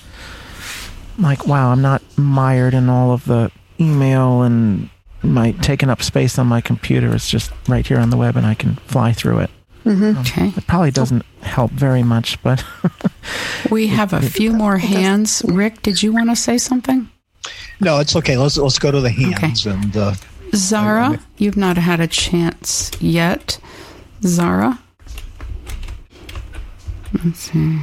like 1.20 1.46
wow, 1.46 1.72
I'm 1.72 1.84
not 1.84 2.02
mired 2.18 2.74
in 2.74 2.90
all 2.90 3.12
of 3.12 3.26
the 3.26 3.52
email 3.80 4.42
and 4.42 4.90
my 5.22 5.52
taking 5.52 5.90
up 5.90 6.02
space 6.02 6.40
on 6.40 6.48
my 6.48 6.62
computer. 6.62 7.14
It's 7.14 7.30
just 7.30 7.52
right 7.68 7.86
here 7.86 8.00
on 8.00 8.10
the 8.10 8.18
web, 8.18 8.36
and 8.36 8.46
I 8.46 8.56
can 8.56 8.78
fly 8.88 9.14
through 9.14 9.40
it. 9.40 9.52
Mm-hmm. 9.86 10.04
Um, 10.04 10.18
okay. 10.18 10.54
It 10.56 10.68
probably 10.68 10.92
doesn't 10.92 11.26
help 11.42 11.72
very 11.72 12.04
much, 12.04 12.42
but 12.44 12.64
we 13.72 13.88
have 13.88 14.14
a 14.14 14.22
few 14.22 14.54
more 14.54 14.78
hands. 14.78 15.42
Rick, 15.46 15.82
did 15.82 16.04
you 16.04 16.14
want 16.14 16.30
to 16.30 16.36
say 16.36 16.58
something? 16.58 17.10
No, 17.80 18.00
it's 18.00 18.16
okay. 18.16 18.38
Let's 18.38 18.58
let's 18.58 18.78
go 18.78 18.92
to 18.92 19.02
the 19.02 19.10
hands 19.10 19.66
okay. 19.66 19.76
and. 19.76 19.98
Uh, 19.98 20.14
Zara, 20.54 21.12
I, 21.12 21.14
I 21.14 21.20
you've 21.38 21.58
not 21.58 21.78
had 21.78 22.00
a 22.00 22.08
chance 22.08 22.92
yet. 23.00 23.58
Zara. 24.24 24.80
Let's 27.24 27.40
see. 27.40 27.80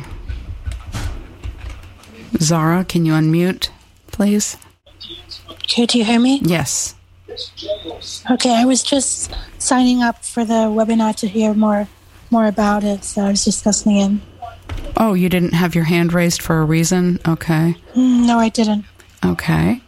Zara, 2.40 2.84
can 2.84 3.04
you 3.04 3.14
unmute, 3.14 3.70
please? 4.12 4.56
Okay, 5.50 5.86
do 5.86 5.98
you 5.98 6.04
hear 6.04 6.20
me? 6.20 6.40
Yes. 6.42 6.94
Okay, 8.30 8.54
I 8.54 8.64
was 8.64 8.82
just 8.82 9.32
signing 9.58 10.02
up 10.02 10.24
for 10.24 10.44
the 10.44 10.68
webinar 10.70 11.14
to 11.16 11.28
hear 11.28 11.54
more 11.54 11.88
more 12.30 12.46
about 12.46 12.84
it, 12.84 13.04
so 13.04 13.22
I 13.22 13.30
was 13.30 13.44
just 13.44 13.64
listening 13.64 13.96
in. 13.96 14.20
Oh, 14.96 15.14
you 15.14 15.28
didn't 15.28 15.54
have 15.54 15.74
your 15.74 15.84
hand 15.84 16.12
raised 16.12 16.42
for 16.42 16.60
a 16.60 16.64
reason? 16.64 17.20
Okay. 17.26 17.76
Mm, 17.94 18.26
no, 18.26 18.38
I 18.38 18.48
didn't. 18.48 18.84
Okay. 19.24 19.80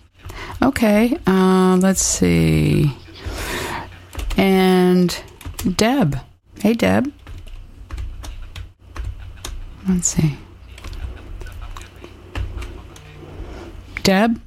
Okay, 0.63 1.19
uh, 1.27 1.79
let's 1.81 2.03
see. 2.03 2.97
And 4.37 5.23
Deb. 5.77 6.19
Hey, 6.61 6.75
Deb. 6.75 7.13
Let's 9.89 10.09
see. 10.09 10.37
Deb? 14.03 14.41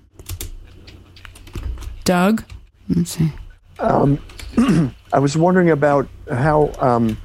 Doug? 2.04 2.44
Let's 2.90 3.12
see. 3.12 3.32
Um, 3.80 4.20
I 5.14 5.20
was 5.20 5.38
wondering 5.38 5.72
about 5.72 6.08
how 6.32 6.72
um, 6.80 7.18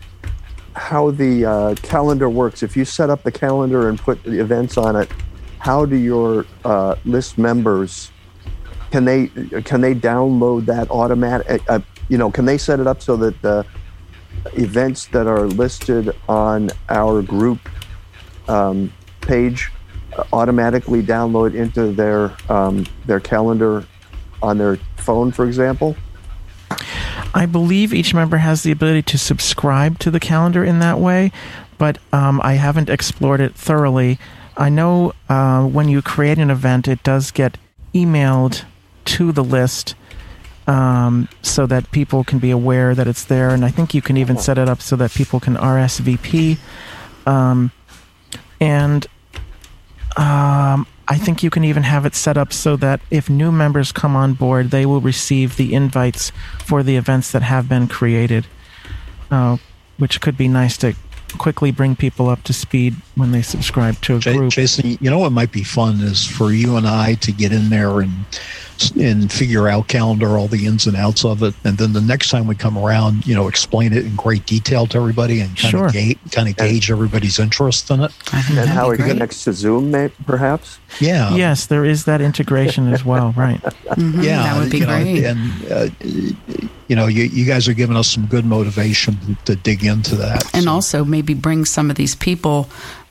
how 0.75 1.11
the 1.11 1.45
uh, 1.45 1.75
calendar 1.77 2.29
works. 2.31 2.63
If 2.63 2.77
you 2.77 2.85
set 2.85 3.11
up 3.11 3.23
the 3.23 3.33
calendar 3.33 3.89
and 3.89 3.99
put 3.99 4.23
the 4.23 4.41
events 4.41 4.77
on 4.77 4.97
it, 4.97 5.11
how 5.59 5.85
do 5.85 5.97
your 5.97 6.47
uh, 6.65 6.97
list 7.05 7.39
members 7.39 8.11
can 8.91 9.05
they 9.05 9.29
can 9.65 9.81
they 9.81 9.95
download 9.95 10.67
that 10.67 10.91
automatic? 10.91 11.63
Uh, 11.69 11.81
you 12.09 12.17
know, 12.17 12.31
can 12.31 12.45
they 12.45 12.59
set 12.59 12.81
it 12.81 12.87
up 12.87 13.03
so 13.03 13.17
that 13.17 13.41
the 13.43 13.67
events 14.55 15.07
that 15.07 15.27
are 15.27 15.47
listed 15.47 16.15
on 16.29 16.71
our 16.89 17.23
group 17.23 17.59
um, 18.49 18.93
page 19.21 19.71
automatically 20.33 21.03
download 21.03 21.55
into 21.55 21.93
their 21.93 22.35
um, 22.51 22.87
their 23.07 23.21
calendar 23.21 23.87
on 24.43 24.59
their 24.59 24.77
phone, 24.97 25.33
for 25.33 25.45
example? 25.45 25.97
I 27.35 27.47
believe 27.47 27.93
each 27.93 28.15
member 28.15 28.39
has 28.39 28.63
the 28.63 28.73
ability 28.73 29.03
to 29.03 29.19
subscribe 29.19 29.99
to 30.01 30.11
the 30.11 30.21
calendar 30.21 30.65
in 30.65 30.79
that 30.81 30.99
way, 30.99 31.33
but 31.77 31.99
um, 32.13 32.41
I 32.43 32.55
haven't 32.55 32.89
explored 32.89 33.41
it 33.41 33.55
thoroughly. 33.55 34.19
I 34.57 34.69
know 34.69 35.13
uh, 35.29 35.65
when 35.65 35.89
you 35.89 36.03
create 36.03 36.39
an 36.39 36.51
event, 36.51 36.89
it 36.89 37.03
does 37.03 37.31
get 37.31 37.59
emailed 37.95 38.65
to 39.05 39.33
the 39.33 39.45
list 39.45 39.95
um, 40.67 41.29
so 41.43 41.67
that 41.67 41.91
people 41.91 42.25
can 42.25 42.39
be 42.39 42.51
aware 42.51 42.95
that 42.95 43.07
it's 43.07 43.25
there. 43.25 43.51
And 43.51 43.65
I 43.65 43.71
think 43.71 43.95
you 43.95 44.03
can 44.03 44.17
even 44.17 44.37
set 44.37 44.59
it 44.59 44.69
up 44.69 44.83
so 44.83 44.97
that 44.97 45.13
people 45.13 45.41
can 45.41 45.57
RSVP. 45.57 46.59
Um, 47.27 47.73
and 48.61 49.07
um, 50.17 50.87
I 51.11 51.17
think 51.17 51.43
you 51.43 51.49
can 51.49 51.65
even 51.65 51.85
have 51.85 52.05
it 52.05 52.15
set 52.15 52.37
up 52.37 52.53
so 52.53 52.77
that 52.77 53.01
if 53.11 53.31
new 53.31 53.51
members 53.51 53.93
come 53.93 54.15
on 54.15 54.35
board, 54.35 54.71
they 54.71 54.85
will 54.85 55.01
receive 55.01 55.57
the 55.57 55.73
invites 55.73 56.33
for 56.65 56.83
the 56.83 56.97
events 56.97 57.33
that 57.33 57.43
have 57.43 57.67
been 57.67 57.89
created, 57.89 58.47
uh, 59.31 59.57
which 59.97 60.21
could 60.21 60.37
be 60.37 60.49
nice 60.49 60.77
to 60.79 60.95
quickly 61.39 61.71
bring 61.71 61.97
people 61.97 62.29
up 62.29 62.43
to 62.45 62.53
speed 62.53 62.97
when 63.19 63.33
they 63.33 63.43
subscribe 63.43 64.01
to 64.03 64.17
a 64.17 64.21
group. 64.21 64.53
Jason, 64.53 64.97
you 65.01 65.11
know 65.11 65.19
what 65.19 65.33
might 65.33 65.53
be 65.53 65.65
fun 65.65 66.01
is 66.01 66.27
for 66.27 66.53
you 66.53 66.77
and 66.77 66.87
I 66.87 67.15
to 67.15 67.33
get 67.33 67.53
in 67.53 67.69
there 67.69 68.01
and 68.01 68.13
and 68.97 69.33
figure 69.33 69.67
out 69.67 69.89
calendar, 69.89 70.39
all 70.39 70.47
the 70.47 70.65
ins 70.67 70.87
and 70.87 70.97
outs 70.97 71.25
of 71.25 71.43
it, 71.43 71.53
and 71.65 71.77
then 71.79 71.93
the 71.95 72.01
next 72.01 72.29
time 72.31 72.47
we 72.47 72.55
come 72.55 72.79
around, 72.79 73.27
you 73.27 73.35
know, 73.35 73.49
explain 73.49 73.93
it 73.93 74.05
in 74.07 74.15
great 74.15 74.47
detail 74.47 74.87
to 74.87 74.97
everybody 74.97 75.41
and 75.41 75.49
kind 75.57 75.71
Sure. 75.73 75.87
of 75.87 75.93
gauge, 75.93 76.17
kind 76.31 76.49
of 76.49 76.57
gauge 76.57 76.89
everybody's 76.89 77.41
interest 77.41 77.91
in 77.91 78.03
it. 78.03 78.13
And 78.33 78.69
how 78.69 78.91
it 78.93 78.99
connects 78.99 79.43
to 79.45 79.53
Zoom, 79.53 79.91
may, 79.91 80.11
perhaps? 80.27 80.79
Yeah. 81.01 81.35
yes, 81.35 81.67
there 81.67 81.85
is 81.85 82.05
that 82.05 82.21
integration 82.21 82.93
as 82.93 83.05
well, 83.05 83.35
right? 83.37 83.61
Mhm, 83.99 84.23
yeah, 84.23 84.43
that 84.45 84.61
would 84.61 84.71
be 84.71 84.79
you 84.79 84.87
know, 84.87 85.03
great. 85.03 85.25
and 85.25 85.73
uh, 85.73 85.89
you 86.87 86.95
know, 86.95 87.07
you, 87.09 87.25
you 87.25 87.45
guys 87.47 87.67
are 87.67 87.73
giving 87.75 87.97
us 87.97 88.07
some 88.09 88.27
good 88.27 88.45
motivation 88.45 89.17
to, 89.19 89.35
to 89.47 89.57
dig 89.57 89.83
into 89.85 90.15
that. 90.15 90.45
and 90.55 90.69
also 90.69 91.05
maybe 91.05 91.35
bring 91.35 91.65
some 91.65 91.91
of 91.91 91.97
these 91.97 92.15
people 92.15 92.69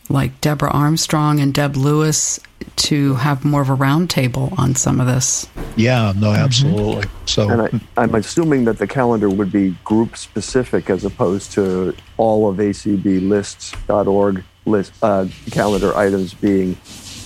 like 0.09 0.39
Deborah 0.41 0.71
Armstrong 0.71 1.39
and 1.39 1.53
Deb 1.53 1.75
Lewis 1.75 2.39
to 2.77 3.15
have 3.15 3.43
more 3.45 3.61
of 3.61 3.69
a 3.69 3.75
roundtable 3.75 4.57
on 4.57 4.75
some 4.75 4.99
of 4.99 5.07
this. 5.07 5.47
Yeah, 5.75 6.13
no, 6.15 6.31
absolutely. 6.31 7.05
So, 7.25 7.49
And 7.49 7.61
I, 7.61 7.69
I'm 8.01 8.15
assuming 8.15 8.65
that 8.65 8.77
the 8.77 8.87
calendar 8.87 9.29
would 9.29 9.51
be 9.51 9.75
group 9.83 10.17
specific 10.17 10.89
as 10.89 11.05
opposed 11.05 11.51
to 11.53 11.95
all 12.17 12.49
of 12.49 12.57
acblists.org 12.57 14.43
list 14.65 14.93
uh, 15.01 15.27
calendar 15.51 15.95
items 15.95 16.33
being 16.33 16.77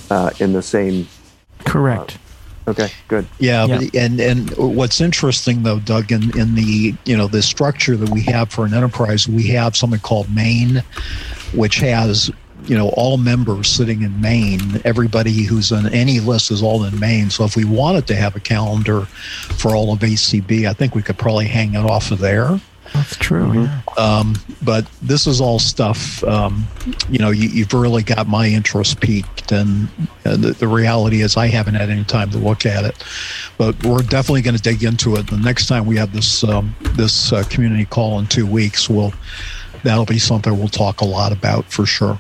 uh, 0.10 0.32
in 0.40 0.54
the 0.54 0.62
same. 0.62 1.08
Correct. 1.66 2.18
Okay, 2.68 2.90
good. 3.08 3.26
Yeah, 3.40 3.66
Yeah. 3.66 3.82
and 3.96 4.20
and 4.20 4.52
what's 4.58 5.02
interesting 5.02 5.64
though, 5.64 5.80
Doug, 5.80 6.12
in, 6.12 6.38
in 6.38 6.54
the 6.54 6.94
you 7.06 7.18
know 7.18 7.28
the 7.28 7.42
structure 7.42 7.98
that 7.98 8.10
we 8.10 8.22
have 8.24 8.52
for 8.52 8.66
an 8.66 8.74
enterprise, 8.74 9.28
we 9.28 9.48
have 9.48 9.76
something 9.76 10.00
called 10.00 10.30
Main, 10.34 10.84
which 11.54 11.78
has 11.80 12.30
you 12.66 12.78
know 12.78 12.90
all 12.90 13.18
members 13.18 13.70
sitting 13.70 14.02
in 14.02 14.20
Main. 14.22 14.82
Everybody 14.86 15.44
who's 15.44 15.72
on 15.72 15.88
any 15.94 16.20
list 16.20 16.52
is 16.52 16.62
all 16.62 16.84
in 16.84 17.00
Main. 17.00 17.30
So 17.30 17.44
if 17.44 17.56
we 17.56 17.66
wanted 17.66 18.08
to 18.08 18.16
have 18.16 18.36
a 18.36 18.40
calendar 18.40 19.02
for 19.06 19.76
all 19.76 19.94
of 19.94 20.00
ACB, 20.00 20.68
I 20.68 20.74
think 20.74 20.96
we 20.96 21.02
could 21.02 21.18
probably 21.18 21.48
hang 21.48 21.74
it 21.74 21.86
off 21.86 22.12
of 22.12 22.20
there. 22.20 22.60
That's 22.94 23.16
true. 23.16 23.64
Yeah. 23.64 23.82
Um, 23.98 24.36
but 24.62 24.86
this 25.02 25.26
is 25.26 25.40
all 25.40 25.60
stuff, 25.60 26.24
um, 26.26 26.68
you 27.10 27.20
know, 27.20 27.30
you, 27.32 27.48
you've 27.48 27.74
really 27.74 28.04
got 28.04 28.28
my 28.28 28.48
interest 28.48 29.00
piqued. 29.00 29.52
And 29.52 29.88
uh, 30.26 30.36
the, 30.36 30.52
the 30.52 30.68
reality 30.68 31.22
is, 31.22 31.38
I 31.38 31.48
haven't 31.48 31.76
had 31.76 31.90
any 31.90 32.04
time 32.04 32.30
to 32.32 32.38
look 32.38 32.66
at 32.66 32.84
it. 32.84 33.02
But 33.58 33.82
we're 33.86 34.02
definitely 34.02 34.42
going 34.42 34.58
to 34.58 34.62
dig 34.62 34.84
into 34.84 35.16
it. 35.16 35.28
The 35.28 35.38
next 35.38 35.68
time 35.68 35.86
we 35.86 35.96
have 35.98 36.14
this 36.14 36.44
um, 36.44 36.76
this 36.94 37.32
uh, 37.32 37.44
community 37.50 37.86
call 37.86 38.20
in 38.20 38.28
two 38.28 38.46
weeks, 38.46 38.90
we'll 38.90 39.14
that'll 39.84 40.06
be 40.06 40.20
something 40.20 40.58
we'll 40.58 40.68
talk 40.68 41.02
a 41.02 41.06
lot 41.06 41.32
about 41.32 41.66
for 41.66 41.86
sure. 41.86 42.18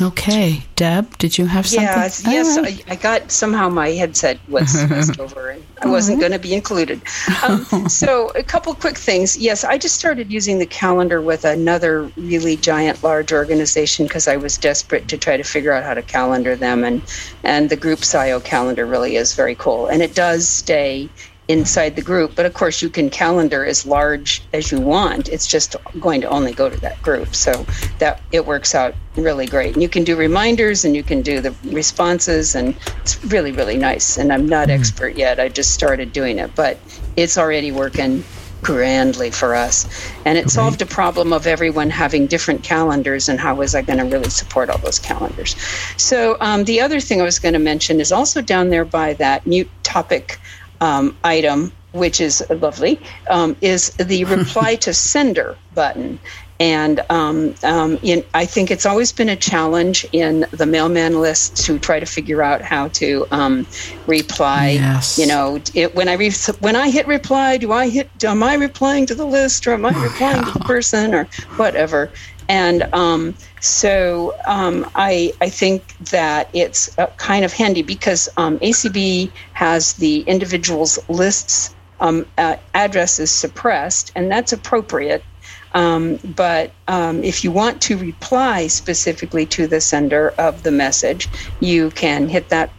Okay, 0.00 0.62
Deb, 0.74 1.16
did 1.18 1.38
you 1.38 1.46
have 1.46 1.66
something? 1.66 1.84
Yes, 1.84 2.24
yes. 2.26 2.58
I, 2.58 2.92
I 2.92 2.96
got 2.96 3.30
somehow 3.30 3.68
my 3.68 3.90
headset 3.90 4.38
was 4.48 4.74
messed 4.90 5.20
over, 5.20 5.50
and 5.50 5.64
I 5.82 5.86
wasn't 5.86 6.20
going 6.20 6.32
to 6.32 6.38
be 6.38 6.52
included. 6.52 7.00
Um, 7.42 7.64
so, 7.88 8.30
a 8.30 8.42
couple 8.42 8.74
quick 8.74 8.98
things. 8.98 9.36
Yes, 9.36 9.62
I 9.62 9.78
just 9.78 9.94
started 9.94 10.32
using 10.32 10.58
the 10.58 10.66
calendar 10.66 11.20
with 11.22 11.44
another 11.44 12.10
really 12.16 12.56
giant, 12.56 13.02
large 13.02 13.32
organization 13.32 14.06
because 14.06 14.26
I 14.26 14.36
was 14.36 14.58
desperate 14.58 15.06
to 15.08 15.16
try 15.16 15.36
to 15.36 15.44
figure 15.44 15.72
out 15.72 15.84
how 15.84 15.94
to 15.94 16.02
calendar 16.02 16.56
them, 16.56 16.82
and 16.82 17.00
and 17.44 17.70
the 17.70 17.76
groups.io 17.76 18.40
calendar 18.40 18.86
really 18.86 19.16
is 19.16 19.34
very 19.34 19.54
cool, 19.54 19.86
and 19.86 20.02
it 20.02 20.14
does 20.14 20.48
stay 20.48 21.08
inside 21.48 21.94
the 21.94 22.02
group 22.02 22.34
but 22.34 22.46
of 22.46 22.54
course 22.54 22.80
you 22.80 22.88
can 22.88 23.10
calendar 23.10 23.64
as 23.64 23.84
large 23.84 24.42
as 24.52 24.72
you 24.72 24.80
want. 24.80 25.28
It's 25.28 25.46
just 25.46 25.76
going 26.00 26.20
to 26.22 26.28
only 26.28 26.52
go 26.52 26.70
to 26.70 26.80
that 26.80 27.00
group. 27.02 27.34
So 27.34 27.66
that 27.98 28.20
it 28.32 28.46
works 28.46 28.74
out 28.74 28.94
really 29.16 29.46
great. 29.46 29.74
And 29.74 29.82
you 29.82 29.88
can 29.88 30.04
do 30.04 30.16
reminders 30.16 30.84
and 30.84 30.96
you 30.96 31.02
can 31.02 31.22
do 31.22 31.40
the 31.40 31.54
responses 31.64 32.54
and 32.54 32.74
it's 33.00 33.22
really 33.26 33.52
really 33.52 33.76
nice. 33.76 34.16
And 34.16 34.32
i'm 34.32 34.48
not 34.48 34.70
expert 34.70 35.16
yet. 35.16 35.38
I 35.38 35.48
just 35.48 35.72
started 35.72 36.12
doing 36.12 36.38
it 36.38 36.54
but 36.54 36.78
it's 37.16 37.36
already 37.36 37.72
working 37.72 38.24
grandly 38.62 39.30
for 39.30 39.54
us. 39.54 39.86
And 40.24 40.38
it 40.38 40.48
solved 40.48 40.80
a 40.80 40.86
problem 40.86 41.34
of 41.34 41.46
everyone 41.46 41.90
having 41.90 42.26
different 42.26 42.62
calendars 42.62 43.28
and 43.28 43.38
how 43.38 43.54
was 43.54 43.74
i 43.74 43.82
going 43.82 43.98
to 43.98 44.06
really 44.06 44.30
support 44.30 44.70
all 44.70 44.78
those 44.78 44.98
calendars. 44.98 45.54
So 45.98 46.38
um, 46.40 46.64
the 46.64 46.80
other 46.80 47.00
thing 47.00 47.20
i 47.20 47.24
was 47.24 47.38
going 47.38 47.52
to 47.52 47.58
mention 47.58 48.00
is 48.00 48.10
also 48.10 48.40
down 48.40 48.70
there 48.70 48.86
by 48.86 49.12
that 49.14 49.46
mute 49.46 49.68
topic 49.82 50.40
um, 50.84 51.16
item, 51.24 51.72
which 51.92 52.20
is 52.20 52.44
lovely, 52.50 53.00
um, 53.30 53.56
is 53.62 53.90
the 53.92 54.24
reply 54.36 54.76
to 54.76 54.92
sender 54.92 55.56
button. 55.74 56.18
And 56.60 57.00
um, 57.10 57.54
um, 57.64 57.98
in, 58.02 58.22
I 58.32 58.44
think 58.44 58.70
it's 58.70 58.86
always 58.86 59.10
been 59.10 59.28
a 59.28 59.34
challenge 59.34 60.06
in 60.12 60.46
the 60.52 60.66
mailman 60.66 61.20
list 61.20 61.56
to 61.66 61.80
try 61.80 61.98
to 61.98 62.06
figure 62.06 62.42
out 62.42 62.62
how 62.62 62.88
to 62.88 63.26
um, 63.32 63.66
reply. 64.06 64.70
Yes. 64.70 65.18
You 65.18 65.26
know, 65.26 65.60
it, 65.74 65.96
when 65.96 66.08
I 66.08 66.12
re- 66.12 66.30
when 66.60 66.76
I 66.76 66.90
hit 66.90 67.08
reply, 67.08 67.56
do 67.56 67.72
I 67.72 67.88
hit? 67.88 68.08
Am 68.22 68.42
I 68.42 68.54
replying 68.54 69.04
to 69.06 69.16
the 69.16 69.26
list, 69.26 69.66
or 69.66 69.72
am 69.72 69.84
I 69.84 70.00
replying 70.00 70.44
to 70.44 70.52
the 70.52 70.60
person, 70.60 71.12
or 71.12 71.24
whatever? 71.56 72.12
And 72.48 72.82
um, 72.94 73.34
so 73.60 74.34
um, 74.46 74.90
I, 74.94 75.32
I 75.40 75.48
think 75.48 75.96
that 76.10 76.50
it's 76.52 76.96
uh, 76.98 77.06
kind 77.16 77.44
of 77.44 77.52
handy 77.52 77.82
because 77.82 78.28
um, 78.36 78.58
ACB 78.58 79.30
has 79.52 79.94
the 79.94 80.20
individual's 80.22 80.98
lists 81.08 81.74
um, 82.00 82.26
uh, 82.36 82.56
addresses 82.74 83.30
suppressed, 83.30 84.12
and 84.14 84.30
that's 84.30 84.52
appropriate. 84.52 85.24
Um, 85.72 86.18
but 86.36 86.72
um, 86.86 87.24
if 87.24 87.42
you 87.42 87.50
want 87.50 87.82
to 87.82 87.96
reply 87.96 88.68
specifically 88.68 89.46
to 89.46 89.66
the 89.66 89.80
sender 89.80 90.30
of 90.38 90.62
the 90.62 90.70
message, 90.70 91.28
you 91.60 91.90
can 91.90 92.28
hit 92.28 92.48
that 92.50 92.70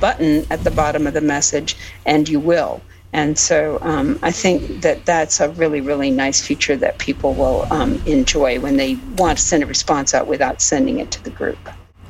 button 0.00 0.46
at 0.50 0.64
the 0.64 0.70
bottom 0.70 1.06
of 1.06 1.14
the 1.14 1.20
message, 1.20 1.76
and 2.04 2.28
you 2.28 2.40
will. 2.40 2.82
And 3.14 3.38
so 3.38 3.78
um, 3.80 4.18
I 4.22 4.32
think 4.32 4.82
that 4.82 5.06
that's 5.06 5.38
a 5.40 5.48
really, 5.50 5.80
really 5.80 6.10
nice 6.10 6.44
feature 6.44 6.76
that 6.76 6.98
people 6.98 7.32
will 7.32 7.72
um, 7.72 8.02
enjoy 8.06 8.58
when 8.58 8.76
they 8.76 8.96
want 9.16 9.38
to 9.38 9.44
send 9.44 9.62
a 9.62 9.66
response 9.66 10.12
out 10.14 10.26
without 10.26 10.60
sending 10.60 10.98
it 10.98 11.12
to 11.12 11.22
the 11.22 11.30
group. 11.30 11.58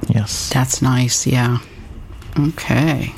Yes. 0.09 0.49
That's 0.49 0.81
nice, 0.81 1.27
yeah. 1.27 1.59
Okay. 2.39 3.13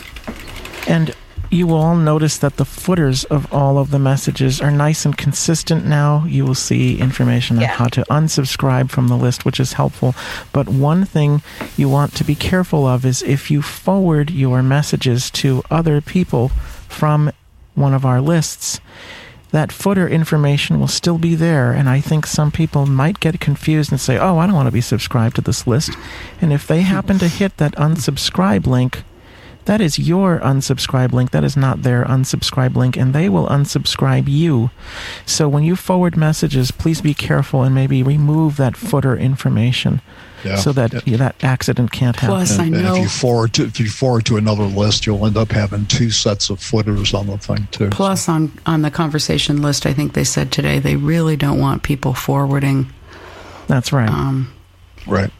And 0.88 1.14
you 1.48 1.68
will 1.68 1.76
all 1.76 1.94
notice 1.94 2.38
that 2.38 2.56
the 2.56 2.64
footers 2.64 3.22
of 3.24 3.52
all 3.52 3.78
of 3.78 3.92
the 3.92 4.00
messages 4.00 4.60
are 4.60 4.72
nice 4.72 5.04
and 5.04 5.16
consistent 5.16 5.86
now. 5.86 6.24
You 6.26 6.44
will 6.44 6.56
see 6.56 6.98
information 6.98 7.56
on 7.56 7.62
Yeah. 7.62 7.68
how 7.68 7.86
to 7.86 8.02
unsubscribe 8.10 8.90
from 8.90 9.06
the 9.06 9.16
list, 9.16 9.44
which 9.44 9.60
is 9.60 9.74
helpful. 9.74 10.12
But 10.52 10.68
one 10.68 11.04
thing 11.04 11.40
you 11.76 11.88
want 11.88 12.16
to 12.16 12.24
be 12.24 12.34
careful 12.34 12.84
of 12.84 13.06
is 13.06 13.22
if 13.22 13.48
you 13.48 13.62
forward 13.62 14.30
your 14.32 14.60
messages 14.60 15.30
to 15.42 15.62
other 15.70 16.00
people 16.00 16.48
from 16.88 17.30
one 17.76 17.94
of 17.94 18.04
our 18.04 18.20
lists, 18.20 18.80
that 19.52 19.70
footer 19.70 20.08
information 20.08 20.80
will 20.80 20.88
still 20.88 21.18
be 21.18 21.34
there. 21.34 21.72
And 21.72 21.88
I 21.88 22.00
think 22.00 22.26
some 22.26 22.50
people 22.50 22.86
might 22.86 23.20
get 23.20 23.38
confused 23.38 23.92
and 23.92 24.00
say, 24.00 24.18
oh, 24.18 24.38
I 24.38 24.46
don't 24.46 24.56
want 24.56 24.66
to 24.66 24.72
be 24.72 24.80
subscribed 24.80 25.36
to 25.36 25.42
this 25.42 25.66
list. 25.66 25.90
And 26.40 26.52
if 26.52 26.66
they 26.66 26.82
happen 26.82 27.18
to 27.20 27.28
hit 27.28 27.56
that 27.58 27.76
unsubscribe 27.76 28.66
link, 28.66 29.04
that 29.66 29.80
is 29.80 29.98
your 29.98 30.38
unsubscribe 30.40 31.12
link. 31.12 31.32
That 31.32 31.44
is 31.44 31.56
not 31.56 31.82
their 31.82 32.04
unsubscribe 32.04 32.76
link, 32.76 32.96
and 32.96 33.12
they 33.12 33.28
will 33.28 33.46
unsubscribe 33.46 34.28
you. 34.28 34.70
So 35.24 35.48
when 35.48 35.64
you 35.64 35.74
forward 35.74 36.16
messages, 36.16 36.70
please 36.70 37.00
be 37.00 37.14
careful 37.14 37.62
and 37.62 37.74
maybe 37.74 38.02
remove 38.02 38.56
that 38.56 38.76
footer 38.76 39.16
information 39.16 40.00
Yeah. 40.46 40.56
so 40.56 40.72
that 40.72 41.06
yeah, 41.06 41.16
that 41.18 41.42
accident 41.42 41.92
can't 41.92 42.16
happen. 42.16 42.36
Plus, 42.36 42.58
I 42.58 42.64
And, 42.66 42.74
and 42.76 42.84
know. 42.84 42.94
if 42.96 43.02
you 43.02 43.08
forward 43.08 43.52
to 43.54 43.64
if 43.64 43.78
you 43.80 43.88
forward 43.88 44.24
to 44.26 44.36
another 44.36 44.64
list, 44.64 45.06
you'll 45.06 45.26
end 45.26 45.36
up 45.36 45.50
having 45.52 45.86
two 45.86 46.10
sets 46.10 46.50
of 46.50 46.60
footers 46.60 47.12
on 47.14 47.26
the 47.26 47.38
thing 47.38 47.68
too. 47.70 47.90
Plus, 47.90 48.28
on 48.28 48.52
on 48.66 48.82
the 48.82 48.90
conversation 48.90 49.62
list, 49.62 49.86
I 49.86 49.92
think 49.92 50.12
they 50.14 50.24
said 50.24 50.52
today 50.52 50.78
they 50.78 50.96
really 50.96 51.36
don't 51.36 51.58
want 51.60 51.82
people 51.82 52.14
forwarding. 52.14 52.92
That's 53.66 53.92
right. 53.92 54.08
Um, 54.08 54.52
right. 55.06 55.30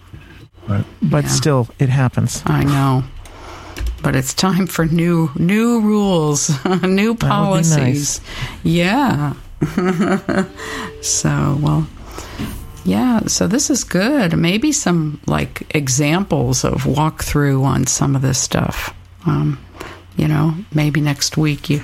but 1.03 1.25
yeah. 1.25 1.31
still, 1.31 1.69
it 1.79 1.89
happens. 1.89 2.43
I 2.45 2.65
know, 2.65 3.05
but 4.03 4.17
it's 4.17 4.35
time 4.35 4.67
for 4.67 4.85
new 4.87 5.31
new 5.37 5.81
rules, 5.81 6.51
new 6.83 7.15
policies. 7.15 8.21
Nice. 8.21 8.21
Yeah. 8.65 9.35
so, 11.03 11.59
well, 11.63 11.87
yeah, 12.87 13.21
so 13.27 13.47
this 13.47 13.69
is 13.69 13.83
good. 13.85 14.37
Maybe 14.37 14.71
some 14.71 15.21
like 15.27 15.75
examples 15.75 16.65
of 16.65 16.85
walkthrough 16.85 17.65
on 17.65 17.87
some 17.87 18.15
of 18.15 18.23
this 18.23 18.39
stuff. 18.39 18.95
Um, 19.27 19.59
you 20.17 20.29
know, 20.29 20.55
maybe 20.73 21.01
next 21.01 21.37
week 21.37 21.69
you 21.69 21.83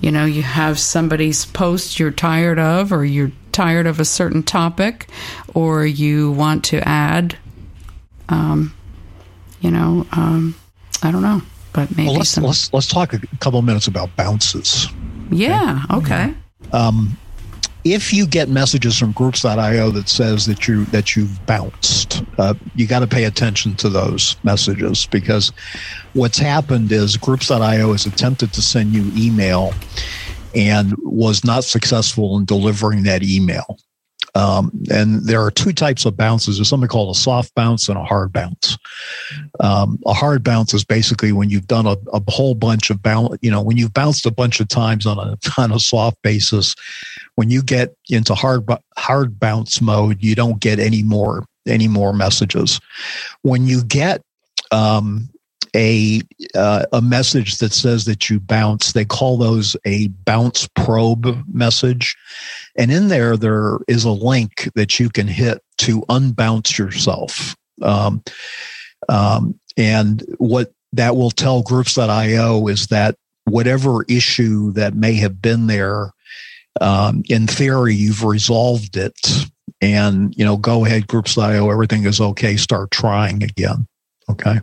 you 0.00 0.12
know, 0.12 0.24
you 0.24 0.42
have 0.42 0.78
somebody's 0.78 1.44
post 1.44 1.98
you're 1.98 2.12
tired 2.12 2.60
of 2.60 2.92
or 2.92 3.04
you're 3.04 3.32
tired 3.50 3.88
of 3.88 3.98
a 3.98 4.04
certain 4.04 4.44
topic 4.44 5.08
or 5.54 5.84
you 5.84 6.30
want 6.30 6.64
to 6.66 6.88
add 6.88 7.36
um, 8.28 8.72
you 9.60 9.70
know, 9.72 10.06
um, 10.12 10.54
I 11.02 11.10
don't 11.10 11.22
know, 11.22 11.42
but 11.72 11.90
maybe 11.96 12.08
well, 12.08 12.18
let's, 12.18 12.30
some... 12.30 12.44
let's 12.44 12.72
let's 12.72 12.86
talk 12.86 13.12
a 13.12 13.20
couple 13.40 13.60
minutes 13.62 13.86
about 13.86 14.14
bounces. 14.16 14.86
Yeah. 15.30 15.82
Okay. 15.90 16.32
Um, 16.72 17.16
if 17.94 18.12
you 18.12 18.26
get 18.26 18.48
messages 18.48 18.98
from 18.98 19.12
groups.io 19.12 19.90
that 19.90 20.08
says 20.08 20.46
that 20.46 20.66
you 20.66 20.84
that 20.86 21.16
you've 21.16 21.44
bounced, 21.46 22.22
uh, 22.38 22.54
you 22.74 22.86
got 22.86 23.00
to 23.00 23.06
pay 23.06 23.24
attention 23.24 23.74
to 23.76 23.88
those 23.88 24.36
messages 24.42 25.06
because 25.06 25.52
what's 26.14 26.38
happened 26.38 26.90
is 26.92 27.16
groups.io 27.16 27.92
has 27.92 28.06
attempted 28.06 28.52
to 28.52 28.62
send 28.62 28.92
you 28.92 29.10
email 29.16 29.72
and 30.54 30.94
was 31.02 31.44
not 31.44 31.64
successful 31.64 32.38
in 32.38 32.44
delivering 32.44 33.02
that 33.04 33.22
email. 33.22 33.78
Um, 34.34 34.70
and 34.90 35.26
there 35.26 35.42
are 35.42 35.50
two 35.50 35.72
types 35.72 36.04
of 36.04 36.16
bounces. 36.16 36.58
There's 36.58 36.68
something 36.68 36.88
called 36.88 37.14
a 37.14 37.18
soft 37.18 37.54
bounce 37.54 37.88
and 37.88 37.98
a 37.98 38.04
hard 38.04 38.32
bounce. 38.32 38.76
Um, 39.60 39.98
a 40.06 40.12
hard 40.12 40.44
bounce 40.44 40.74
is 40.74 40.84
basically 40.84 41.32
when 41.32 41.50
you've 41.50 41.66
done 41.66 41.86
a, 41.86 41.96
a 42.12 42.22
whole 42.28 42.54
bunch 42.54 42.90
of 42.90 43.02
bounce, 43.02 43.36
you 43.40 43.50
know, 43.50 43.62
when 43.62 43.76
you've 43.76 43.94
bounced 43.94 44.26
a 44.26 44.30
bunch 44.30 44.60
of 44.60 44.68
times 44.68 45.06
on 45.06 45.18
a 45.18 45.36
on 45.58 45.72
a 45.72 45.80
soft 45.80 46.20
basis. 46.22 46.74
When 47.38 47.50
you 47.50 47.62
get 47.62 47.94
into 48.10 48.34
hard 48.34 48.68
hard 48.96 49.38
bounce 49.38 49.80
mode, 49.80 50.16
you 50.20 50.34
don't 50.34 50.58
get 50.58 50.80
any 50.80 51.04
more 51.04 51.44
any 51.68 51.86
more 51.86 52.12
messages. 52.12 52.80
When 53.42 53.64
you 53.64 53.84
get 53.84 54.22
um, 54.72 55.28
a 55.76 56.20
uh, 56.56 56.86
a 56.92 57.00
message 57.00 57.58
that 57.58 57.72
says 57.72 58.06
that 58.06 58.28
you 58.28 58.40
bounce. 58.40 58.90
They 58.90 59.04
call 59.04 59.36
those 59.36 59.76
a 59.84 60.08
bounce 60.08 60.66
probe 60.74 61.44
message, 61.46 62.16
and 62.76 62.90
in 62.90 63.06
there 63.06 63.36
there 63.36 63.78
is 63.86 64.02
a 64.02 64.10
link 64.10 64.68
that 64.74 64.98
you 64.98 65.08
can 65.08 65.28
hit 65.28 65.62
to 65.78 66.00
unbounce 66.08 66.76
yourself. 66.76 67.54
Um, 67.82 68.20
um, 69.08 69.60
and 69.76 70.24
what 70.38 70.72
that 70.92 71.14
will 71.14 71.30
tell 71.30 71.62
groups.io 71.62 72.66
is 72.66 72.88
that 72.88 73.14
whatever 73.44 74.04
issue 74.08 74.72
that 74.72 74.94
may 74.94 75.14
have 75.14 75.40
been 75.40 75.68
there, 75.68 76.10
um, 76.80 77.22
in 77.28 77.46
theory, 77.46 77.94
you've 77.94 78.24
resolved 78.24 78.96
it. 78.96 79.18
And, 79.80 80.34
you 80.36 80.44
know, 80.44 80.56
go 80.56 80.84
ahead, 80.84 81.06
groups.io, 81.06 81.70
everything 81.70 82.04
is 82.04 82.20
okay, 82.20 82.56
start 82.56 82.90
trying 82.90 83.42
again. 83.44 83.86
Okay 84.28 84.58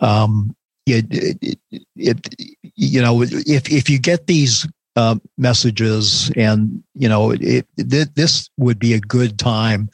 um, 0.00 0.54
it, 0.86 1.06
it, 1.10 1.58
it, 1.96 2.34
you 2.76 3.00
know, 3.00 3.22
if 3.22 3.70
if 3.70 3.88
you 3.88 3.98
get 3.98 4.26
these 4.26 4.68
uh, 4.96 5.16
messages, 5.38 6.30
and 6.36 6.82
you 6.94 7.08
know, 7.08 7.30
it, 7.30 7.66
it, 7.76 8.14
this 8.14 8.50
would 8.58 8.78
be 8.78 8.92
a 8.92 9.00
good 9.00 9.38
time, 9.38 9.88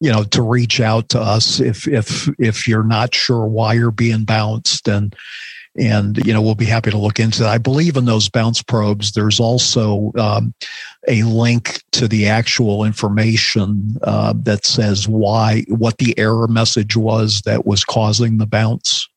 you 0.00 0.10
know, 0.10 0.24
to 0.24 0.42
reach 0.42 0.80
out 0.80 1.08
to 1.10 1.20
us 1.20 1.60
if 1.60 1.86
if 1.86 2.28
if 2.38 2.66
you're 2.66 2.84
not 2.84 3.14
sure 3.14 3.46
why 3.46 3.74
you're 3.74 3.90
being 3.90 4.24
bounced, 4.24 4.88
and 4.88 5.14
and 5.76 6.16
you 6.24 6.32
know, 6.32 6.40
we'll 6.40 6.54
be 6.54 6.64
happy 6.64 6.90
to 6.90 6.98
look 6.98 7.18
into 7.18 7.40
that. 7.40 7.48
I 7.48 7.58
believe 7.58 7.96
in 7.96 8.04
those 8.04 8.28
bounce 8.28 8.62
probes. 8.62 9.12
There's 9.12 9.40
also 9.40 10.12
um, 10.18 10.54
a 11.08 11.22
link 11.24 11.82
to 11.92 12.08
the 12.08 12.26
actual 12.26 12.84
information 12.84 13.96
uh, 14.02 14.34
that 14.44 14.64
says 14.64 15.08
why 15.08 15.64
what 15.68 15.98
the 15.98 16.18
error 16.18 16.48
message 16.48 16.96
was 16.96 17.42
that 17.42 17.66
was 17.66 17.84
causing 17.84 18.38
the 18.38 18.46
bounce 18.46 19.08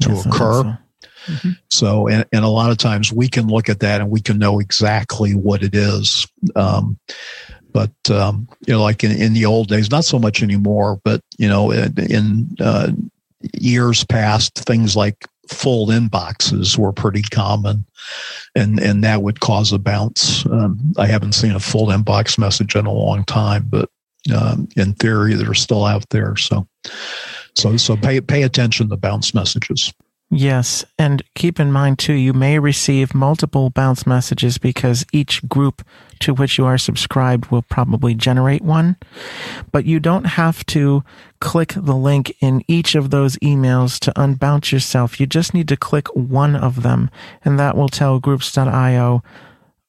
to 0.00 0.10
yes, 0.10 0.26
occur. 0.26 0.62
So. 0.62 0.76
Mm-hmm. 1.26 1.50
so, 1.70 2.08
and, 2.08 2.24
and 2.32 2.44
a 2.44 2.48
lot 2.48 2.72
of 2.72 2.78
times 2.78 3.12
we 3.12 3.28
can 3.28 3.46
look 3.46 3.68
at 3.68 3.78
that 3.78 4.00
and 4.00 4.10
we 4.10 4.20
can 4.20 4.40
know 4.40 4.58
exactly 4.58 5.36
what 5.36 5.62
it 5.62 5.72
is. 5.72 6.26
Um, 6.56 6.98
but 7.72 7.92
um, 8.10 8.48
you 8.66 8.74
know, 8.74 8.82
like 8.82 9.04
in, 9.04 9.12
in 9.12 9.32
the 9.32 9.46
old 9.46 9.68
days, 9.68 9.90
not 9.90 10.04
so 10.04 10.18
much 10.18 10.42
anymore. 10.42 11.00
But 11.04 11.22
you 11.38 11.48
know, 11.48 11.70
in, 11.70 11.94
in 11.98 12.56
uh, 12.60 12.90
years 13.58 14.04
past, 14.04 14.58
things 14.58 14.96
like 14.96 15.26
full 15.52 15.88
inboxes 15.88 16.76
were 16.76 16.92
pretty 16.92 17.22
common, 17.22 17.84
and 18.54 18.80
and 18.80 19.04
that 19.04 19.22
would 19.22 19.40
cause 19.40 19.72
a 19.72 19.78
bounce. 19.78 20.46
Um, 20.46 20.92
I 20.98 21.06
haven't 21.06 21.32
seen 21.32 21.52
a 21.52 21.60
full 21.60 21.88
inbox 21.88 22.38
message 22.38 22.74
in 22.74 22.86
a 22.86 22.92
long 22.92 23.24
time, 23.24 23.66
but 23.68 23.88
um, 24.34 24.68
in 24.76 24.94
theory, 24.94 25.34
they're 25.34 25.54
still 25.54 25.84
out 25.84 26.08
there. 26.10 26.36
So, 26.36 26.66
so, 27.56 27.76
so 27.76 27.96
pay, 27.96 28.20
pay 28.20 28.42
attention 28.42 28.88
to 28.90 28.96
bounce 28.96 29.34
messages. 29.34 29.92
Yes. 30.34 30.82
And 30.98 31.22
keep 31.34 31.60
in 31.60 31.70
mind, 31.70 31.98
too, 31.98 32.14
you 32.14 32.32
may 32.32 32.58
receive 32.58 33.14
multiple 33.14 33.68
bounce 33.68 34.06
messages 34.06 34.56
because 34.56 35.04
each 35.12 35.46
group 35.46 35.86
to 36.20 36.32
which 36.32 36.56
you 36.56 36.64
are 36.64 36.78
subscribed 36.78 37.50
will 37.50 37.60
probably 37.60 38.14
generate 38.14 38.62
one. 38.62 38.96
But 39.72 39.84
you 39.84 40.00
don't 40.00 40.24
have 40.24 40.64
to 40.66 41.04
click 41.40 41.74
the 41.76 41.94
link 41.94 42.34
in 42.40 42.64
each 42.66 42.94
of 42.94 43.10
those 43.10 43.36
emails 43.36 43.98
to 44.00 44.12
unbounce 44.12 44.72
yourself. 44.72 45.20
You 45.20 45.26
just 45.26 45.52
need 45.52 45.68
to 45.68 45.76
click 45.76 46.08
one 46.14 46.56
of 46.56 46.82
them, 46.82 47.10
and 47.44 47.60
that 47.60 47.76
will 47.76 47.90
tell 47.90 48.18
groups.io 48.18 49.22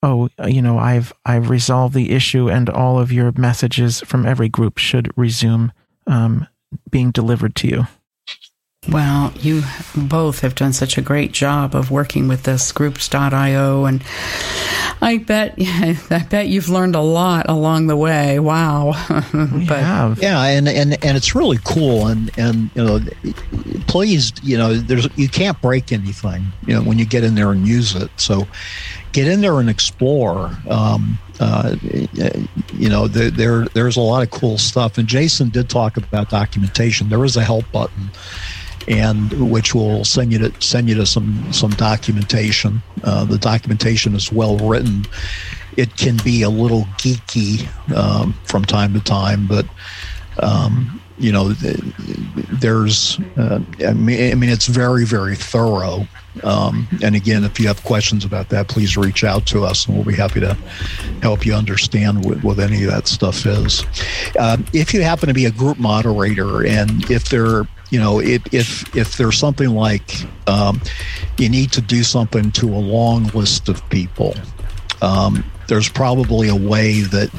oh 0.06 0.28
you 0.46 0.62
know 0.62 0.78
i've 0.78 1.14
i've 1.26 1.50
resolved 1.50 1.94
the 1.94 2.12
issue 2.12 2.50
and 2.50 2.70
all 2.70 3.00
of 3.00 3.10
your 3.10 3.32
messages 3.38 4.02
from 4.02 4.26
every 4.26 4.50
group 4.50 4.78
should 4.78 5.10
resume 5.16 5.72
um, 6.08 6.46
being 6.90 7.12
delivered 7.12 7.56
to 7.56 7.68
you. 7.68 7.88
Well, 8.90 9.34
you 9.40 9.64
both 9.96 10.42
have 10.42 10.56
done 10.56 10.74
such 10.74 10.98
a 10.98 11.02
great 11.02 11.32
job 11.32 11.74
of 11.74 11.90
working 11.90 12.28
with 12.28 12.44
this 12.44 12.72
groups.io 12.72 13.86
and 13.86 14.04
I 15.02 15.18
bet 15.18 15.56
I 15.60 16.28
bet 16.30 16.48
you've 16.48 16.70
learned 16.70 16.96
a 16.96 17.02
lot 17.02 17.50
along 17.50 17.88
the 17.88 17.96
way. 17.96 18.40
Wow. 18.40 18.94
but 19.10 19.80
have. 19.80 20.22
yeah, 20.22 20.44
and, 20.44 20.68
and 20.68 20.94
and 21.04 21.18
it's 21.18 21.34
really 21.34 21.60
cool 21.64 22.08
and 22.08 22.30
and 22.38 22.70
you 22.76 22.84
know 22.84 23.00
please, 23.94 24.34
you 24.42 24.58
know, 24.58 24.74
there's 24.74 25.08
you 25.18 25.30
can't 25.30 25.62
break 25.62 25.92
anything, 25.92 26.46
you 26.66 26.74
know, 26.74 26.82
when 26.82 26.98
you 26.98 27.06
get 27.06 27.24
in 27.24 27.36
there 27.36 27.52
and 27.52 27.68
use 27.68 27.96
it. 27.96 28.10
So 28.18 28.48
get 29.12 29.28
in 29.28 29.42
there 29.42 29.60
and 29.60 29.70
explore. 29.70 30.52
Um, 30.68 31.20
uh, 31.40 31.76
you 32.74 32.90
know, 32.90 33.08
there, 33.08 33.30
there 33.30 33.66
there's 33.66 33.98
a 33.98 34.02
lot 34.02 34.24
of 34.24 34.32
cool 34.32 34.58
stuff. 34.58 34.98
And 34.98 35.08
Jason 35.08 35.50
did 35.50 35.70
talk 35.70 35.96
about 35.96 36.32
documentation. 36.32 37.10
There 37.10 37.24
is 37.24 37.38
a 37.38 37.44
help 37.44 37.72
button, 37.72 38.10
and 38.88 39.52
which 39.52 39.74
will 39.74 40.04
send 40.04 40.32
you 40.32 40.40
to 40.40 40.62
send 40.62 40.90
you 40.90 40.96
to 40.96 41.06
some 41.06 41.52
some 41.52 41.72
documentation. 41.72 42.82
Uh, 43.04 43.26
the 43.26 43.38
documentation 43.38 44.16
is 44.16 44.32
well 44.32 44.58
written. 44.58 45.06
It 45.78 45.98
can 45.98 46.18
be 46.24 46.44
a 46.44 46.50
little 46.50 46.84
geeky 46.98 47.68
um, 47.96 48.34
from 48.46 48.64
time 48.64 48.94
to 48.94 49.00
time, 49.00 49.48
but 49.48 49.66
um, 50.40 51.02
you 51.18 51.32
know, 51.32 51.50
there's, 51.50 53.20
uh, 53.38 53.60
I, 53.86 53.94
mean, 53.94 54.32
I 54.32 54.36
mean, 54.36 54.50
it's 54.50 54.68
very, 54.68 55.06
very 55.06 55.36
thorough. 55.36 56.08
Um, 56.44 56.88
and 57.04 57.16
again, 57.16 57.44
if 57.44 57.60
you 57.60 57.68
have 57.68 57.84
questions 57.84 58.26
about 58.26 58.50
that, 58.50 58.68
please 58.68 58.98
reach 58.98 59.24
out 59.24 59.46
to 59.48 59.64
us 59.64 59.86
and 59.86 59.96
we'll 59.96 60.06
be 60.06 60.16
happy 60.16 60.40
to 60.40 60.58
help 61.22 61.46
you 61.46 61.54
understand 61.54 62.26
what, 62.26 62.44
what 62.44 62.60
any 62.60 62.84
of 62.84 62.90
that 62.90 63.08
stuff 63.08 63.46
is. 63.46 63.84
Uh, 64.40 64.58
if 64.74 64.94
you 64.94 65.02
happen 65.04 65.28
to 65.28 65.34
be 65.34 65.46
a 65.46 65.52
group 65.52 65.78
moderator 65.78 66.66
and 66.66 67.10
if 67.12 67.30
there, 67.30 67.68
you 67.92 68.00
know, 68.00 68.20
if, 68.20 68.96
if 68.96 69.18
there's 69.18 69.38
something 69.38 69.70
like 69.70 70.26
um, 70.48 70.82
you 71.38 71.50
need 71.50 71.72
to 71.74 71.82
do 71.82 72.02
something 72.02 72.52
to 72.54 72.68
a 72.68 72.80
long 72.80 73.26
list 73.28 73.70
of 73.70 73.88
people, 73.90 74.34
um, 75.04 75.44
there's 75.68 75.90
probably 75.90 76.50
a 76.50 76.56
way 76.56 77.02
that 77.02 77.30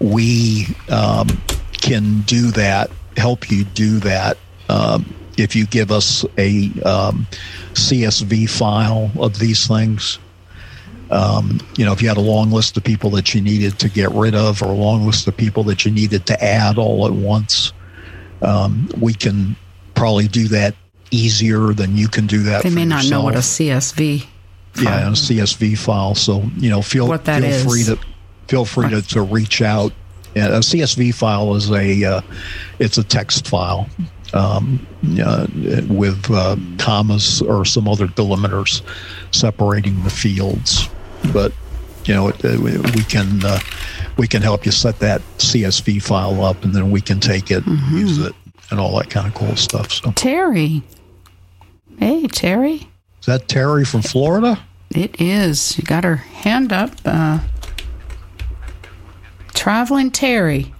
we 0.00 0.68
um, 0.88 1.28
can 1.72 2.22
do 2.22 2.50
that 2.52 2.90
help 3.16 3.50
you 3.50 3.64
do 3.64 3.98
that 4.00 4.38
um, 4.68 5.14
if 5.36 5.56
you 5.56 5.66
give 5.66 5.90
us 5.90 6.24
a 6.38 6.66
um, 6.84 7.26
CSV 7.74 8.48
file 8.48 9.10
of 9.18 9.38
these 9.38 9.66
things. 9.66 10.18
Um, 11.10 11.60
you 11.76 11.84
know, 11.84 11.92
if 11.92 12.02
you 12.02 12.08
had 12.08 12.18
a 12.18 12.22
long 12.22 12.52
list 12.52 12.76
of 12.76 12.84
people 12.84 13.10
that 13.10 13.34
you 13.34 13.40
needed 13.40 13.78
to 13.80 13.88
get 13.88 14.10
rid 14.12 14.34
of, 14.34 14.62
or 14.62 14.66
a 14.66 14.74
long 14.74 15.06
list 15.06 15.26
of 15.26 15.36
people 15.36 15.64
that 15.64 15.84
you 15.84 15.90
needed 15.90 16.26
to 16.26 16.44
add 16.44 16.78
all 16.78 17.06
at 17.06 17.12
once, 17.12 17.72
um, 18.42 18.88
we 19.00 19.12
can 19.12 19.56
probably 19.94 20.28
do 20.28 20.46
that 20.48 20.76
easier 21.10 21.72
than 21.72 21.96
you 21.96 22.08
can 22.08 22.26
do 22.26 22.44
that. 22.44 22.62
They 22.62 22.70
may 22.70 22.84
not 22.84 23.08
know 23.08 23.22
what 23.22 23.34
a 23.34 23.38
CSV. 23.38 24.26
File. 24.72 24.84
Yeah, 24.84 25.08
a 25.08 25.12
CSV 25.12 25.76
file. 25.78 26.14
So 26.14 26.44
you 26.56 26.70
know, 26.70 26.80
feel 26.80 27.06
feel 27.18 27.44
is. 27.44 27.64
free 27.64 27.82
to 27.84 27.98
feel 28.46 28.64
free 28.64 28.90
to, 28.90 29.02
to 29.08 29.22
reach 29.22 29.62
out. 29.62 29.92
A 30.36 30.60
CSV 30.60 31.14
file 31.14 31.54
is 31.54 31.70
a 31.70 32.04
uh, 32.04 32.20
it's 32.78 32.98
a 32.98 33.04
text 33.04 33.48
file, 33.48 33.88
um, 34.32 34.86
uh, 35.20 35.46
with 35.88 36.30
uh, 36.30 36.56
commas 36.78 37.42
or 37.42 37.64
some 37.64 37.88
other 37.88 38.06
delimiters 38.06 38.82
separating 39.32 40.02
the 40.04 40.10
fields. 40.10 40.88
But 41.32 41.52
you 42.04 42.14
know, 42.14 42.28
it, 42.28 42.44
uh, 42.44 42.58
we 42.94 43.02
can 43.04 43.44
uh, 43.44 43.58
we 44.16 44.26
can 44.26 44.42
help 44.42 44.64
you 44.64 44.72
set 44.72 44.98
that 45.00 45.20
CSV 45.38 46.02
file 46.02 46.44
up, 46.44 46.64
and 46.64 46.74
then 46.74 46.90
we 46.90 47.00
can 47.00 47.20
take 47.20 47.50
it, 47.50 47.64
mm-hmm. 47.64 47.96
use 47.96 48.18
it, 48.18 48.34
and 48.70 48.78
all 48.78 48.96
that 48.98 49.10
kind 49.10 49.26
of 49.26 49.34
cool 49.34 49.56
stuff. 49.56 49.92
So 49.92 50.12
Terry, 50.12 50.82
hey 51.98 52.26
Terry, 52.28 52.88
is 53.20 53.26
that 53.26 53.48
Terry 53.48 53.84
from 53.84 54.02
Florida? 54.02 54.60
It 54.94 55.20
is. 55.20 55.78
You 55.78 55.84
got 55.84 56.04
her 56.04 56.16
hand 56.16 56.72
up. 56.72 56.90
Uh, 59.50 59.58
traveling 59.58 60.10
Terry. 60.10 60.72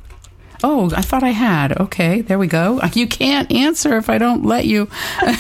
Oh, 0.63 0.91
I 0.95 1.01
thought 1.01 1.23
I 1.23 1.31
had. 1.31 1.79
Okay, 1.81 2.21
there 2.21 2.39
we 2.39 2.47
go. 2.47 2.81
You 2.93 3.07
can't 3.07 3.51
answer 3.51 3.97
if 3.97 4.11
I 4.11 4.19
don't 4.19 4.45
let 4.45 4.67
you. 4.67 4.89
I, 5.21 5.37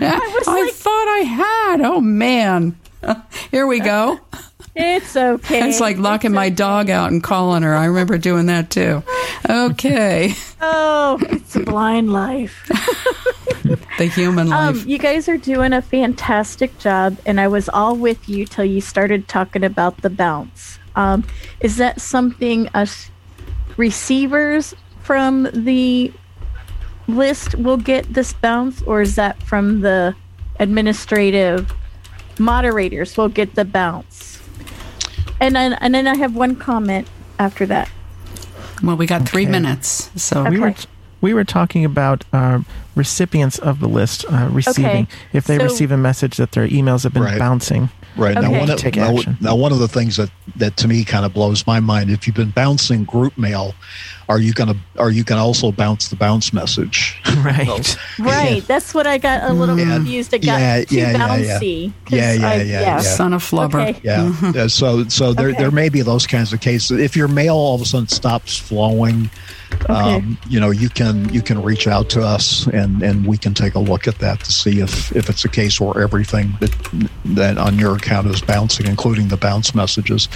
I 0.00 0.42
like, 0.46 0.72
thought 0.74 1.08
I 1.08 1.24
had. 1.24 1.80
Oh 1.80 2.00
man. 2.00 2.78
Here 3.50 3.66
we 3.66 3.80
go. 3.80 4.20
It's 4.76 5.16
okay. 5.16 5.68
It's 5.68 5.80
like 5.80 5.98
locking 5.98 6.30
it's 6.30 6.36
my 6.36 6.46
okay. 6.46 6.54
dog 6.54 6.88
out 6.88 7.10
and 7.10 7.22
calling 7.22 7.64
her. 7.64 7.74
I 7.74 7.86
remember 7.86 8.16
doing 8.16 8.46
that 8.46 8.70
too. 8.70 9.02
Okay. 9.48 10.34
oh, 10.60 11.18
it's 11.22 11.56
a 11.56 11.60
blind 11.60 12.12
life. 12.12 12.64
the 13.98 14.06
human 14.06 14.52
um, 14.52 14.74
life. 14.74 14.82
Um, 14.82 14.88
you 14.88 14.98
guys 14.98 15.28
are 15.28 15.36
doing 15.36 15.72
a 15.72 15.82
fantastic 15.82 16.78
job, 16.78 17.18
and 17.26 17.40
I 17.40 17.48
was 17.48 17.68
all 17.68 17.96
with 17.96 18.28
you 18.28 18.46
till 18.46 18.64
you 18.64 18.80
started 18.80 19.26
talking 19.26 19.64
about 19.64 19.96
the 20.02 20.10
bounce. 20.10 20.78
Um, 20.94 21.24
is 21.60 21.76
that 21.76 22.00
something 22.00 22.68
us 22.74 23.10
receivers 23.76 24.74
from 25.00 25.48
the 25.52 26.12
list 27.08 27.54
will 27.56 27.76
get 27.76 28.12
this 28.12 28.32
bounce, 28.32 28.82
or 28.82 29.02
is 29.02 29.16
that 29.16 29.42
from 29.42 29.80
the 29.80 30.14
administrative 30.60 31.72
moderators 32.38 33.16
will 33.16 33.28
get 33.28 33.54
the 33.54 33.64
bounce? 33.64 34.40
And 35.40 35.56
then, 35.56 35.72
and 35.74 35.94
then 35.94 36.06
I 36.06 36.16
have 36.16 36.36
one 36.36 36.56
comment 36.56 37.08
after 37.38 37.66
that. 37.66 37.90
Well, 38.82 38.96
we 38.96 39.06
got 39.06 39.28
three 39.28 39.46
minutes, 39.46 40.10
so 40.16 40.40
okay. 40.40 40.50
we 40.50 40.58
were 40.58 40.74
we 41.22 41.32
were 41.32 41.44
talking 41.44 41.86
about 41.86 42.24
uh, 42.34 42.60
recipients 42.94 43.58
of 43.60 43.80
the 43.80 43.88
list 43.88 44.26
uh, 44.28 44.48
receiving 44.50 45.04
okay. 45.04 45.06
if 45.32 45.46
they 45.46 45.56
so, 45.56 45.64
receive 45.64 45.90
a 45.90 45.96
message 45.96 46.36
that 46.36 46.52
their 46.52 46.68
emails 46.68 47.04
have 47.04 47.14
been 47.14 47.22
right. 47.22 47.38
bouncing. 47.38 47.88
Right 48.14 48.36
okay. 48.36 48.46
now, 48.46 48.58
one 48.60 48.70
of, 48.70 48.78
Take 48.78 48.96
now, 48.96 49.16
action. 49.16 49.38
now, 49.40 49.56
one 49.56 49.72
of 49.72 49.78
the 49.78 49.88
things 49.88 50.18
that 50.18 50.30
that 50.56 50.76
to 50.78 50.88
me 50.88 51.02
kind 51.02 51.24
of 51.24 51.32
blows 51.32 51.66
my 51.66 51.80
mind. 51.80 52.10
If 52.10 52.26
you've 52.26 52.36
been 52.36 52.50
bouncing 52.50 53.04
group 53.04 53.38
mail, 53.38 53.74
are 54.28 54.38
you 54.38 54.52
gonna 54.52 54.74
are 54.98 55.10
you 55.10 55.24
gonna 55.24 55.42
also 55.42 55.72
bounce 55.72 56.08
the 56.08 56.16
bounce 56.16 56.52
message? 56.52 57.18
Right, 57.42 57.84
so, 57.84 57.98
right. 58.22 58.56
Yeah. 58.56 58.60
That's 58.60 58.94
what 58.94 59.06
I 59.06 59.18
got 59.18 59.50
a 59.50 59.54
little 59.54 59.76
yeah. 59.76 59.96
confused. 59.96 60.32
It 60.34 60.40
got 60.44 60.60
yeah, 60.60 60.84
too 60.84 60.96
yeah, 60.96 61.12
bouncy. 61.14 61.92
Yeah, 62.10 62.32
yeah, 62.34 62.54
yeah, 62.56 62.62
yeah, 62.62 62.98
Son 63.00 63.32
of 63.32 63.42
flubber. 63.42 63.88
Okay. 63.88 64.00
Yeah. 64.04 64.52
yeah. 64.52 64.66
So 64.66 65.08
so 65.08 65.32
there 65.32 65.48
okay. 65.48 65.58
there 65.58 65.70
may 65.70 65.88
be 65.88 66.02
those 66.02 66.26
kinds 66.26 66.52
of 66.52 66.60
cases. 66.60 67.00
If 67.00 67.16
your 67.16 67.28
mail 67.28 67.54
all 67.54 67.74
of 67.74 67.80
a 67.80 67.84
sudden 67.86 68.06
stops 68.08 68.56
flowing 68.56 69.30
Okay. 69.82 69.92
Um, 69.92 70.38
you 70.48 70.60
know, 70.60 70.70
you 70.70 70.88
can 70.88 71.28
you 71.32 71.42
can 71.42 71.62
reach 71.62 71.86
out 71.86 72.08
to 72.10 72.22
us 72.22 72.66
and 72.68 73.02
and 73.02 73.26
we 73.26 73.36
can 73.36 73.54
take 73.54 73.74
a 73.74 73.78
look 73.78 74.06
at 74.06 74.18
that 74.18 74.40
to 74.40 74.52
see 74.52 74.80
if 74.80 75.14
if 75.14 75.28
it's 75.28 75.44
a 75.44 75.48
case 75.48 75.80
where 75.80 76.02
everything 76.02 76.54
that 76.60 77.08
that 77.24 77.58
on 77.58 77.78
your 77.78 77.96
account 77.96 78.26
is 78.28 78.40
bouncing, 78.40 78.86
including 78.86 79.28
the 79.28 79.36
bounce 79.36 79.74
messages. 79.74 80.26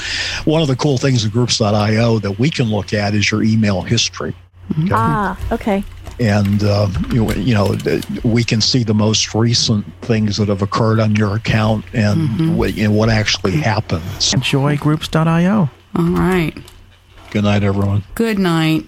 One 0.45 0.62
of 0.62 0.68
the 0.68 0.76
cool 0.76 0.99
things 0.99 1.24
of 1.24 1.32
Groups.io 1.32 2.18
that 2.18 2.39
we 2.39 2.51
can 2.51 2.70
look 2.70 2.93
at 2.93 3.14
is 3.14 3.30
your 3.30 3.43
email 3.43 3.82
history. 3.82 4.34
Okay? 4.72 4.89
Ah, 4.93 5.39
okay. 5.53 5.84
And 6.18 6.62
uh, 6.64 6.89
you, 7.12 7.30
you, 7.34 7.55
know, 7.55 7.76
we 8.24 8.43
can 8.43 8.61
see 8.61 8.82
the 8.82 8.95
most 8.95 9.34
recent 9.34 9.84
things 10.01 10.39
that 10.39 10.49
have 10.49 10.62
occurred 10.62 10.99
on 10.99 11.14
your 11.14 11.37
account 11.37 11.84
and 11.93 12.28
mm-hmm. 12.28 12.57
what, 12.57 12.74
you 12.74 12.89
know, 12.89 12.95
what 12.95 13.11
actually 13.11 13.53
happens. 13.53 14.32
Enjoy 14.32 14.76
Groups.io. 14.78 15.68
All 15.95 16.05
right. 16.05 16.57
Good 17.30 17.45
night, 17.45 17.62
everyone. 17.62 18.03
Good 18.14 18.39
night. 18.39 18.87